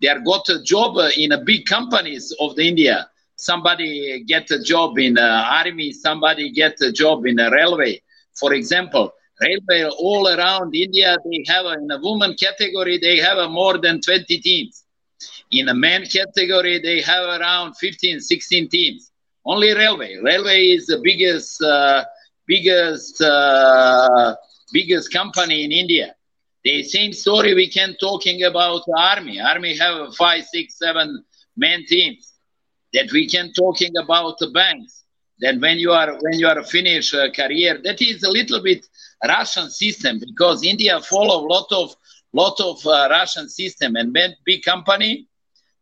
They 0.00 0.08
are 0.08 0.20
got 0.20 0.48
a 0.48 0.62
job 0.62 0.96
in 1.16 1.32
a 1.32 1.38
big 1.42 1.66
companies 1.66 2.34
of 2.40 2.56
the 2.56 2.66
India 2.66 3.09
somebody 3.40 4.22
get 4.26 4.50
a 4.50 4.62
job 4.62 4.98
in 4.98 5.14
the 5.14 5.30
army, 5.60 5.92
somebody 5.92 6.50
get 6.50 6.80
a 6.82 6.92
job 6.92 7.26
in 7.26 7.36
the 7.36 7.50
railway. 7.50 8.00
For 8.38 8.54
example, 8.54 9.12
railway 9.40 9.90
all 9.98 10.28
around 10.28 10.74
India, 10.74 11.16
they 11.24 11.44
have 11.52 11.66
in 11.66 11.90
a 11.90 11.98
woman 11.98 12.34
category, 12.38 12.98
they 12.98 13.18
have 13.18 13.50
more 13.50 13.78
than 13.78 14.00
20 14.00 14.38
teams. 14.40 14.84
In 15.52 15.68
a 15.68 15.74
man 15.74 16.04
category, 16.06 16.78
they 16.78 17.00
have 17.02 17.40
around 17.40 17.74
15, 17.76 18.20
16 18.20 18.68
teams. 18.68 19.10
Only 19.44 19.74
railway. 19.74 20.16
Railway 20.22 20.60
is 20.76 20.86
the 20.86 21.00
biggest, 21.02 21.62
uh, 21.62 22.04
biggest 22.46 23.20
uh, 23.22 24.34
biggest 24.72 25.12
company 25.12 25.64
in 25.64 25.72
India. 25.72 26.14
The 26.64 26.82
same 26.82 27.12
story 27.12 27.54
we 27.54 27.68
can 27.70 27.96
talking 28.00 28.42
about 28.44 28.82
army. 28.96 29.40
Army 29.40 29.76
have 29.78 30.14
five, 30.14 30.44
six, 30.44 30.78
seven 30.78 31.24
man 31.56 31.84
teams. 31.86 32.34
That 32.92 33.12
we 33.12 33.28
can 33.28 33.52
talking 33.52 33.92
about 33.96 34.38
the 34.38 34.50
banks. 34.50 35.04
Then 35.38 35.60
when 35.60 35.78
you 35.78 35.92
are 35.92 36.18
when 36.20 36.38
you 36.38 36.48
are 36.48 36.62
finished 36.64 37.14
uh, 37.14 37.30
career, 37.30 37.80
that 37.84 38.02
is 38.02 38.22
a 38.24 38.30
little 38.30 38.62
bit 38.62 38.86
Russian 39.26 39.70
system 39.70 40.18
because 40.18 40.64
India 40.64 41.00
follow 41.00 41.46
lot 41.46 41.66
of 41.70 41.94
lot 42.32 42.60
of 42.60 42.84
uh, 42.86 43.08
Russian 43.10 43.48
system 43.48 43.96
and 43.96 44.14
when 44.14 44.34
big 44.44 44.62
company 44.62 45.26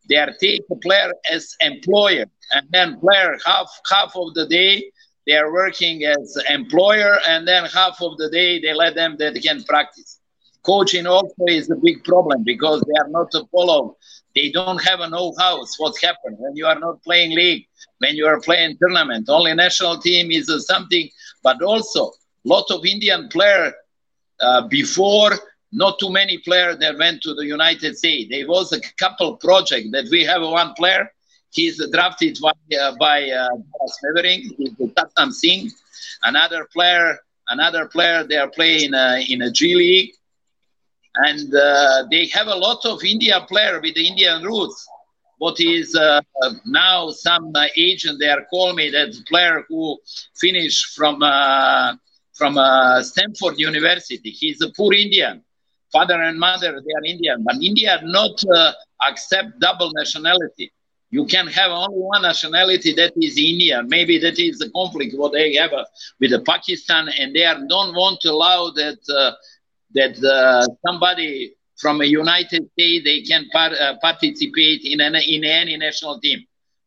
they 0.08 0.16
are 0.16 0.32
take 0.40 0.62
player 0.82 1.12
as 1.30 1.54
employer 1.60 2.24
and 2.52 2.66
then 2.70 2.98
player 3.00 3.36
half 3.44 3.70
half 3.90 4.16
of 4.16 4.34
the 4.34 4.46
day 4.46 4.90
they 5.26 5.36
are 5.36 5.52
working 5.52 6.04
as 6.04 6.38
employer 6.48 7.18
and 7.28 7.46
then 7.46 7.64
half 7.66 8.00
of 8.00 8.16
the 8.16 8.30
day 8.30 8.60
they 8.60 8.72
let 8.72 8.94
them 8.94 9.16
that 9.18 9.34
can 9.42 9.62
practice 9.64 10.20
coaching 10.62 11.06
also 11.06 11.44
is 11.46 11.70
a 11.70 11.76
big 11.76 12.02
problem 12.04 12.42
because 12.44 12.80
they 12.80 12.98
are 13.00 13.08
not 13.08 13.30
follow 13.52 13.96
they 14.38 14.50
don't 14.50 14.82
have 14.88 15.00
a 15.00 15.08
know-how 15.14 15.54
What 15.82 15.94
happened 16.08 16.36
when 16.38 16.54
you 16.60 16.66
are 16.72 16.80
not 16.86 17.02
playing 17.02 17.30
league 17.42 17.64
when 18.02 18.14
you 18.18 18.26
are 18.32 18.40
playing 18.48 18.76
tournament 18.80 19.24
only 19.28 19.52
national 19.54 19.96
team 20.06 20.30
is 20.38 20.46
something 20.72 21.06
but 21.42 21.58
also 21.62 22.02
lot 22.44 22.66
of 22.70 22.80
indian 22.94 23.22
player 23.34 23.66
uh, 24.46 24.62
before 24.68 25.32
not 25.72 25.98
too 25.98 26.10
many 26.10 26.38
players 26.38 26.78
that 26.78 26.96
went 26.98 27.22
to 27.22 27.34
the 27.34 27.44
United 27.44 27.96
States. 27.96 28.30
There 28.30 28.46
was 28.46 28.72
a 28.72 28.80
couple 28.98 29.36
project 29.36 29.88
that 29.92 30.06
we 30.10 30.24
have 30.24 30.42
one 30.42 30.74
player. 30.74 31.10
He's 31.50 31.84
drafted 31.92 32.38
by, 32.40 32.76
uh, 32.76 32.94
by 32.98 33.22
uh, 33.30 33.48
Dallas 33.48 34.94
Satnam 34.96 35.32
Singh. 35.32 35.70
Another 36.22 36.66
player, 36.72 37.18
another 37.48 37.86
player, 37.86 38.24
they 38.24 38.36
are 38.36 38.50
playing 38.50 38.94
uh, 38.94 39.20
in 39.28 39.42
a 39.42 39.50
G 39.50 39.74
League. 39.74 40.12
And 41.14 41.54
uh, 41.54 42.04
they 42.10 42.26
have 42.28 42.46
a 42.46 42.54
lot 42.54 42.84
of 42.86 43.02
India 43.04 43.40
player 43.48 43.80
with 43.80 43.96
Indian 43.96 44.42
roots. 44.42 44.86
What 45.38 45.60
is 45.60 45.94
uh, 45.96 46.20
now 46.66 47.10
some 47.10 47.52
uh, 47.54 47.66
agent 47.76 48.18
they 48.20 48.28
are 48.28 48.44
calling 48.50 48.76
me 48.76 48.90
that 48.90 49.14
player 49.28 49.64
who 49.68 49.98
finished 50.36 50.94
from 50.96 51.22
uh, 51.22 51.94
from 52.34 52.58
uh, 52.58 53.02
Stanford 53.02 53.58
University. 53.58 54.30
He's 54.30 54.60
a 54.62 54.70
poor 54.76 54.92
Indian 54.94 55.42
father 55.92 56.20
and 56.22 56.38
mother 56.38 56.72
they 56.84 56.92
are 56.98 57.04
indian 57.04 57.38
but 57.44 57.56
india 57.62 57.98
not 58.02 58.36
uh, 58.56 58.72
accept 59.08 59.58
double 59.60 59.90
nationality 59.94 60.72
you 61.10 61.24
can 61.24 61.46
have 61.46 61.70
only 61.70 62.00
one 62.14 62.22
nationality 62.22 62.92
that 62.92 63.12
is 63.16 63.36
india 63.38 63.82
maybe 63.86 64.18
that 64.18 64.38
is 64.38 64.58
the 64.58 64.70
conflict 64.70 65.12
what 65.16 65.32
they 65.32 65.54
have 65.54 65.72
with 66.20 66.30
the 66.30 66.40
pakistan 66.52 67.08
and 67.18 67.34
they 67.34 67.44
are, 67.44 67.58
don't 67.68 67.94
want 67.94 68.20
to 68.20 68.28
allow 68.30 68.70
that 68.70 68.98
that 69.94 70.14
uh, 70.24 70.64
somebody 70.86 71.52
from 71.76 72.00
a 72.00 72.04
united 72.04 72.62
states 72.72 73.04
they 73.04 73.20
can 73.22 73.44
par- 73.52 73.78
uh, 73.80 73.94
participate 74.00 74.80
in, 74.84 75.00
an, 75.00 75.14
in 75.26 75.44
any 75.44 75.76
national 75.76 76.18
team 76.20 76.38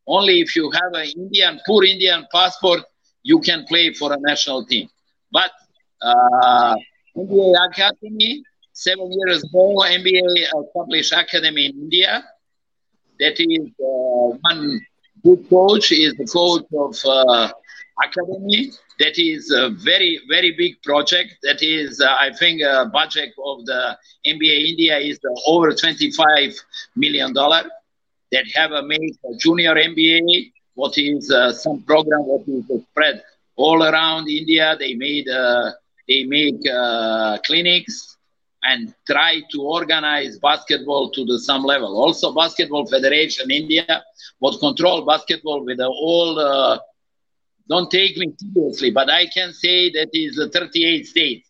only 0.07 0.39
if 0.41 0.55
you 0.55 0.69
have 0.71 0.93
an 0.93 1.07
indian 1.17 1.59
poor 1.65 1.83
indian 1.83 2.25
passport 2.33 2.81
you 3.23 3.39
can 3.39 3.65
play 3.67 3.93
for 3.93 4.11
a 4.13 4.17
national 4.19 4.65
team 4.65 4.87
but 5.31 5.51
uh, 6.01 6.75
NBA 7.17 7.53
Academy 7.69 8.43
seven 8.73 9.09
years 9.11 9.43
ago, 9.43 9.83
NBA 9.83 10.47
established 10.63 11.13
academy 11.13 11.65
in 11.67 11.73
India. 11.85 12.23
That 13.19 13.39
is 13.39 13.67
uh, 13.79 14.37
one 14.49 14.79
good 15.23 15.49
coach 15.49 15.91
is 15.91 16.13
the 16.15 16.25
coach 16.25 16.65
of 16.77 16.95
uh, 17.05 17.51
academy. 18.05 18.71
That 19.01 19.17
is 19.19 19.51
a 19.51 19.69
very 19.69 20.21
very 20.29 20.51
big 20.57 20.81
project. 20.83 21.37
That 21.43 21.61
is, 21.63 22.01
uh, 22.01 22.15
I 22.27 22.31
think, 22.39 22.61
a 22.61 22.85
budget 22.85 23.31
of 23.51 23.65
the 23.65 23.97
NBA 24.25 24.57
India 24.71 24.97
is 24.97 25.19
over 25.47 25.73
25 25.73 26.53
million 26.95 27.33
dollar. 27.33 27.63
That 28.31 28.45
have 28.55 28.71
made 28.85 29.15
a 29.29 29.37
junior 29.37 29.75
NBA. 29.75 30.51
What 30.75 30.97
is 30.97 31.31
uh, 31.31 31.51
some 31.53 31.83
program? 31.83 32.21
What 32.31 32.43
is 32.47 32.65
spread 32.91 33.23
all 33.55 33.83
around 33.83 34.29
India? 34.29 34.75
They 34.79 34.93
made 34.95 35.27
uh, 35.29 35.71
they 36.07 36.23
make 36.25 36.61
uh, 36.71 37.39
clinics 37.45 38.17
and 38.63 38.93
try 39.09 39.41
to 39.51 39.61
organize 39.63 40.37
basketball 40.39 41.09
to 41.11 41.25
the 41.25 41.39
some 41.39 41.63
level. 41.63 41.97
Also, 41.97 42.33
Basketball 42.33 42.85
Federation 42.87 43.49
India 43.51 44.03
would 44.41 44.59
control 44.59 45.05
basketball 45.05 45.65
with 45.65 45.79
all. 45.81 46.79
Don't 47.69 47.89
take 47.89 48.17
me 48.17 48.33
seriously, 48.37 48.91
but 48.91 49.09
I 49.09 49.25
can 49.27 49.53
say 49.53 49.89
that 49.91 50.09
is 50.13 50.39
38 50.53 51.05
states 51.07 51.49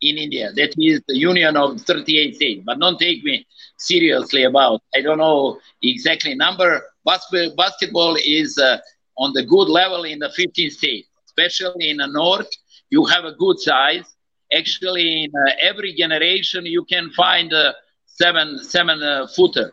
in 0.00 0.16
India. 0.18 0.50
That 0.54 0.74
is 0.78 1.00
the 1.08 1.16
union 1.16 1.56
of 1.56 1.80
38 1.80 2.34
states. 2.36 2.62
But 2.64 2.78
don't 2.80 2.98
take 2.98 3.22
me 3.24 3.46
seriously 3.78 4.44
about. 4.44 4.80
I 4.94 5.00
don't 5.02 5.18
know 5.18 5.58
exactly 5.82 6.34
number. 6.34 6.82
Bas- 7.04 7.34
basketball 7.56 8.16
is 8.24 8.58
uh, 8.58 8.78
on 9.18 9.32
the 9.34 9.44
good 9.44 9.68
level 9.68 10.04
in 10.04 10.18
the 10.18 10.30
15 10.30 10.70
states, 10.70 11.08
especially 11.26 11.90
in 11.90 11.98
the 11.98 12.06
north. 12.06 12.48
You 12.90 13.04
have 13.06 13.24
a 13.24 13.32
good 13.32 13.58
size 13.58 14.04
actually 14.52 15.24
in 15.24 15.30
uh, 15.34 15.52
every 15.62 15.92
generation 15.94 16.66
you 16.66 16.84
can 16.84 17.10
find 17.10 17.52
a 17.52 17.74
seven 18.06 18.58
seven 18.62 19.02
uh, 19.02 19.26
footer 19.34 19.72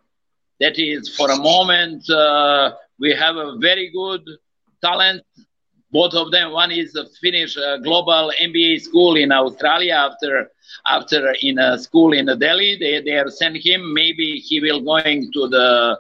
that 0.60 0.78
is 0.78 1.10
for 1.16 1.30
a 1.32 1.38
moment 1.38 2.10
uh, 2.10 2.72
we 3.00 3.12
have 3.14 3.36
a 3.36 3.58
very 3.60 3.90
good 3.94 4.22
talent 4.84 5.22
both 5.92 6.14
of 6.14 6.32
them 6.32 6.52
one 6.52 6.72
is 6.72 6.96
a 6.96 7.06
finnish 7.22 7.58
uh, 7.58 7.78
global 7.78 8.32
NBA 8.42 8.82
school 8.82 9.16
in 9.16 9.32
australia 9.32 9.94
after 9.94 10.50
after 10.88 11.34
in 11.42 11.60
a 11.60 11.78
school 11.78 12.14
in 12.14 12.26
delhi. 12.40 12.78
They, 12.78 13.02
they 13.02 13.18
are 13.18 13.30
sent 13.30 13.58
him. 13.58 13.94
Maybe 13.94 14.38
he 14.38 14.60
will 14.60 14.82
going 14.82 15.32
to 15.34 15.48
the 15.48 15.98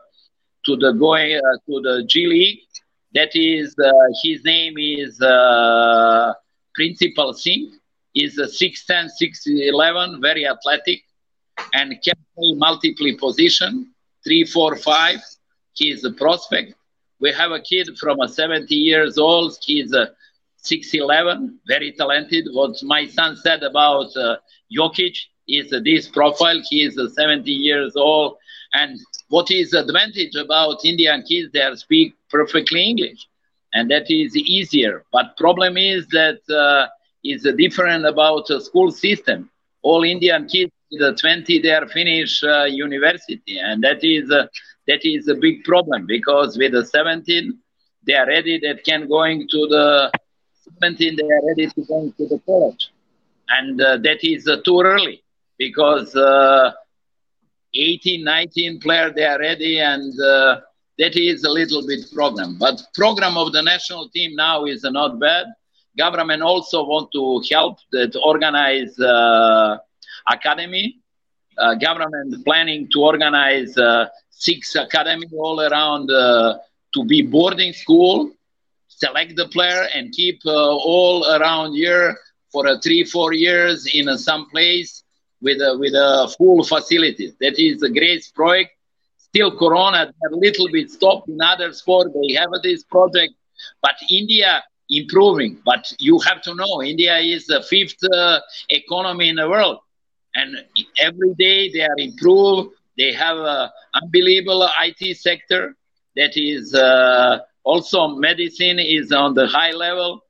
to 0.65 0.75
the 0.75 0.91
going 0.91 1.37
uh, 1.37 1.57
to 1.67 1.81
the 1.81 2.05
g 2.07 2.27
league. 2.27 2.59
That 3.13 3.35
is 3.35 3.75
uh, 3.79 3.91
his 4.21 4.43
name 4.43 4.75
is 4.77 5.17
Princepal 6.77 7.33
Singh. 7.35 7.71
Is 8.15 8.39
a 8.39 8.47
6'10", 8.47 9.09
6'11", 9.21 10.21
very 10.21 10.47
athletic, 10.47 11.03
and 11.73 11.91
can 12.03 12.15
play 12.35 12.53
multiple 12.55 13.11
position, 13.19 13.93
three, 14.23 14.43
four, 14.43 14.75
five. 14.75 15.19
He 15.73 15.91
is 15.91 16.03
a 16.03 16.09
prospect. 16.09 16.73
We 17.19 17.31
have 17.33 17.51
a 17.51 17.59
kid 17.59 17.89
from 17.99 18.19
a 18.19 18.27
70 18.27 18.75
years 18.75 19.17
old. 19.17 19.57
He 19.61 19.81
is 19.81 19.93
a 19.93 20.09
6'11", 20.63 21.57
very 21.67 21.91
talented. 21.93 22.47
What 22.51 22.75
my 22.83 23.07
son 23.07 23.35
said 23.37 23.63
about 23.63 24.15
uh, 24.15 24.37
Jokic 24.75 25.17
is 25.47 25.71
uh, 25.73 25.79
this 25.83 26.07
profile. 26.07 26.61
He 26.69 26.83
is 26.83 26.97
uh, 26.97 27.09
70 27.09 27.51
years 27.51 27.95
old. 27.95 28.37
And 28.73 28.99
what 29.29 29.49
is 29.51 29.73
advantage 29.73 30.35
about 30.35 30.85
Indian 30.85 31.23
kids, 31.23 31.51
they 31.53 31.69
speak 31.75 32.13
perfectly 32.29 32.83
English. 32.83 33.27
And 33.73 33.89
that 33.91 34.09
is 34.09 34.35
easier. 34.35 35.03
But 35.11 35.37
problem 35.37 35.77
is 35.77 36.07
that 36.07 36.39
uh, 36.49 36.87
is 37.23 37.47
different 37.57 38.05
about 38.05 38.47
school 38.61 38.91
system. 38.91 39.49
All 39.81 40.03
Indian 40.03 40.47
kids, 40.47 40.71
the 40.91 41.15
20, 41.19 41.61
they 41.61 41.71
are 41.71 41.87
finished 41.87 42.43
uh, 42.43 42.65
university, 42.65 43.41
and 43.59 43.83
that 43.83 44.03
is 44.03 44.29
uh, 44.31 44.47
that 44.87 44.99
is 45.03 45.27
a 45.27 45.35
big 45.35 45.63
problem 45.63 46.05
because 46.07 46.57
with 46.57 46.71
the 46.71 46.85
17, 46.85 47.57
they 48.05 48.13
are 48.13 48.27
ready 48.27 48.59
that 48.59 48.83
can 48.85 49.07
going 49.07 49.47
to 49.49 49.67
the 49.67 50.11
17, 50.81 51.15
they 51.15 51.23
are 51.23 51.47
ready 51.47 51.67
to 51.67 51.81
go 51.87 52.13
to 52.17 52.27
the 52.27 52.39
college, 52.45 52.91
and 53.49 53.81
uh, 53.81 53.97
that 53.97 54.23
is 54.23 54.47
uh, 54.47 54.57
too 54.63 54.81
early 54.81 55.23
because 55.57 56.15
uh, 56.15 56.71
18, 57.73 58.23
19 58.23 58.79
player 58.79 59.11
they 59.13 59.25
are 59.25 59.39
ready 59.39 59.79
and. 59.79 60.19
Uh, 60.19 60.61
that 60.99 61.15
is 61.15 61.43
a 61.43 61.49
little 61.51 61.85
bit 61.85 62.11
problem, 62.11 62.57
but 62.57 62.81
program 62.95 63.37
of 63.37 63.53
the 63.53 63.61
national 63.61 64.09
team 64.09 64.35
now 64.35 64.65
is 64.65 64.81
not 64.81 65.19
bad 65.19 65.45
government 65.97 66.41
also 66.41 66.83
want 66.83 67.11
to 67.11 67.41
help 67.51 67.77
that 67.91 68.15
organize 68.23 68.95
academy. 70.29 70.99
Uh, 71.57 71.73
government 71.75 72.45
planning 72.45 72.87
to 72.91 73.03
organize 73.03 73.75
uh, 73.77 74.05
six 74.29 74.75
academy 74.75 75.25
all 75.33 75.59
around 75.59 76.09
uh, 76.11 76.55
to 76.93 77.03
be 77.05 77.23
boarding 77.23 77.73
school, 77.73 78.29
select 78.87 79.35
the 79.35 79.47
player 79.47 79.87
and 79.95 80.11
keep 80.11 80.39
uh, 80.45 80.51
all 80.51 81.25
around 81.35 81.73
here 81.73 82.15
for 82.51 82.67
uh, 82.67 82.77
three 82.83 83.03
four 83.03 83.33
years 83.33 83.87
in 83.93 84.15
some 84.17 84.47
place 84.49 85.03
with 85.41 85.59
a, 85.61 85.77
with 85.77 85.93
a 85.93 86.33
full 86.37 86.63
facility. 86.63 87.33
That 87.39 87.59
is 87.59 87.81
a 87.83 87.89
great 87.89 88.29
project. 88.35 88.71
Still, 89.17 89.57
Corona 89.57 90.13
a 90.31 90.35
little 90.35 90.69
bit 90.71 90.89
stopped 90.89 91.27
in 91.27 91.41
other 91.41 91.73
sport. 91.73 92.11
They 92.13 92.33
have 92.35 92.49
this 92.63 92.83
project, 92.83 93.33
but 93.81 93.95
India 94.09 94.63
improving. 94.89 95.59
But 95.65 95.93
you 95.99 96.19
have 96.19 96.41
to 96.43 96.55
know 96.55 96.81
India 96.81 97.17
is 97.17 97.45
the 97.45 97.61
fifth 97.61 98.01
uh, 98.13 98.39
economy 98.69 99.29
in 99.29 99.35
the 99.35 99.49
world, 99.49 99.79
and 100.37 100.55
every 100.99 101.33
day 101.33 101.71
they 101.71 101.81
are 101.81 101.97
improved. 101.97 102.75
They 102.97 103.11
have 103.13 103.37
an 103.37 103.69
unbelievable 104.01 104.67
IT 104.81 105.17
sector 105.17 105.75
that 106.15 106.37
is 106.37 106.73
uh, 106.73 107.39
also 107.63 108.07
medicine 108.09 108.79
is 108.79 109.11
on 109.11 109.33
the 109.33 109.47
high 109.47 109.71
level. 109.71 110.21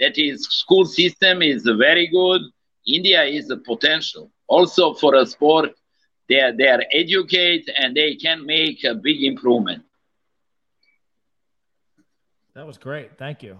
That 0.00 0.18
is 0.18 0.44
school 0.44 0.84
system 0.84 1.42
is 1.42 1.62
very 1.64 2.06
good. 2.08 2.42
India 2.86 3.24
is 3.24 3.50
a 3.50 3.56
potential. 3.56 4.30
Also 4.46 4.94
for 4.94 5.14
a 5.16 5.26
sport, 5.26 5.70
they 6.28 6.40
are, 6.40 6.52
they 6.56 6.68
are 6.68 6.82
educated 6.92 7.74
and 7.76 7.96
they 7.96 8.14
can 8.14 8.46
make 8.46 8.84
a 8.84 8.94
big 8.94 9.22
improvement. 9.22 9.82
That 12.54 12.66
was 12.66 12.78
great. 12.78 13.18
Thank 13.18 13.42
you. 13.42 13.58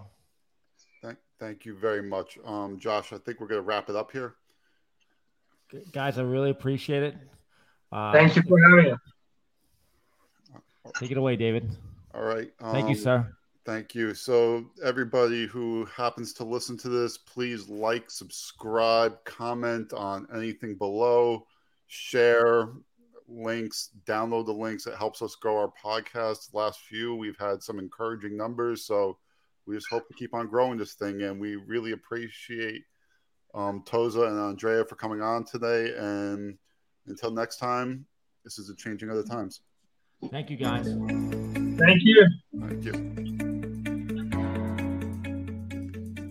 Thank, 1.03 1.17
thank 1.39 1.65
you 1.65 1.75
very 1.75 2.01
much. 2.01 2.37
Um, 2.45 2.79
Josh, 2.79 3.13
I 3.13 3.17
think 3.17 3.39
we're 3.39 3.47
going 3.47 3.61
to 3.61 3.67
wrap 3.67 3.89
it 3.89 3.95
up 3.95 4.11
here. 4.11 4.35
Guys, 5.91 6.17
I 6.17 6.21
really 6.21 6.49
appreciate 6.49 7.03
it. 7.03 7.15
Uh, 7.91 8.13
Thank 8.13 8.35
you 8.35 8.41
for 8.43 8.57
having 8.61 8.93
us. 8.93 8.99
Take 10.99 11.11
it 11.11 11.17
away, 11.17 11.35
David. 11.35 11.69
All 12.13 12.23
right. 12.23 12.51
Um, 12.61 12.71
thank 12.71 12.85
you, 12.85 12.95
um, 12.95 13.01
sir. 13.01 13.33
Thank 13.65 13.93
you. 13.93 14.13
So, 14.13 14.65
everybody 14.83 15.45
who 15.45 15.85
happens 15.85 16.31
to 16.33 16.45
listen 16.45 16.77
to 16.77 16.89
this, 16.89 17.17
please 17.17 17.67
like, 17.67 18.09
subscribe, 18.09 19.23
comment 19.25 19.91
on 19.91 20.25
anything 20.33 20.75
below, 20.75 21.45
share 21.87 22.69
links, 23.27 23.89
download 24.05 24.45
the 24.45 24.53
links. 24.53 24.87
It 24.87 24.95
helps 24.95 25.21
us 25.21 25.35
grow 25.35 25.57
our 25.57 25.73
podcast. 25.83 26.53
last 26.53 26.79
few, 26.79 27.13
we've 27.13 27.37
had 27.37 27.61
some 27.61 27.77
encouraging 27.77 28.37
numbers. 28.37 28.85
So, 28.85 29.17
we 29.65 29.75
just 29.75 29.89
hope 29.89 30.07
to 30.07 30.13
keep 30.13 30.33
on 30.33 30.47
growing 30.47 30.77
this 30.77 30.93
thing. 30.93 31.23
And 31.23 31.37
we 31.39 31.57
really 31.57 31.91
appreciate 31.91 32.83
um, 33.57 33.83
Toza 33.83 34.27
and 34.27 34.39
Andrea 34.39 34.85
for 34.85 34.95
coming 34.95 35.21
on 35.21 35.43
today. 35.43 35.93
And 35.97 36.57
until 37.07 37.31
next 37.31 37.57
time, 37.57 38.05
this 38.43 38.59
is 38.59 38.69
a 38.69 38.75
changing 38.75 39.09
of 39.09 39.17
the 39.17 39.23
times. 39.23 39.61
Thank 40.29 40.49
you, 40.49 40.57
guys. 40.57 40.85
Thank 40.85 42.03
you. 42.03 42.27
Thank 42.59 42.85
you. 42.85 43.36